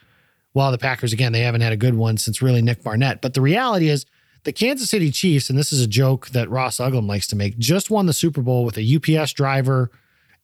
well, 0.54 0.70
the 0.70 0.78
Packers, 0.78 1.12
again, 1.12 1.32
they 1.32 1.40
haven't 1.40 1.60
had 1.60 1.72
a 1.72 1.76
good 1.76 1.94
one 1.94 2.16
since 2.16 2.42
really 2.42 2.62
Nick 2.62 2.82
Barnett. 2.82 3.20
But 3.20 3.34
the 3.34 3.40
reality 3.40 3.88
is, 3.88 4.04
the 4.44 4.52
Kansas 4.52 4.90
City 4.90 5.10
Chiefs, 5.10 5.50
and 5.50 5.58
this 5.58 5.72
is 5.72 5.82
a 5.82 5.86
joke 5.86 6.28
that 6.30 6.50
Ross 6.50 6.78
Uglem 6.78 7.06
likes 7.06 7.26
to 7.28 7.36
make, 7.36 7.58
just 7.58 7.90
won 7.90 8.06
the 8.06 8.12
Super 8.12 8.42
Bowl 8.42 8.64
with 8.64 8.78
a 8.78 8.96
UPS 8.96 9.32
driver 9.32 9.90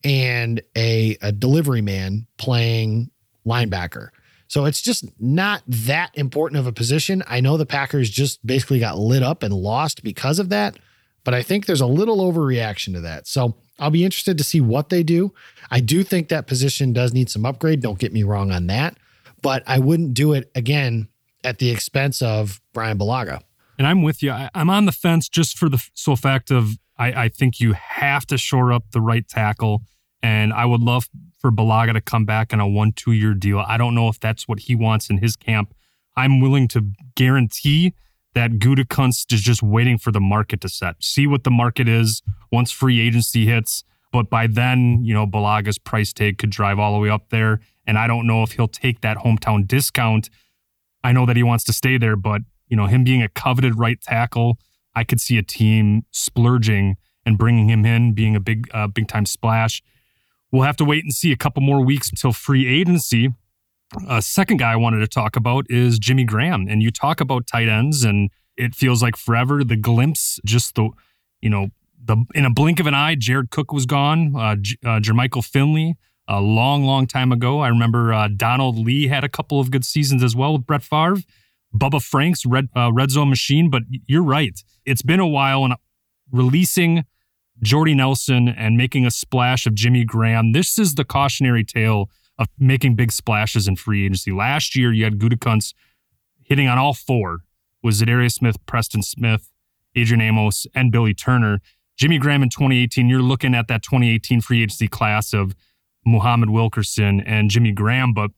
and 0.04 0.60
a, 0.76 1.16
a 1.22 1.32
delivery 1.32 1.80
man 1.80 2.26
playing 2.36 3.10
linebacker. 3.46 4.08
So 4.48 4.64
it's 4.64 4.80
just 4.80 5.04
not 5.20 5.62
that 5.66 6.10
important 6.14 6.60
of 6.60 6.66
a 6.66 6.72
position. 6.72 7.22
I 7.26 7.40
know 7.40 7.56
the 7.56 7.66
Packers 7.66 8.10
just 8.10 8.46
basically 8.46 8.78
got 8.78 8.98
lit 8.98 9.22
up 9.22 9.42
and 9.42 9.52
lost 9.52 10.04
because 10.04 10.38
of 10.38 10.50
that 10.50 10.78
but 11.26 11.34
I 11.34 11.42
think 11.42 11.66
there's 11.66 11.80
a 11.80 11.86
little 11.86 12.18
overreaction 12.18 12.92
to 12.94 13.00
that. 13.00 13.26
So 13.26 13.56
I'll 13.80 13.90
be 13.90 14.04
interested 14.04 14.38
to 14.38 14.44
see 14.44 14.60
what 14.60 14.90
they 14.90 15.02
do. 15.02 15.34
I 15.72 15.80
do 15.80 16.04
think 16.04 16.28
that 16.28 16.46
position 16.46 16.92
does 16.92 17.12
need 17.12 17.28
some 17.28 17.44
upgrade. 17.44 17.80
Don't 17.80 17.98
get 17.98 18.12
me 18.12 18.22
wrong 18.22 18.52
on 18.52 18.68
that, 18.68 18.96
but 19.42 19.64
I 19.66 19.80
wouldn't 19.80 20.14
do 20.14 20.34
it 20.34 20.52
again 20.54 21.08
at 21.42 21.58
the 21.58 21.70
expense 21.70 22.22
of 22.22 22.60
Brian 22.72 22.96
Bulaga. 22.96 23.42
And 23.78 23.86
I'm 23.86 24.02
with 24.02 24.22
you. 24.22 24.30
I, 24.30 24.50
I'm 24.54 24.70
on 24.70 24.86
the 24.86 24.92
fence 24.92 25.28
just 25.28 25.58
for 25.58 25.68
the 25.68 25.84
sole 25.94 26.16
fact 26.16 26.50
of 26.50 26.78
I, 26.98 27.24
I 27.24 27.28
think 27.28 27.60
you 27.60 27.74
have 27.74 28.26
to 28.26 28.38
shore 28.38 28.72
up 28.72 28.90
the 28.92 29.00
right 29.00 29.26
tackle. 29.26 29.82
And 30.22 30.52
I 30.52 30.64
would 30.64 30.80
love 30.80 31.08
for 31.38 31.50
Bulaga 31.50 31.92
to 31.92 32.00
come 32.00 32.24
back 32.24 32.52
on 32.52 32.60
a 32.60 32.66
one, 32.66 32.92
two 32.92 33.12
year 33.12 33.34
deal. 33.34 33.58
I 33.58 33.76
don't 33.76 33.94
know 33.94 34.08
if 34.08 34.18
that's 34.18 34.48
what 34.48 34.60
he 34.60 34.74
wants 34.74 35.10
in 35.10 35.18
his 35.18 35.36
camp. 35.36 35.74
I'm 36.16 36.40
willing 36.40 36.68
to 36.68 36.90
guarantee 37.14 37.92
that 38.34 38.52
Gutekunst 38.52 39.32
is 39.32 39.40
just 39.40 39.62
waiting 39.62 39.98
for 39.98 40.10
the 40.10 40.20
market 40.20 40.60
to 40.62 40.68
set. 40.68 41.02
See 41.02 41.26
what 41.26 41.44
the 41.44 41.50
market 41.50 41.88
is 41.88 42.22
once 42.50 42.70
free 42.70 43.00
agency 43.00 43.46
hits. 43.46 43.84
But 44.12 44.30
by 44.30 44.46
then, 44.46 45.04
you 45.04 45.12
know, 45.14 45.26
Bulaga's 45.26 45.78
price 45.78 46.12
tag 46.12 46.38
could 46.38 46.50
drive 46.50 46.78
all 46.78 46.92
the 46.94 46.98
way 46.98 47.10
up 47.10 47.30
there. 47.30 47.60
And 47.86 47.98
I 47.98 48.06
don't 48.06 48.26
know 48.26 48.42
if 48.42 48.52
he'll 48.52 48.68
take 48.68 49.00
that 49.02 49.18
hometown 49.18 49.66
discount. 49.66 50.30
I 51.04 51.12
know 51.12 51.26
that 51.26 51.36
he 51.36 51.42
wants 51.42 51.64
to 51.64 51.72
stay 51.72 51.98
there, 51.98 52.16
but, 52.16 52.42
you 52.68 52.76
know, 52.76 52.86
him 52.86 53.04
being 53.04 53.22
a 53.22 53.28
coveted 53.28 53.78
right 53.78 54.00
tackle, 54.00 54.58
I 54.94 55.04
could 55.04 55.20
see 55.20 55.38
a 55.38 55.42
team 55.42 56.04
splurging 56.10 56.96
and 57.24 57.36
bringing 57.36 57.68
him 57.68 57.84
in, 57.84 58.12
being 58.12 58.36
a 58.36 58.40
big, 58.40 58.68
uh, 58.72 58.86
big 58.86 59.08
time 59.08 59.26
splash. 59.26 59.82
We'll 60.52 60.62
have 60.62 60.76
to 60.76 60.84
wait 60.84 61.04
and 61.04 61.12
see 61.12 61.32
a 61.32 61.36
couple 61.36 61.62
more 61.62 61.84
weeks 61.84 62.08
until 62.08 62.32
free 62.32 62.66
agency. 62.66 63.34
A 64.08 64.22
second 64.22 64.58
guy 64.58 64.72
I 64.72 64.76
wanted 64.76 65.00
to 65.00 65.08
talk 65.08 65.36
about 65.36 65.66
is 65.68 65.98
Jimmy 65.98 66.24
Graham. 66.24 66.66
And 66.68 66.82
you 66.82 66.90
talk 66.90 67.20
about 67.20 67.46
tight 67.46 67.68
ends 67.68 68.04
and 68.04 68.30
it 68.56 68.74
feels 68.74 69.02
like 69.02 69.16
forever. 69.16 69.62
The 69.64 69.76
glimpse, 69.76 70.40
just 70.44 70.74
the, 70.76 70.90
you 71.40 71.50
know, 71.50 71.68
the 72.02 72.24
in 72.34 72.44
a 72.44 72.50
blink 72.50 72.80
of 72.80 72.86
an 72.86 72.94
eye, 72.94 73.16
Jared 73.16 73.50
Cook 73.50 73.72
was 73.72 73.86
gone. 73.86 74.34
Uh, 74.34 74.56
uh, 74.84 75.00
Jermichael 75.00 75.44
Finley, 75.44 75.96
a 76.28 76.40
long, 76.40 76.84
long 76.84 77.06
time 77.06 77.32
ago. 77.32 77.60
I 77.60 77.68
remember 77.68 78.12
uh, 78.12 78.28
Donald 78.28 78.78
Lee 78.78 79.08
had 79.08 79.24
a 79.24 79.28
couple 79.28 79.60
of 79.60 79.70
good 79.70 79.84
seasons 79.84 80.22
as 80.22 80.34
well 80.34 80.52
with 80.54 80.66
Brett 80.66 80.82
Favre. 80.82 81.18
Bubba 81.74 82.02
Franks 82.02 82.46
red 82.46 82.68
uh, 82.76 82.92
red 82.92 83.10
zone 83.10 83.28
machine, 83.28 83.70
but 83.70 83.82
you're 84.06 84.22
right. 84.22 84.58
It's 84.84 85.02
been 85.02 85.20
a 85.20 85.26
while, 85.26 85.64
and 85.64 85.74
releasing 86.30 87.04
Jordy 87.62 87.94
Nelson 87.94 88.48
and 88.48 88.76
making 88.76 89.06
a 89.06 89.10
splash 89.10 89.66
of 89.66 89.74
Jimmy 89.74 90.04
Graham. 90.04 90.52
This 90.52 90.78
is 90.78 90.94
the 90.94 91.04
cautionary 91.04 91.64
tale 91.64 92.10
of 92.38 92.48
making 92.58 92.96
big 92.96 93.12
splashes 93.12 93.66
in 93.66 93.76
free 93.76 94.04
agency. 94.04 94.30
Last 94.32 94.76
year, 94.76 94.92
you 94.92 95.04
had 95.04 95.18
Gutekunst 95.18 95.74
hitting 96.42 96.68
on 96.68 96.78
all 96.78 96.94
four 96.94 97.40
was 97.82 98.00
Za'Darius 98.00 98.32
Smith, 98.32 98.56
Preston 98.66 99.02
Smith, 99.02 99.50
Adrian 99.94 100.20
Amos, 100.20 100.66
and 100.74 100.90
Billy 100.90 101.14
Turner. 101.14 101.60
Jimmy 101.96 102.18
Graham 102.18 102.42
in 102.42 102.50
2018, 102.50 103.08
you're 103.08 103.22
looking 103.22 103.54
at 103.54 103.68
that 103.68 103.82
2018 103.82 104.40
free 104.40 104.62
agency 104.62 104.88
class 104.88 105.32
of 105.32 105.54
Muhammad 106.04 106.50
Wilkerson 106.50 107.20
and 107.20 107.50
Jimmy 107.50 107.72
Graham, 107.72 108.12
but 108.12 108.30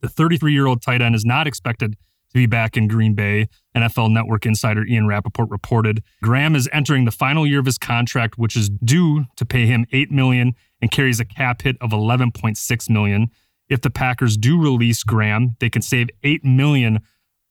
the 0.00 0.08
33 0.08 0.52
year 0.52 0.66
old 0.66 0.82
tight 0.82 1.02
end 1.02 1.14
is 1.14 1.24
not 1.24 1.46
expected 1.46 1.96
to 2.32 2.38
be 2.38 2.46
back 2.46 2.76
in 2.76 2.88
Green 2.88 3.14
Bay. 3.14 3.48
NFL 3.76 4.10
Network 4.10 4.46
insider 4.46 4.84
Ian 4.84 5.06
Rapoport 5.06 5.50
reported 5.50 6.02
Graham 6.22 6.56
is 6.56 6.68
entering 6.72 7.04
the 7.04 7.10
final 7.10 7.46
year 7.46 7.60
of 7.60 7.66
his 7.66 7.78
contract, 7.78 8.38
which 8.38 8.56
is 8.56 8.68
due 8.68 9.24
to 9.36 9.44
pay 9.44 9.66
him 9.66 9.86
8 9.92 10.10
million 10.10 10.54
and 10.80 10.90
carries 10.90 11.20
a 11.20 11.24
cap 11.24 11.62
hit 11.62 11.76
of 11.80 11.90
11.6 11.90 12.90
million. 12.90 13.28
If 13.68 13.82
the 13.82 13.90
Packers 13.90 14.36
do 14.36 14.60
release 14.60 15.02
Graham, 15.02 15.56
they 15.60 15.70
can 15.70 15.82
save 15.82 16.08
8 16.22 16.44
million 16.44 17.00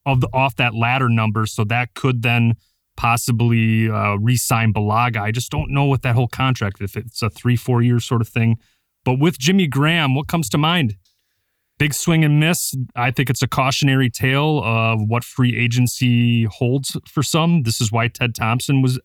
of 0.04 0.20
the 0.20 0.28
off 0.32 0.56
that 0.56 0.74
latter 0.74 1.08
number. 1.08 1.46
So 1.46 1.64
that 1.64 1.94
could 1.94 2.22
then 2.22 2.54
possibly 2.96 3.88
uh, 3.88 4.16
re-sign 4.16 4.72
Bulaga. 4.72 5.20
I 5.20 5.30
just 5.30 5.50
don't 5.50 5.70
know 5.70 5.84
what 5.84 6.02
that 6.02 6.14
whole 6.14 6.28
contract, 6.28 6.80
if 6.80 6.96
it's 6.96 7.22
a 7.22 7.30
three, 7.30 7.56
four 7.56 7.82
year 7.82 8.00
sort 8.00 8.20
of 8.20 8.28
thing. 8.28 8.58
But 9.04 9.18
with 9.18 9.38
Jimmy 9.38 9.66
Graham, 9.66 10.14
what 10.14 10.28
comes 10.28 10.48
to 10.50 10.58
mind? 10.58 10.96
Big 11.78 11.94
swing 11.94 12.24
and 12.24 12.38
miss. 12.38 12.74
I 12.94 13.10
think 13.10 13.28
it's 13.28 13.42
a 13.42 13.48
cautionary 13.48 14.10
tale 14.10 14.62
of 14.64 15.00
what 15.02 15.24
free 15.24 15.58
agency 15.58 16.44
holds 16.44 16.96
for 17.08 17.22
some. 17.22 17.62
This 17.64 17.80
is 17.80 17.90
why 17.90 18.08
Ted 18.08 18.34
Thompson 18.34 18.82
was 18.82 19.00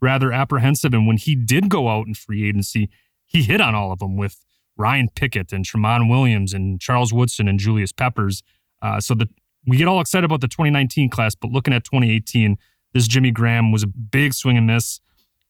rather 0.00 0.32
apprehensive. 0.32 0.92
And 0.92 1.06
when 1.06 1.16
he 1.16 1.34
did 1.34 1.68
go 1.68 1.88
out 1.88 2.06
in 2.06 2.14
free 2.14 2.48
agency, 2.48 2.90
he 3.24 3.42
hit 3.42 3.60
on 3.60 3.74
all 3.74 3.92
of 3.92 3.98
them 3.98 4.16
with 4.16 4.44
Ryan 4.76 5.08
Pickett 5.14 5.52
and 5.52 5.64
Tramon 5.64 6.08
Williams 6.08 6.52
and 6.52 6.80
Charles 6.80 7.12
Woodson 7.12 7.48
and 7.48 7.58
Julius 7.58 7.92
Peppers. 7.92 8.42
Uh, 8.80 9.00
so 9.00 9.14
the 9.14 9.28
we 9.66 9.76
get 9.76 9.86
all 9.86 10.00
excited 10.00 10.24
about 10.24 10.40
the 10.40 10.48
2019 10.48 11.10
class, 11.10 11.34
but 11.34 11.50
looking 11.50 11.74
at 11.74 11.84
2018, 11.84 12.56
this 12.94 13.06
Jimmy 13.06 13.30
Graham 13.30 13.70
was 13.70 13.82
a 13.82 13.86
big 13.86 14.32
swing 14.32 14.56
and 14.56 14.66
miss. 14.66 15.00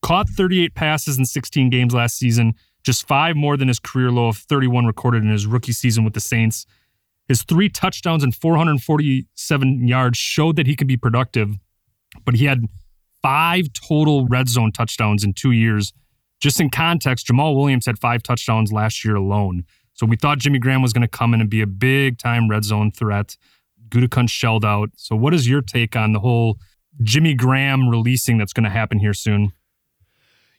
Caught 0.03 0.29
38 0.31 0.75
passes 0.75 1.19
in 1.19 1.25
16 1.25 1.71
games 1.71 1.95
last 1.95 2.17
season, 2.17 2.55
just 2.89 3.07
five 3.07 3.37
more 3.37 3.59
than 3.59 3.69
his 3.69 3.79
career 3.79 4.11
low 4.11 4.29
of 4.29 4.39
31 4.39 4.87
recorded 4.87 5.23
in 5.23 5.29
his 5.29 5.47
rookie 5.47 5.73
season 5.73 6.05
with 6.05 6.15
the 6.15 6.21
Saints. 6.21 6.65
His 7.27 7.43
three 7.43 7.69
touchdowns 7.69 8.25
and 8.25 8.35
447 8.35 9.87
yards 9.87 10.17
showed 10.17 10.57
that 10.57 10.67
he 10.67 10.75
can 10.75 10.87
be 10.87 10.97
productive, 10.97 11.59
but 12.25 12.37
he 12.37 12.47
had 12.47 12.65
five 13.21 13.67
total 13.75 14.27
red 14.27 14.49
zone 14.49 14.73
touchdowns 14.73 15.23
in 15.23 15.35
two 15.35 15.51
years. 15.51 15.93
Just 16.41 16.63
in 16.63 16.71
context, 16.71 17.27
Jamaal 17.27 17.55
Williams 17.55 17.85
had 17.85 17.99
five 17.99 18.23
touchdowns 18.23 18.73
last 18.73 19.05
year 19.05 19.17
alone. 19.17 19.67
So 19.93 20.07
we 20.07 20.17
thought 20.17 20.39
Jimmy 20.39 20.59
Graham 20.59 20.81
was 20.81 20.95
going 20.95 21.03
to 21.03 21.09
come 21.09 21.35
in 21.35 21.43
and 21.43 21.51
be 21.51 21.61
a 21.61 21.67
big 21.67 22.17
time 22.17 22.49
red 22.49 22.65
zone 22.65 22.91
threat. 22.91 23.37
Gutekunst 23.91 24.31
shelled 24.31 24.65
out. 24.65 24.89
So 24.97 25.15
what 25.15 25.35
is 25.35 25.47
your 25.47 25.61
take 25.61 25.95
on 25.95 26.15
the 26.15 26.21
whole 26.21 26.57
Jimmy 27.03 27.35
Graham 27.35 27.91
releasing 27.91 28.39
that's 28.39 28.55
going 28.55 28.65
to 28.65 28.71
happen 28.71 28.99
here 28.99 29.13
soon? 29.13 29.53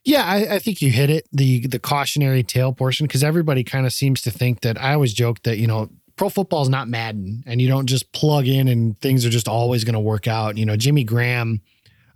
Yeah, 0.05 0.23
I, 0.23 0.55
I, 0.55 0.59
think 0.59 0.81
you 0.81 0.91
hit 0.91 1.09
it 1.09 1.27
the 1.31 1.67
the 1.67 1.79
cautionary 1.79 2.41
tale 2.41 2.73
portion 2.73 3.05
because 3.05 3.23
everybody 3.23 3.63
kind 3.63 3.85
of 3.85 3.93
seems 3.93 4.21
to 4.21 4.31
think 4.31 4.61
that 4.61 4.81
I 4.81 4.93
always 4.93 5.13
joke 5.13 5.43
that 5.43 5.57
you 5.57 5.67
know 5.67 5.89
pro 6.15 6.29
football 6.29 6.61
is 6.61 6.69
not 6.69 6.87
Madden 6.87 7.43
and 7.45 7.61
you 7.61 7.67
don't 7.67 7.85
just 7.85 8.11
plug 8.11 8.47
in 8.47 8.67
and 8.67 8.99
things 9.01 9.25
are 9.25 9.29
just 9.29 9.47
always 9.47 9.83
going 9.83 9.93
to 9.93 9.99
work 9.99 10.27
out. 10.27 10.57
You 10.57 10.65
know, 10.65 10.75
Jimmy 10.75 11.03
Graham, 11.03 11.61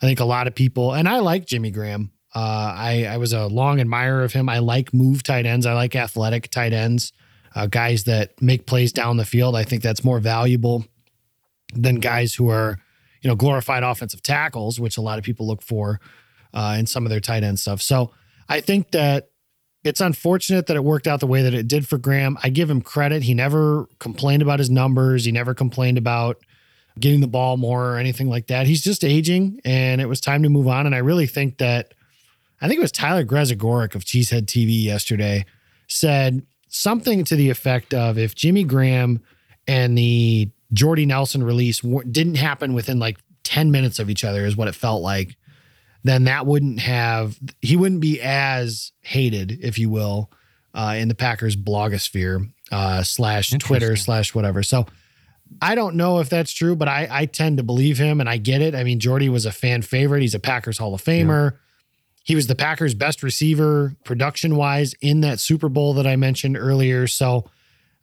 I 0.02 0.06
think 0.06 0.20
a 0.20 0.26
lot 0.26 0.48
of 0.48 0.56
people 0.56 0.94
and 0.94 1.08
I 1.08 1.20
like 1.20 1.46
Jimmy 1.46 1.72
Graham. 1.72 2.12
Uh, 2.34 2.74
I 2.76 3.06
I 3.10 3.18
was 3.18 3.34
a 3.34 3.48
long 3.48 3.80
admirer 3.80 4.24
of 4.24 4.34
him. 4.34 4.50
I 4.50 4.60
like 4.60 4.94
move 4.94 5.22
tight 5.22 5.46
ends. 5.46 5.66
I 5.66 5.74
like 5.74 5.96
athletic 5.96 6.50
tight 6.50 6.74
ends, 6.74 7.12
uh, 7.54 7.68
guys 7.68 8.06
that 8.06 8.42
make 8.42 8.66
plays 8.66 8.92
down 8.92 9.18
the 9.18 9.26
field. 9.26 9.56
I 9.56 9.64
think 9.64 9.84
that's 9.84 10.04
more 10.04 10.20
valuable 10.20 10.86
than 11.76 11.96
guys 11.96 12.34
who 12.34 12.50
are 12.50 12.80
you 13.22 13.28
know 13.28 13.36
glorified 13.36 13.84
offensive 13.84 14.24
tackles, 14.24 14.80
which 14.80 14.98
a 14.98 15.02
lot 15.02 15.20
of 15.20 15.26
people 15.26 15.46
look 15.46 15.62
for 15.62 16.00
uh, 16.54 16.76
in 16.78 16.86
some 16.86 17.06
of 17.06 17.10
their 17.10 17.20
tight 17.20 17.44
end 17.44 17.60
stuff. 17.60 17.82
So 17.82 18.12
I 18.50 18.62
think 18.62 18.92
that 18.92 19.30
it's 19.84 20.02
unfortunate 20.02 20.68
that 20.68 20.78
it 20.78 20.84
worked 20.84 21.08
out 21.08 21.20
the 21.20 21.28
way 21.28 21.42
that 21.42 21.54
it 21.54 21.68
did 21.68 21.88
for 21.88 21.98
Graham. 21.98 22.38
I 22.42 22.50
give 22.50 22.70
him 22.70 22.82
credit. 22.82 23.24
He 23.24 23.34
never 23.34 23.88
complained 24.00 24.42
about 24.42 24.60
his 24.60 24.70
numbers. 24.70 25.26
He 25.26 25.32
never 25.32 25.54
complained 25.54 25.98
about 25.98 26.38
getting 27.00 27.22
the 27.22 27.28
ball 27.28 27.58
more 27.58 27.94
or 27.94 27.98
anything 27.98 28.30
like 28.30 28.48
that. 28.48 28.68
He's 28.68 28.84
just 28.84 29.04
aging 29.04 29.60
and 29.66 30.00
it 30.00 30.08
was 30.08 30.22
time 30.22 30.44
to 30.44 30.50
move 30.50 30.68
on. 30.68 30.86
And 30.86 30.96
I 30.96 31.00
really 31.00 31.28
think 31.28 31.58
that, 31.58 31.94
I 32.62 32.68
think 32.68 32.78
it 32.78 32.82
was 32.82 32.92
Tyler 32.92 33.26
Grezagoric 33.26 33.96
of 33.96 34.06
Cheesehead 34.06 34.46
TV 34.46 34.84
yesterday 34.84 35.46
said 35.88 36.46
something 36.70 37.26
to 37.26 37.36
the 37.36 37.50
effect 37.50 37.94
of 37.94 38.18
if 38.18 38.36
Jimmy 38.36 38.64
Graham 38.64 39.22
and 39.68 39.98
the 39.98 40.50
Jordy 40.72 41.06
Nelson 41.06 41.44
release 41.44 41.82
didn't 42.10 42.36
happen 42.36 42.74
within 42.74 43.00
like 43.00 43.18
10 43.44 43.72
minutes 43.72 44.00
of 44.00 44.10
each 44.10 44.24
other, 44.24 44.46
is 44.46 44.56
what 44.56 44.68
it 44.68 44.76
felt 44.76 45.02
like 45.02 45.36
then 46.04 46.26
that 46.26 46.46
wouldn't 46.46 46.80
have 46.80 47.40
he 47.62 47.78
wouldn't 47.78 48.02
be 48.02 48.22
as 48.22 48.92
hated, 49.02 49.60
if 49.62 49.80
you 49.80 49.90
will, 49.90 50.30
uh, 50.74 50.96
in 50.98 51.08
the 51.08 51.16
Packers 51.16 51.56
blogosphere 51.56 52.50
uh, 52.72 53.04
slash 53.04 53.52
Twitter 53.52 53.96
slash 53.96 54.36
whatever. 54.36 54.64
So 54.64 54.86
I 55.62 55.76
don't 55.76 55.96
know 55.96 56.20
if 56.20 56.30
that's 56.30 56.52
true, 56.52 56.76
but 56.76 56.88
I 56.88 57.08
I 57.10 57.26
tend 57.26 57.58
to 57.58 57.64
believe 57.64 57.98
him 57.98 58.20
and 58.20 58.30
I 58.30 58.38
get 58.38 58.62
it. 58.62 58.76
I 58.76 58.84
mean, 58.84 59.00
Jordy 59.00 59.30
was 59.30 59.46
a 59.46 59.52
fan 59.52 59.82
favorite. 59.82 60.22
He's 60.22 60.36
a 60.36 60.40
Packers 60.40 60.78
Hall 60.78 60.94
of 60.94 61.04
Famer. 61.04 61.52
Yeah. 61.52 61.58
He 62.26 62.36
was 62.36 62.48
the 62.48 62.56
Packers' 62.56 62.94
best 62.94 63.22
receiver 63.22 63.96
production 64.06 64.56
wise 64.56 64.96
in 65.02 65.22
that 65.22 65.40
Super 65.40 65.68
Bowl 65.70 65.94
that 65.96 66.08
I 66.08 66.16
mentioned 66.16 66.58
earlier. 66.58 67.08
So. 67.08 67.46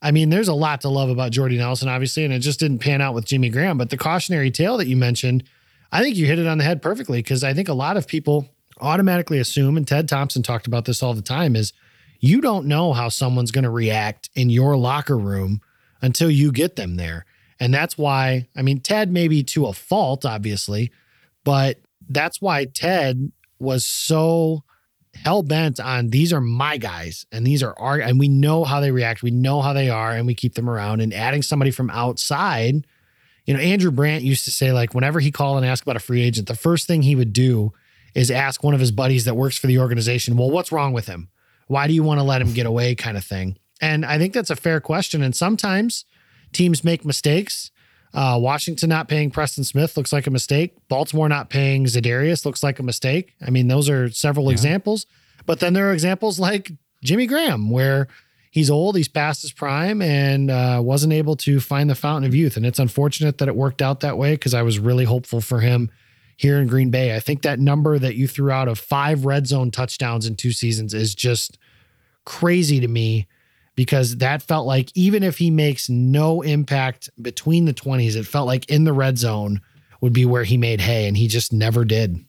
I 0.02 0.12
mean, 0.12 0.30
there's 0.30 0.48
a 0.48 0.54
lot 0.54 0.80
to 0.80 0.88
love 0.88 1.10
about 1.10 1.30
Jordy 1.30 1.58
Nelson, 1.58 1.86
obviously, 1.86 2.24
and 2.24 2.32
it 2.32 2.38
just 2.38 2.58
didn't 2.58 2.78
pan 2.78 3.02
out 3.02 3.12
with 3.12 3.26
Jimmy 3.26 3.50
Graham. 3.50 3.76
But 3.76 3.90
the 3.90 3.98
cautionary 3.98 4.50
tale 4.50 4.78
that 4.78 4.86
you 4.86 4.96
mentioned, 4.96 5.44
I 5.92 6.02
think 6.02 6.16
you 6.16 6.26
hit 6.26 6.38
it 6.38 6.46
on 6.46 6.58
the 6.58 6.64
head 6.64 6.82
perfectly 6.82 7.18
because 7.18 7.42
I 7.42 7.54
think 7.54 7.68
a 7.68 7.74
lot 7.74 7.96
of 7.96 8.06
people 8.06 8.48
automatically 8.80 9.38
assume, 9.38 9.76
and 9.76 9.86
Ted 9.86 10.08
Thompson 10.08 10.42
talked 10.42 10.66
about 10.66 10.84
this 10.84 11.02
all 11.02 11.14
the 11.14 11.22
time, 11.22 11.56
is 11.56 11.72
you 12.20 12.40
don't 12.40 12.66
know 12.66 12.92
how 12.92 13.08
someone's 13.08 13.50
going 13.50 13.64
to 13.64 13.70
react 13.70 14.30
in 14.34 14.50
your 14.50 14.76
locker 14.76 15.18
room 15.18 15.60
until 16.02 16.30
you 16.30 16.52
get 16.52 16.76
them 16.76 16.96
there. 16.96 17.24
And 17.58 17.74
that's 17.74 17.98
why, 17.98 18.48
I 18.56 18.62
mean, 18.62 18.80
Ted 18.80 19.10
maybe 19.12 19.42
to 19.44 19.66
a 19.66 19.72
fault, 19.72 20.24
obviously, 20.24 20.92
but 21.44 21.78
that's 22.08 22.40
why 22.40 22.64
Ted 22.64 23.32
was 23.58 23.84
so 23.84 24.64
hell 25.14 25.42
bent 25.42 25.80
on 25.80 26.08
these 26.08 26.32
are 26.32 26.40
my 26.40 26.76
guys 26.76 27.26
and 27.32 27.46
these 27.46 27.62
are 27.62 27.74
our, 27.78 27.98
and 27.98 28.18
we 28.18 28.28
know 28.28 28.64
how 28.64 28.80
they 28.80 28.90
react. 28.90 29.22
We 29.22 29.30
know 29.30 29.60
how 29.60 29.72
they 29.72 29.90
are, 29.90 30.12
and 30.12 30.26
we 30.26 30.34
keep 30.34 30.54
them 30.54 30.70
around. 30.70 31.00
And 31.00 31.12
adding 31.12 31.42
somebody 31.42 31.70
from 31.70 31.90
outside 31.90 32.86
you 33.50 33.56
know, 33.56 33.62
Andrew 33.62 33.90
Brandt 33.90 34.22
used 34.22 34.44
to 34.44 34.52
say, 34.52 34.70
like, 34.70 34.94
whenever 34.94 35.18
he 35.18 35.32
called 35.32 35.56
and 35.56 35.66
asked 35.66 35.82
about 35.82 35.96
a 35.96 35.98
free 35.98 36.22
agent, 36.22 36.46
the 36.46 36.54
first 36.54 36.86
thing 36.86 37.02
he 37.02 37.16
would 37.16 37.32
do 37.32 37.72
is 38.14 38.30
ask 38.30 38.62
one 38.62 38.74
of 38.74 38.80
his 38.80 38.92
buddies 38.92 39.24
that 39.24 39.34
works 39.34 39.58
for 39.58 39.66
the 39.66 39.80
organization, 39.80 40.36
well, 40.36 40.52
what's 40.52 40.70
wrong 40.70 40.92
with 40.92 41.08
him? 41.08 41.30
Why 41.66 41.88
do 41.88 41.92
you 41.92 42.04
want 42.04 42.20
to 42.20 42.22
let 42.22 42.40
him 42.40 42.52
get 42.52 42.64
away, 42.64 42.94
kind 42.94 43.16
of 43.16 43.24
thing? 43.24 43.58
And 43.80 44.06
I 44.06 44.18
think 44.18 44.34
that's 44.34 44.50
a 44.50 44.56
fair 44.56 44.80
question. 44.80 45.20
And 45.20 45.34
sometimes 45.34 46.04
teams 46.52 46.84
make 46.84 47.04
mistakes. 47.04 47.72
Uh, 48.14 48.38
Washington 48.40 48.88
not 48.88 49.08
paying 49.08 49.32
Preston 49.32 49.64
Smith 49.64 49.96
looks 49.96 50.12
like 50.12 50.28
a 50.28 50.30
mistake. 50.30 50.76
Baltimore 50.88 51.28
not 51.28 51.50
paying 51.50 51.86
Za'Darius 51.86 52.46
looks 52.46 52.62
like 52.62 52.78
a 52.78 52.84
mistake. 52.84 53.34
I 53.44 53.50
mean, 53.50 53.66
those 53.66 53.90
are 53.90 54.10
several 54.10 54.46
yeah. 54.46 54.52
examples. 54.52 55.06
But 55.44 55.58
then 55.58 55.72
there 55.72 55.90
are 55.90 55.92
examples 55.92 56.38
like 56.38 56.70
Jimmy 57.02 57.26
Graham, 57.26 57.68
where 57.68 58.06
he's 58.50 58.70
old, 58.70 58.96
he's 58.96 59.08
past 59.08 59.42
his 59.42 59.52
prime, 59.52 60.02
and 60.02 60.50
uh, 60.50 60.80
wasn't 60.82 61.12
able 61.12 61.36
to 61.36 61.60
find 61.60 61.88
the 61.88 61.94
fountain 61.94 62.28
of 62.28 62.34
youth. 62.34 62.56
And 62.56 62.66
it's 62.66 62.78
unfortunate 62.78 63.38
that 63.38 63.48
it 63.48 63.56
worked 63.56 63.80
out 63.80 64.00
that 64.00 64.18
way 64.18 64.34
because 64.34 64.54
I 64.54 64.62
was 64.62 64.78
really 64.78 65.04
hopeful 65.04 65.40
for 65.40 65.60
him 65.60 65.90
here 66.36 66.58
in 66.58 66.66
Green 66.66 66.90
Bay. 66.90 67.14
I 67.14 67.20
think 67.20 67.42
that 67.42 67.60
number 67.60 67.98
that 67.98 68.16
you 68.16 68.26
threw 68.26 68.50
out 68.50 68.68
of 68.68 68.78
five 68.78 69.24
red 69.24 69.46
zone 69.46 69.70
touchdowns 69.70 70.26
in 70.26 70.36
two 70.36 70.52
seasons 70.52 70.94
is 70.94 71.14
just 71.14 71.58
crazy 72.24 72.80
to 72.80 72.88
me 72.88 73.26
because 73.76 74.16
that 74.18 74.42
felt 74.42 74.66
like 74.66 74.90
even 74.94 75.22
if 75.22 75.38
he 75.38 75.50
makes 75.50 75.88
no 75.88 76.42
impact 76.42 77.08
between 77.20 77.64
the 77.64 77.74
20s, 77.74 78.16
it 78.16 78.26
felt 78.26 78.46
like 78.46 78.68
in 78.68 78.84
the 78.84 78.92
red 78.92 79.18
zone 79.18 79.60
would 80.00 80.12
be 80.12 80.24
where 80.24 80.44
he 80.44 80.56
made 80.56 80.80
hay, 80.80 81.06
and 81.06 81.16
he 81.16 81.28
just 81.28 81.52
never 81.52 81.84
did. 81.84 82.24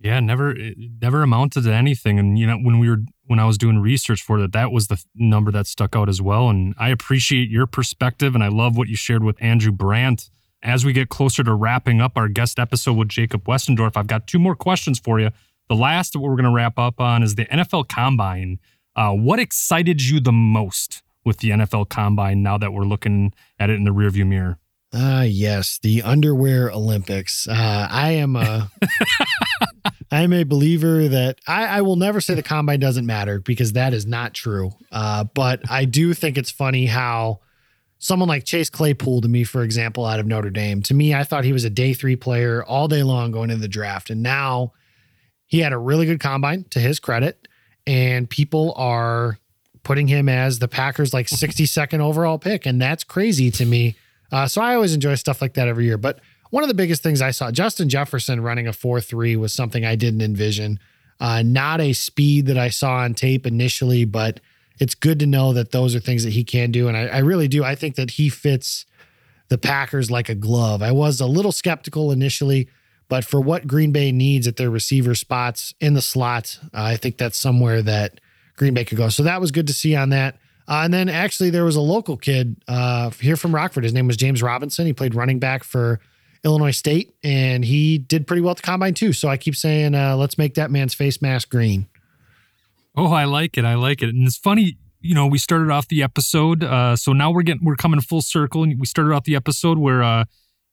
Yeah, 0.00 0.18
never 0.18 0.56
never 1.00 1.22
amounted 1.22 1.62
to 1.64 1.72
anything. 1.72 2.18
And 2.18 2.36
you 2.36 2.46
know, 2.46 2.58
when 2.58 2.80
we 2.80 2.90
were 2.90 3.02
when 3.32 3.40
I 3.40 3.46
was 3.46 3.56
doing 3.56 3.78
research 3.78 4.22
for 4.22 4.38
that, 4.40 4.52
that 4.52 4.70
was 4.70 4.88
the 4.88 5.02
number 5.14 5.50
that 5.52 5.66
stuck 5.66 5.96
out 5.96 6.08
as 6.08 6.20
well. 6.20 6.50
And 6.50 6.74
I 6.78 6.90
appreciate 6.90 7.48
your 7.48 7.66
perspective, 7.66 8.34
and 8.34 8.44
I 8.44 8.48
love 8.48 8.76
what 8.76 8.88
you 8.88 8.96
shared 8.96 9.24
with 9.24 9.42
Andrew 9.42 9.72
Brandt 9.72 10.28
as 10.62 10.84
we 10.84 10.92
get 10.92 11.08
closer 11.08 11.42
to 11.42 11.54
wrapping 11.54 12.00
up 12.00 12.12
our 12.16 12.28
guest 12.28 12.58
episode 12.58 12.96
with 12.96 13.08
Jacob 13.08 13.44
Westendorf, 13.44 13.96
I've 13.96 14.06
got 14.06 14.26
two 14.26 14.38
more 14.38 14.54
questions 14.54 14.98
for 14.98 15.18
you. 15.18 15.30
The 15.68 15.74
last 15.74 16.14
what 16.14 16.28
we're 16.28 16.36
going 16.36 16.44
to 16.44 16.54
wrap 16.54 16.78
up 16.78 17.00
on 17.00 17.22
is 17.22 17.34
the 17.34 17.46
NFL 17.46 17.88
Combine. 17.88 18.58
Uh, 18.94 19.12
what 19.12 19.38
excited 19.38 20.02
you 20.02 20.20
the 20.20 20.32
most 20.32 21.02
with 21.24 21.38
the 21.38 21.50
NFL 21.50 21.88
Combine 21.88 22.42
now 22.42 22.58
that 22.58 22.72
we're 22.72 22.84
looking 22.84 23.32
at 23.58 23.70
it 23.70 23.74
in 23.74 23.84
the 23.84 23.90
rearview 23.90 24.26
mirror? 24.26 24.58
Ah, 24.94 25.22
yes, 25.22 25.78
the 25.82 26.02
underwear 26.02 26.70
Olympics. 26.70 27.48
Uh, 27.48 27.88
I 27.90 28.10
am 28.12 28.36
a, 28.36 28.70
I 30.12 30.20
am 30.20 30.34
a 30.34 30.44
believer 30.44 31.08
that 31.08 31.40
I, 31.46 31.78
I 31.78 31.80
will 31.80 31.96
never 31.96 32.20
say 32.20 32.34
the 32.34 32.42
combine 32.42 32.80
doesn't 32.80 33.06
matter 33.06 33.40
because 33.40 33.72
that 33.72 33.94
is 33.94 34.04
not 34.04 34.34
true. 34.34 34.72
Uh, 34.92 35.24
but 35.24 35.62
I 35.70 35.86
do 35.86 36.12
think 36.12 36.36
it's 36.36 36.50
funny 36.50 36.84
how 36.84 37.40
someone 37.98 38.28
like 38.28 38.44
Chase 38.44 38.68
Claypool, 38.68 39.22
to 39.22 39.28
me, 39.28 39.42
for 39.42 39.62
example, 39.62 40.04
out 40.04 40.20
of 40.20 40.26
Notre 40.26 40.50
Dame, 40.50 40.82
to 40.82 40.94
me, 40.94 41.14
I 41.14 41.24
thought 41.24 41.44
he 41.44 41.52
was 41.54 41.64
a 41.64 41.70
day 41.70 41.94
three 41.94 42.16
player 42.16 42.62
all 42.62 42.88
day 42.88 43.02
long 43.02 43.30
going 43.30 43.48
into 43.48 43.62
the 43.62 43.68
draft, 43.68 44.10
and 44.10 44.22
now 44.22 44.74
he 45.46 45.60
had 45.60 45.72
a 45.72 45.78
really 45.78 46.04
good 46.04 46.20
combine 46.20 46.64
to 46.70 46.78
his 46.78 47.00
credit, 47.00 47.48
and 47.86 48.28
people 48.28 48.74
are 48.76 49.38
putting 49.82 50.08
him 50.08 50.28
as 50.28 50.58
the 50.58 50.68
Packers 50.68 51.14
like 51.14 51.26
62nd 51.26 52.00
overall 52.00 52.38
pick, 52.38 52.66
and 52.66 52.82
that's 52.82 53.02
crazy 53.02 53.50
to 53.52 53.64
me. 53.64 53.96
Uh, 54.30 54.46
so 54.46 54.60
I 54.60 54.74
always 54.74 54.94
enjoy 54.94 55.14
stuff 55.14 55.40
like 55.40 55.54
that 55.54 55.68
every 55.68 55.86
year. 55.86 55.98
But 55.98 56.20
one 56.52 56.62
of 56.62 56.68
the 56.68 56.74
biggest 56.74 57.02
things 57.02 57.22
I 57.22 57.30
saw, 57.30 57.50
Justin 57.50 57.88
Jefferson 57.88 58.42
running 58.42 58.68
a 58.68 58.74
4 58.74 59.00
3 59.00 59.36
was 59.36 59.54
something 59.54 59.86
I 59.86 59.96
didn't 59.96 60.20
envision. 60.20 60.78
Uh, 61.18 61.40
not 61.40 61.80
a 61.80 61.94
speed 61.94 62.44
that 62.44 62.58
I 62.58 62.68
saw 62.68 62.96
on 62.96 63.14
tape 63.14 63.46
initially, 63.46 64.04
but 64.04 64.38
it's 64.78 64.94
good 64.94 65.18
to 65.20 65.26
know 65.26 65.54
that 65.54 65.70
those 65.70 65.94
are 65.94 65.98
things 65.98 66.24
that 66.24 66.34
he 66.34 66.44
can 66.44 66.70
do. 66.70 66.88
And 66.88 66.96
I, 66.96 67.06
I 67.06 67.18
really 67.20 67.48
do. 67.48 67.64
I 67.64 67.74
think 67.74 67.94
that 67.94 68.10
he 68.10 68.28
fits 68.28 68.84
the 69.48 69.56
Packers 69.56 70.10
like 70.10 70.28
a 70.28 70.34
glove. 70.34 70.82
I 70.82 70.92
was 70.92 71.22
a 71.22 71.26
little 71.26 71.52
skeptical 71.52 72.12
initially, 72.12 72.68
but 73.08 73.24
for 73.24 73.40
what 73.40 73.66
Green 73.66 73.90
Bay 73.90 74.12
needs 74.12 74.46
at 74.46 74.56
their 74.56 74.68
receiver 74.68 75.14
spots 75.14 75.72
in 75.80 75.94
the 75.94 76.02
slot, 76.02 76.58
uh, 76.74 76.82
I 76.82 76.96
think 76.98 77.16
that's 77.16 77.38
somewhere 77.38 77.80
that 77.80 78.20
Green 78.56 78.74
Bay 78.74 78.84
could 78.84 78.98
go. 78.98 79.08
So 79.08 79.22
that 79.22 79.40
was 79.40 79.52
good 79.52 79.68
to 79.68 79.72
see 79.72 79.96
on 79.96 80.10
that. 80.10 80.34
Uh, 80.68 80.82
and 80.84 80.92
then 80.92 81.08
actually, 81.08 81.48
there 81.48 81.64
was 81.64 81.76
a 81.76 81.80
local 81.80 82.18
kid 82.18 82.56
uh, 82.68 83.08
here 83.08 83.38
from 83.38 83.54
Rockford. 83.54 83.84
His 83.84 83.94
name 83.94 84.06
was 84.06 84.18
James 84.18 84.42
Robinson. 84.42 84.84
He 84.84 84.92
played 84.92 85.14
running 85.14 85.38
back 85.38 85.64
for 85.64 85.98
Illinois 86.44 86.72
State, 86.72 87.14
and 87.22 87.64
he 87.64 87.98
did 87.98 88.26
pretty 88.26 88.42
well 88.42 88.52
at 88.52 88.56
the 88.56 88.62
combine 88.62 88.94
too. 88.94 89.12
So 89.12 89.28
I 89.28 89.36
keep 89.36 89.54
saying, 89.54 89.94
uh, 89.94 90.16
let's 90.16 90.38
make 90.38 90.54
that 90.54 90.70
man's 90.70 90.94
face 90.94 91.22
mask 91.22 91.50
green. 91.50 91.86
Oh, 92.96 93.12
I 93.12 93.24
like 93.24 93.56
it. 93.56 93.64
I 93.64 93.74
like 93.74 94.02
it. 94.02 94.10
And 94.10 94.26
it's 94.26 94.36
funny, 94.36 94.76
you 95.00 95.14
know, 95.14 95.26
we 95.26 95.38
started 95.38 95.70
off 95.70 95.88
the 95.88 96.02
episode. 96.02 96.62
Uh, 96.62 96.96
so 96.96 97.12
now 97.12 97.30
we're 97.30 97.42
getting, 97.42 97.64
we're 97.64 97.76
coming 97.76 98.00
full 98.00 98.22
circle. 98.22 98.62
And 98.62 98.78
we 98.78 98.86
started 98.86 99.14
off 99.14 99.24
the 99.24 99.36
episode 99.36 99.78
where 99.78 100.02
uh, 100.02 100.24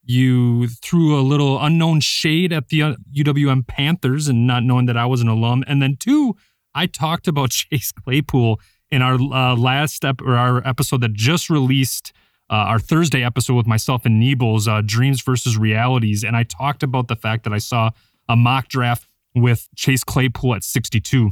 you 0.04 0.68
threw 0.68 1.18
a 1.18 1.22
little 1.22 1.62
unknown 1.62 2.02
shade 2.02 2.52
at 2.52 2.70
the 2.70 2.82
uh, 2.82 2.96
UWM 3.16 3.68
Panthers 3.68 4.28
and 4.28 4.48
not 4.48 4.64
knowing 4.64 4.86
that 4.88 4.98
I 4.98 5.06
was 5.06 5.22
an 5.22 5.28
alum. 5.28 5.64
And 5.68 5.82
then 5.82 5.96
two, 5.98 6.36
I 6.74 6.88
talked 6.88 7.28
about 7.28 7.50
Chase 7.52 7.92
Claypool 7.92 8.60
in 8.92 9.02
our 9.02 9.16
uh, 9.16 9.56
last 9.56 9.94
step 9.94 10.20
or 10.22 10.36
our 10.36 10.68
episode 10.68 11.02
that 11.02 11.14
just 11.14 11.50
released. 11.50 12.12
Uh, 12.50 12.56
our 12.56 12.80
Thursday 12.80 13.24
episode 13.24 13.56
with 13.56 13.68
myself 13.68 14.06
and 14.06 14.22
Niebles, 14.22 14.68
uh, 14.68 14.82
Dreams 14.84 15.22
versus 15.22 15.58
Realities. 15.58 16.24
And 16.24 16.36
I 16.36 16.43
talked 16.43 16.82
about 16.82 17.08
the 17.08 17.16
fact 17.16 17.43
that 17.43 17.54
I 17.54 17.60
saw 17.60 17.91
a 18.28 18.36
mock 18.36 18.68
draft 18.68 19.08
with 19.36 19.68
Chase 19.76 20.04
Claypool 20.04 20.56
at 20.56 20.64
62. 20.64 21.32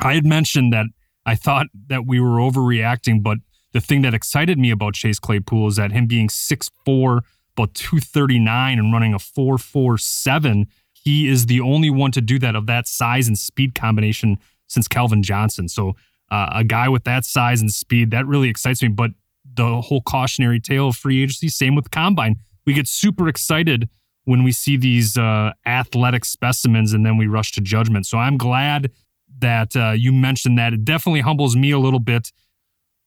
I 0.00 0.14
had 0.14 0.24
mentioned 0.24 0.72
that 0.72 0.86
I 1.26 1.34
thought 1.34 1.66
that 1.88 2.06
we 2.06 2.20
were 2.20 2.38
overreacting, 2.38 3.22
but 3.22 3.38
the 3.72 3.80
thing 3.80 4.02
that 4.02 4.14
excited 4.14 4.58
me 4.58 4.70
about 4.70 4.94
Chase 4.94 5.18
Claypool 5.18 5.68
is 5.68 5.76
that 5.76 5.92
him 5.92 6.06
being 6.06 6.28
6'4, 6.28 7.20
about 7.56 7.74
239 7.74 8.78
and 8.78 8.92
running 8.92 9.14
a 9.14 9.18
4'4'7, 9.18 10.66
he 10.92 11.28
is 11.28 11.46
the 11.46 11.60
only 11.60 11.90
one 11.90 12.12
to 12.12 12.20
do 12.20 12.38
that 12.38 12.54
of 12.54 12.66
that 12.66 12.86
size 12.86 13.26
and 13.26 13.38
speed 13.38 13.74
combination 13.74 14.38
since 14.68 14.88
Calvin 14.88 15.22
Johnson. 15.22 15.68
So 15.68 15.96
uh, 16.30 16.50
a 16.54 16.64
guy 16.64 16.88
with 16.88 17.04
that 17.04 17.24
size 17.24 17.60
and 17.60 17.72
speed, 17.72 18.10
that 18.10 18.26
really 18.26 18.48
excites 18.48 18.82
me. 18.82 18.88
But 18.88 19.10
the 19.54 19.80
whole 19.80 20.02
cautionary 20.02 20.60
tale 20.60 20.88
of 20.88 20.96
free 20.96 21.22
agency, 21.22 21.48
same 21.48 21.74
with 21.74 21.90
combine. 21.90 22.36
We 22.64 22.74
get 22.74 22.88
super 22.88 23.28
excited 23.28 23.88
when 24.24 24.44
we 24.44 24.52
see 24.52 24.76
these 24.76 25.16
uh, 25.16 25.52
athletic 25.66 26.24
specimens 26.24 26.92
and 26.92 27.04
then 27.04 27.16
we 27.16 27.26
rush 27.26 27.52
to 27.52 27.60
judgment. 27.60 28.06
So 28.06 28.18
I'm 28.18 28.36
glad 28.36 28.92
that 29.38 29.76
uh, 29.76 29.90
you 29.90 30.12
mentioned 30.12 30.58
that. 30.58 30.72
It 30.72 30.84
definitely 30.84 31.20
humbles 31.20 31.56
me 31.56 31.70
a 31.72 31.78
little 31.78 32.00
bit. 32.00 32.32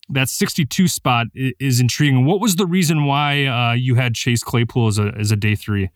That 0.10 0.30
62 0.30 0.88
spot 0.88 1.28
is 1.34 1.80
intriguing. 1.80 2.26
What 2.26 2.40
was 2.40 2.58
the 2.58 2.68
reason 2.68 3.06
why 3.06 3.46
uh, 3.46 3.74
you 3.74 3.96
had 3.96 4.14
Chase 4.14 4.44
Claypool 4.44 4.88
as 4.88 5.00
a 5.00 5.12
as 5.18 5.32
a 5.32 5.36
day 5.36 5.56
three? 5.56 5.90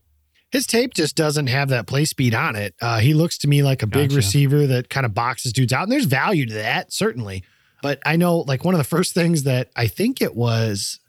His 0.52 0.66
tape 0.66 0.96
just 0.96 1.16
doesn't 1.16 1.46
have 1.46 1.70
that 1.70 1.86
play 1.86 2.06
speed 2.06 2.34
on 2.34 2.56
it. 2.56 2.74
Uh, 2.82 3.00
he 3.00 3.14
looks 3.14 3.38
to 3.40 3.48
me 3.48 3.62
like 3.62 3.84
a 3.84 3.88
big 3.88 4.12
receiver 4.14 4.66
that 4.66 4.90
kind 4.90 5.06
of 5.06 5.14
boxes 5.14 5.54
dudes 5.54 5.72
out, 5.72 5.84
and 5.84 5.92
there's 5.92 6.06
value 6.06 6.48
to 6.48 6.54
that 6.56 6.92
certainly. 6.92 7.44
But 7.82 8.00
I 8.06 8.16
know, 8.16 8.40
like 8.40 8.64
one 8.66 8.74
of 8.74 8.80
the 8.80 8.84
first 8.84 9.14
things 9.14 9.44
that 9.44 9.70
I 9.76 9.88
think 9.88 10.22
it 10.22 10.36
was, 10.36 11.00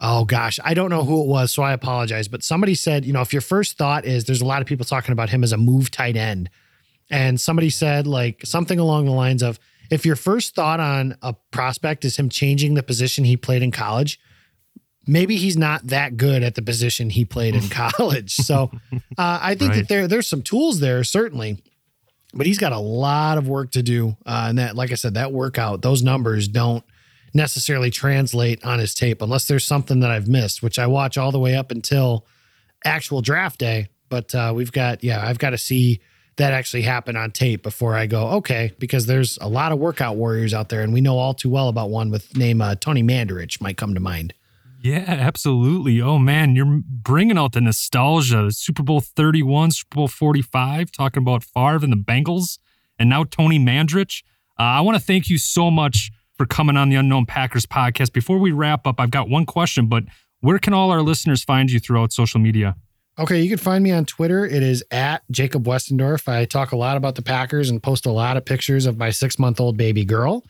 oh 0.00 0.24
gosh, 0.24 0.58
I 0.64 0.74
don't 0.74 0.90
know 0.90 1.04
who 1.04 1.22
it 1.22 1.26
was, 1.28 1.52
so 1.52 1.62
I 1.62 1.72
apologize. 1.72 2.28
But 2.28 2.42
somebody 2.42 2.74
said, 2.74 3.04
you 3.04 3.12
know, 3.12 3.20
if 3.20 3.32
your 3.32 3.42
first 3.42 3.78
thought 3.78 4.04
is 4.04 4.24
there's 4.24 4.40
a 4.40 4.44
lot 4.46 4.60
of 4.60 4.66
people 4.66 4.84
talking 4.84 5.12
about 5.12 5.30
him 5.30 5.44
as 5.44 5.52
a 5.52 5.56
move 5.56 5.90
tight 5.90 6.16
end, 6.16 6.50
and 7.10 7.40
somebody 7.40 7.70
said 7.70 8.06
like 8.06 8.40
something 8.44 8.78
along 8.78 9.04
the 9.06 9.12
lines 9.12 9.42
of, 9.42 9.58
if 9.90 10.04
your 10.06 10.16
first 10.16 10.54
thought 10.54 10.80
on 10.80 11.16
a 11.22 11.34
prospect 11.52 12.04
is 12.04 12.16
him 12.16 12.28
changing 12.28 12.74
the 12.74 12.82
position 12.82 13.24
he 13.24 13.36
played 13.36 13.62
in 13.62 13.70
college, 13.70 14.18
maybe 15.06 15.36
he's 15.36 15.56
not 15.56 15.86
that 15.88 16.16
good 16.16 16.42
at 16.42 16.54
the 16.54 16.62
position 16.62 17.10
he 17.10 17.24
played 17.24 17.54
in 17.54 17.68
college. 17.70 18.34
So 18.34 18.70
uh, 19.18 19.38
I 19.42 19.54
think 19.54 19.70
Right. 19.72 19.76
that 19.80 19.88
there 19.88 20.08
there's 20.08 20.26
some 20.26 20.42
tools 20.42 20.80
there 20.80 21.04
certainly, 21.04 21.62
but 22.34 22.46
he's 22.46 22.58
got 22.58 22.72
a 22.72 22.78
lot 22.78 23.38
of 23.38 23.48
work 23.48 23.70
to 23.72 23.82
do. 23.82 24.16
Uh, 24.26 24.46
and 24.48 24.58
that, 24.58 24.76
like 24.76 24.90
I 24.92 24.94
said, 24.94 25.14
that 25.14 25.32
workout, 25.32 25.82
those 25.82 26.02
numbers 26.02 26.48
don't 26.48 26.84
necessarily 27.32 27.90
translate 27.90 28.64
on 28.64 28.78
his 28.78 28.94
tape 28.94 29.22
unless 29.22 29.46
there's 29.46 29.66
something 29.66 30.00
that 30.00 30.10
I've 30.10 30.28
missed, 30.28 30.62
which 30.62 30.78
I 30.78 30.86
watch 30.86 31.18
all 31.18 31.32
the 31.32 31.38
way 31.38 31.56
up 31.56 31.70
until 31.70 32.26
actual 32.84 33.22
draft 33.22 33.58
day. 33.58 33.88
But 34.08 34.34
uh, 34.34 34.52
we've 34.54 34.72
got, 34.72 35.02
yeah, 35.02 35.26
I've 35.26 35.38
got 35.38 35.50
to 35.50 35.58
see 35.58 36.00
that 36.36 36.52
actually 36.52 36.82
happen 36.82 37.16
on 37.16 37.30
tape 37.30 37.62
before 37.62 37.94
I 37.94 38.06
go, 38.06 38.28
okay, 38.32 38.72
because 38.78 39.06
there's 39.06 39.38
a 39.40 39.48
lot 39.48 39.72
of 39.72 39.78
workout 39.78 40.16
warriors 40.16 40.52
out 40.52 40.68
there, 40.68 40.82
and 40.82 40.92
we 40.92 41.00
know 41.00 41.16
all 41.16 41.34
too 41.34 41.48
well 41.48 41.68
about 41.68 41.90
one 41.90 42.10
with 42.10 42.36
name 42.36 42.60
uh, 42.60 42.74
Tony 42.74 43.02
Mandarich 43.02 43.60
might 43.60 43.76
come 43.76 43.94
to 43.94 44.00
mind. 44.00 44.34
Yeah, 44.84 45.04
absolutely. 45.08 46.02
Oh 46.02 46.18
man, 46.18 46.54
you're 46.54 46.82
bringing 46.86 47.38
out 47.38 47.52
the 47.52 47.62
nostalgia. 47.62 48.50
Super 48.50 48.82
Bowl 48.82 49.00
31, 49.00 49.70
Super 49.70 49.94
Bowl 49.94 50.08
45, 50.08 50.92
talking 50.92 51.22
about 51.22 51.42
Favre 51.42 51.82
and 51.82 51.90
the 51.90 51.96
Bengals, 51.96 52.58
and 52.98 53.08
now 53.08 53.24
Tony 53.24 53.58
Mandarich. 53.58 54.22
Uh, 54.60 54.62
I 54.62 54.82
want 54.82 54.98
to 54.98 55.02
thank 55.02 55.30
you 55.30 55.38
so 55.38 55.70
much 55.70 56.10
for 56.36 56.44
coming 56.44 56.76
on 56.76 56.90
the 56.90 56.96
Unknown 56.96 57.24
Packers 57.24 57.64
podcast. 57.64 58.12
Before 58.12 58.36
we 58.36 58.52
wrap 58.52 58.86
up, 58.86 59.00
I've 59.00 59.10
got 59.10 59.30
one 59.30 59.46
question, 59.46 59.86
but 59.86 60.04
where 60.40 60.58
can 60.58 60.74
all 60.74 60.90
our 60.90 61.00
listeners 61.00 61.42
find 61.42 61.70
you 61.70 61.80
throughout 61.80 62.12
social 62.12 62.38
media? 62.38 62.76
Okay, 63.18 63.40
you 63.40 63.48
can 63.48 63.56
find 63.56 63.82
me 63.82 63.90
on 63.90 64.04
Twitter. 64.04 64.44
It 64.44 64.62
is 64.62 64.84
at 64.90 65.22
Jacob 65.30 65.64
Westendorf. 65.64 66.28
I 66.28 66.44
talk 66.44 66.72
a 66.72 66.76
lot 66.76 66.98
about 66.98 67.14
the 67.14 67.22
Packers 67.22 67.70
and 67.70 67.82
post 67.82 68.04
a 68.04 68.12
lot 68.12 68.36
of 68.36 68.44
pictures 68.44 68.84
of 68.84 68.98
my 68.98 69.08
six 69.08 69.38
month 69.38 69.60
old 69.60 69.78
baby 69.78 70.04
girl. 70.04 70.44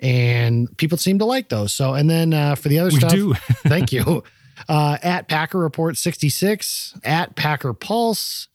And 0.00 0.74
people 0.76 0.98
seem 0.98 1.18
to 1.18 1.24
like 1.24 1.48
those. 1.48 1.72
So, 1.74 1.94
and 1.94 2.08
then 2.08 2.32
uh, 2.32 2.54
for 2.54 2.68
the 2.68 2.78
other 2.78 2.90
We 2.90 2.98
stuff, 2.98 3.10
do. 3.10 3.34
thank 3.66 3.92
you. 3.92 4.22
Uh, 4.68 4.98
at 5.02 5.28
Packer 5.28 5.58
Report 5.58 5.96
66, 5.96 6.94
at 7.04 7.36
Packer 7.36 7.72
Pulse, 7.72 8.48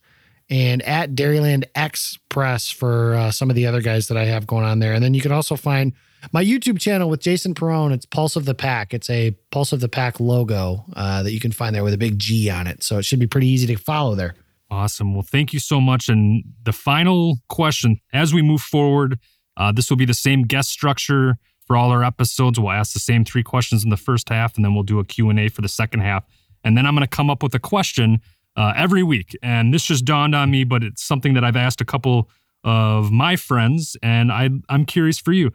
and 0.50 0.82
at 0.84 1.16
Dairyland 1.16 1.64
Express 1.76 2.70
for 2.70 3.16
uh, 3.16 3.32
some 3.32 3.50
of 3.50 3.56
the 3.56 3.66
other 3.66 3.82
guys 3.82 4.08
that 4.08 4.18
I 4.18 4.26
have 4.26 4.46
going 4.46 4.66
on 4.66 4.80
there. 4.80 4.94
And 4.94 5.04
then 5.04 5.14
you 5.14 5.22
can 5.22 5.32
also 5.32 5.56
find 5.56 5.94
my 6.32 6.44
YouTube 6.44 6.80
channel 6.80 7.10
with 7.10 7.22
Jason 7.22 7.54
Perone. 7.54 7.92
It's 7.94 8.06
Pulse 8.06 8.36
of 8.36 8.46
the 8.46 8.54
Pack. 8.54 8.94
It's 8.94 9.10
a 9.10 9.32
Pulse 9.52 9.74
of 9.74 9.80
the 9.80 9.90
Pack 9.90 10.20
logo 10.20 10.86
uh, 10.96 11.24
that 11.24 11.34
you 11.34 11.40
can 11.40 11.52
find 11.52 11.76
there 11.76 11.84
with 11.84 11.94
a 11.94 11.98
big 11.98 12.20
G 12.20 12.50
on 12.50 12.68
it. 12.68 12.84
So 12.84 12.98
it 12.98 13.04
should 13.04 13.20
be 13.20 13.28
pretty 13.28 13.48
easy 13.48 13.68
to 13.68 13.76
follow 13.76 14.16
there. 14.16 14.36
Awesome. 14.70 15.14
Well, 15.14 15.24
thank 15.24 15.54
you 15.54 15.60
so 15.60 15.80
much. 15.80 16.10
And 16.10 16.44
the 16.64 16.74
final 16.74 17.38
question 17.50 18.00
as 18.14 18.34
we 18.34 18.42
move 18.42 18.62
forward, 18.62 19.20
uh, 19.58 19.72
this 19.72 19.90
will 19.90 19.98
be 19.98 20.06
the 20.06 20.14
same 20.14 20.44
guest 20.44 20.70
structure 20.70 21.38
for 21.66 21.78
all 21.78 21.92
our 21.92 22.04
episodes. 22.04 22.60
We'll 22.60 22.72
ask 22.72 22.94
the 22.94 23.00
same 23.00 23.24
three 23.26 23.44
questions 23.44 23.84
in 23.84 23.90
the 23.90 23.98
first 23.98 24.30
half, 24.30 24.56
and 24.56 24.66
then 24.66 24.74
we'll 24.74 24.84
do 24.84 25.00
a 25.00 25.06
Q&A 25.06 25.48
for 25.50 25.62
the 25.62 25.68
second 25.70 26.02
half. 26.02 26.26
And 26.64 26.78
then 26.78 26.86
I'm 26.86 26.94
going 26.96 27.08
to 27.08 27.16
come 27.16 27.30
up 27.30 27.42
with 27.44 27.54
a 27.56 27.60
question 27.60 28.20
uh, 28.56 28.74
every 28.76 29.04
week. 29.04 29.38
And 29.42 29.74
this 29.74 29.86
just 29.86 30.06
dawned 30.06 30.36
on 30.36 30.52
me, 30.52 30.64
but 30.64 30.84
it's 30.84 31.04
something 31.04 31.34
that 31.36 31.44
I've 31.44 31.56
asked 31.56 31.82
a 31.82 31.86
couple 31.86 32.30
of 32.64 33.12
my 33.12 33.36
friends, 33.36 33.98
and 34.02 34.32
I, 34.32 34.50
I'm 34.70 34.86
curious 34.86 35.20
for 35.20 35.32
you. 35.34 35.52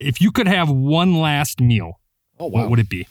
If 0.00 0.20
you 0.20 0.30
could 0.32 0.48
have 0.48 0.68
one 0.70 1.18
last 1.20 1.60
meal, 1.60 2.00
Oh, 2.38 2.46
what 2.48 2.68
would 2.68 2.78
it 2.80 2.88
be? 2.88 3.06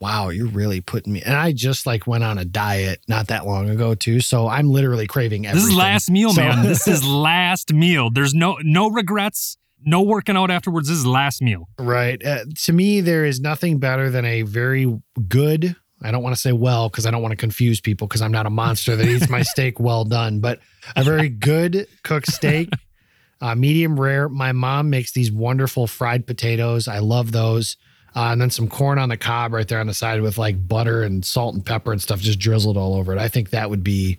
Wow, 0.00 0.28
you're 0.28 0.46
really 0.46 0.80
putting 0.80 1.12
me. 1.12 1.22
And 1.22 1.34
I 1.34 1.52
just 1.52 1.84
like 1.86 2.06
went 2.06 2.22
on 2.22 2.38
a 2.38 2.44
diet 2.44 3.00
not 3.08 3.28
that 3.28 3.46
long 3.46 3.68
ago 3.68 3.94
too, 3.94 4.20
so 4.20 4.46
I'm 4.46 4.68
literally 4.70 5.06
craving 5.06 5.46
everything. 5.46 5.64
This 5.66 5.72
is 5.72 5.76
last 5.78 6.10
meal, 6.10 6.30
So- 6.32 6.42
man. 6.42 6.62
This 6.62 6.86
is 6.94 7.04
last 7.04 7.72
meal. 7.72 8.10
There's 8.10 8.34
no 8.34 8.58
no 8.62 8.88
regrets, 8.90 9.56
no 9.84 10.02
working 10.02 10.36
out 10.36 10.50
afterwards. 10.50 10.88
This 10.88 10.98
is 10.98 11.06
last 11.06 11.42
meal. 11.42 11.68
right. 11.78 12.24
Uh, 12.24 12.44
to 12.64 12.72
me, 12.72 13.00
there 13.00 13.24
is 13.24 13.40
nothing 13.40 13.78
better 13.78 14.10
than 14.10 14.24
a 14.24 14.42
very 14.42 15.00
good 15.28 15.76
I 16.02 16.10
don't 16.10 16.22
want 16.22 16.34
to 16.34 16.40
say 16.40 16.52
well 16.52 16.88
because 16.88 17.06
I 17.06 17.10
don't 17.10 17.22
want 17.22 17.32
to 17.32 17.36
confuse 17.36 17.80
people 17.80 18.06
because 18.06 18.22
I'm 18.22 18.32
not 18.32 18.46
a 18.46 18.50
monster 18.50 18.94
that 18.96 19.06
eats 19.06 19.28
my 19.28 19.42
steak 19.42 19.80
well 19.80 20.04
done, 20.04 20.40
but 20.40 20.60
a 20.96 21.02
very 21.02 21.28
good 21.28 21.88
cooked 22.04 22.30
steak, 22.30 22.70
uh, 23.40 23.54
medium 23.54 23.98
rare. 23.98 24.28
My 24.28 24.52
mom 24.52 24.90
makes 24.90 25.12
these 25.12 25.32
wonderful 25.32 25.86
fried 25.86 26.26
potatoes. 26.26 26.88
I 26.88 27.00
love 27.00 27.32
those. 27.32 27.76
Uh, 28.14 28.32
and 28.32 28.40
then 28.40 28.50
some 28.50 28.68
corn 28.68 28.98
on 28.98 29.08
the 29.08 29.16
cob 29.16 29.52
right 29.52 29.68
there 29.68 29.80
on 29.80 29.86
the 29.86 29.94
side 29.94 30.22
with 30.22 30.38
like 30.38 30.66
butter 30.66 31.02
and 31.02 31.24
salt 31.24 31.54
and 31.54 31.64
pepper 31.64 31.92
and 31.92 32.00
stuff 32.00 32.20
just 32.20 32.38
drizzled 32.38 32.76
all 32.76 32.94
over 32.94 33.12
it. 33.12 33.18
I 33.18 33.28
think 33.28 33.50
that 33.50 33.68
would 33.68 33.84
be 33.84 34.18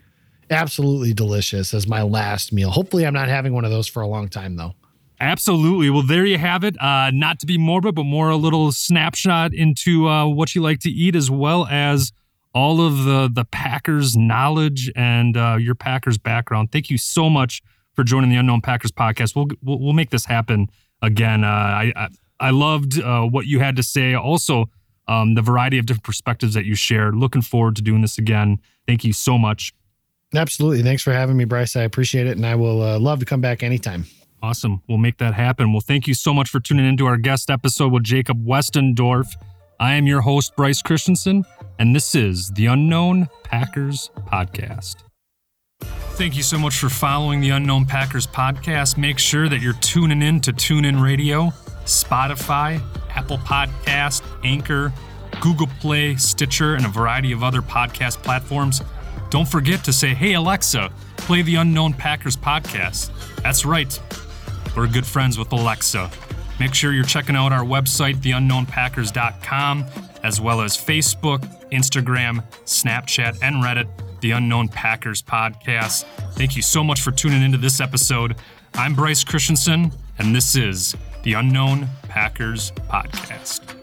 absolutely 0.49 1.13
delicious 1.13 1.73
as 1.73 1.87
my 1.87 2.01
last 2.01 2.53
meal. 2.53 2.69
Hopefully, 2.69 3.05
I'm 3.05 3.13
not 3.13 3.29
having 3.29 3.53
one 3.53 3.65
of 3.65 3.71
those 3.71 3.87
for 3.87 4.01
a 4.01 4.07
long 4.07 4.29
time 4.29 4.55
though. 4.55 4.73
Absolutely. 5.21 5.89
Well, 5.89 6.03
there 6.03 6.25
you 6.25 6.37
have 6.37 6.63
it. 6.63 6.81
Uh, 6.81 7.11
not 7.11 7.39
to 7.39 7.45
be 7.45 7.57
morbid, 7.57 7.95
but 7.95 8.03
more 8.03 8.29
a 8.29 8.37
little 8.37 8.71
snapshot 8.71 9.53
into 9.53 10.07
uh, 10.07 10.25
what 10.25 10.55
you 10.55 10.61
like 10.61 10.79
to 10.81 10.89
eat, 10.89 11.15
as 11.15 11.29
well 11.29 11.67
as 11.67 12.13
all 12.53 12.81
of 12.81 13.03
the 13.03 13.29
the 13.31 13.45
Packers 13.45 14.15
knowledge 14.15 14.91
and 14.95 15.35
uh, 15.35 15.57
your 15.59 15.75
Packers 15.75 16.17
background. 16.17 16.71
Thank 16.71 16.89
you 16.89 16.97
so 16.97 17.29
much 17.29 17.61
for 17.93 18.03
joining 18.03 18.29
the 18.29 18.37
Unknown 18.37 18.61
Packers 18.61 18.91
podcast. 18.91 19.35
We'll 19.35 19.47
we'll, 19.61 19.79
we'll 19.79 19.93
make 19.93 20.09
this 20.09 20.25
happen 20.25 20.69
again. 21.01 21.43
Uh, 21.43 21.47
I, 21.47 21.93
I 21.95 22.07
I 22.39 22.49
loved 22.51 23.01
uh, 23.01 23.23
what 23.23 23.45
you 23.45 23.59
had 23.59 23.75
to 23.75 23.83
say. 23.83 24.13
Also, 24.13 24.69
um, 25.09 25.35
the 25.35 25.41
variety 25.41 25.77
of 25.79 25.85
different 25.85 26.05
perspectives 26.05 26.53
that 26.53 26.65
you 26.65 26.75
shared. 26.75 27.15
Looking 27.15 27.41
forward 27.41 27.75
to 27.75 27.81
doing 27.81 28.01
this 28.01 28.17
again. 28.17 28.59
Thank 28.87 29.03
you 29.03 29.11
so 29.11 29.37
much. 29.37 29.73
Absolutely. 30.33 30.83
Thanks 30.83 31.03
for 31.03 31.11
having 31.11 31.35
me, 31.35 31.43
Brice. 31.43 31.75
I 31.75 31.81
appreciate 31.81 32.27
it, 32.27 32.37
and 32.37 32.45
I 32.45 32.55
will 32.55 32.81
uh, 32.81 32.99
love 32.99 33.19
to 33.19 33.25
come 33.25 33.41
back 33.41 33.63
anytime. 33.63 34.05
Awesome. 34.41 34.81
We'll 34.87 34.97
make 34.97 35.17
that 35.17 35.33
happen. 35.33 35.73
Well, 35.73 35.81
thank 35.81 36.07
you 36.07 36.13
so 36.13 36.33
much 36.33 36.49
for 36.49 36.59
tuning 36.59 36.87
into 36.87 37.05
our 37.05 37.17
guest 37.17 37.49
episode 37.49 37.91
with 37.91 38.03
Jacob 38.03 38.45
Westendorf. 38.45 39.27
I 39.79 39.93
am 39.93 40.07
your 40.07 40.21
host, 40.21 40.55
Brice 40.55 40.81
Christensen, 40.81 41.45
and 41.77 41.95
this 41.95 42.15
is 42.15 42.49
the 42.51 42.67
Unknown 42.67 43.29
Packers 43.43 44.11
Podcast. 44.27 44.97
Thank 45.81 46.35
you 46.35 46.43
so 46.43 46.57
much 46.57 46.77
for 46.77 46.89
following 46.89 47.39
the 47.39 47.51
Unknown 47.51 47.85
Packers 47.85 48.27
Podcast. 48.27 48.97
Make 48.97 49.19
sure 49.19 49.47
that 49.47 49.61
you're 49.61 49.73
tuning 49.75 50.21
in 50.21 50.41
to 50.41 50.51
TuneIn 50.51 51.01
Radio, 51.01 51.45
Spotify, 51.85 52.81
Apple 53.11 53.37
Podcast, 53.37 54.21
Anchor, 54.43 54.93
Google 55.39 55.67
Play, 55.79 56.15
Stitcher, 56.17 56.75
and 56.75 56.85
a 56.85 56.89
variety 56.89 57.31
of 57.31 57.43
other 57.43 57.61
podcast 57.61 58.21
platforms. 58.21 58.81
Don't 59.29 59.47
forget 59.47 59.83
to 59.85 59.93
say, 59.93 60.13
hey, 60.13 60.33
Alexa, 60.33 60.91
play 61.17 61.41
the 61.41 61.55
Unknown 61.55 61.93
Packers 61.93 62.35
podcast. 62.35 63.11
That's 63.43 63.65
right. 63.65 63.97
We're 64.75 64.87
good 64.87 65.05
friends 65.05 65.37
with 65.37 65.51
Alexa. 65.51 66.09
Make 66.59 66.73
sure 66.73 66.91
you're 66.91 67.03
checking 67.03 67.35
out 67.35 67.51
our 67.51 67.63
website, 67.63 68.15
theunknownpackers.com, 68.17 69.85
as 70.23 70.41
well 70.41 70.61
as 70.61 70.75
Facebook, 70.77 71.39
Instagram, 71.71 72.43
Snapchat, 72.65 73.39
and 73.41 73.57
Reddit, 73.63 73.87
The 74.21 74.31
Unknown 74.31 74.67
Packers 74.67 75.21
Podcast. 75.21 76.03
Thank 76.33 76.55
you 76.55 76.61
so 76.61 76.83
much 76.83 77.01
for 77.01 77.11
tuning 77.11 77.41
into 77.43 77.57
this 77.57 77.79
episode. 77.79 78.35
I'm 78.73 78.93
Brice 78.93 79.23
Christensen, 79.23 79.91
and 80.17 80.35
this 80.35 80.55
is 80.55 80.95
the 81.23 81.33
Unknown 81.33 81.87
Packers 82.03 82.71
Podcast. 82.89 83.78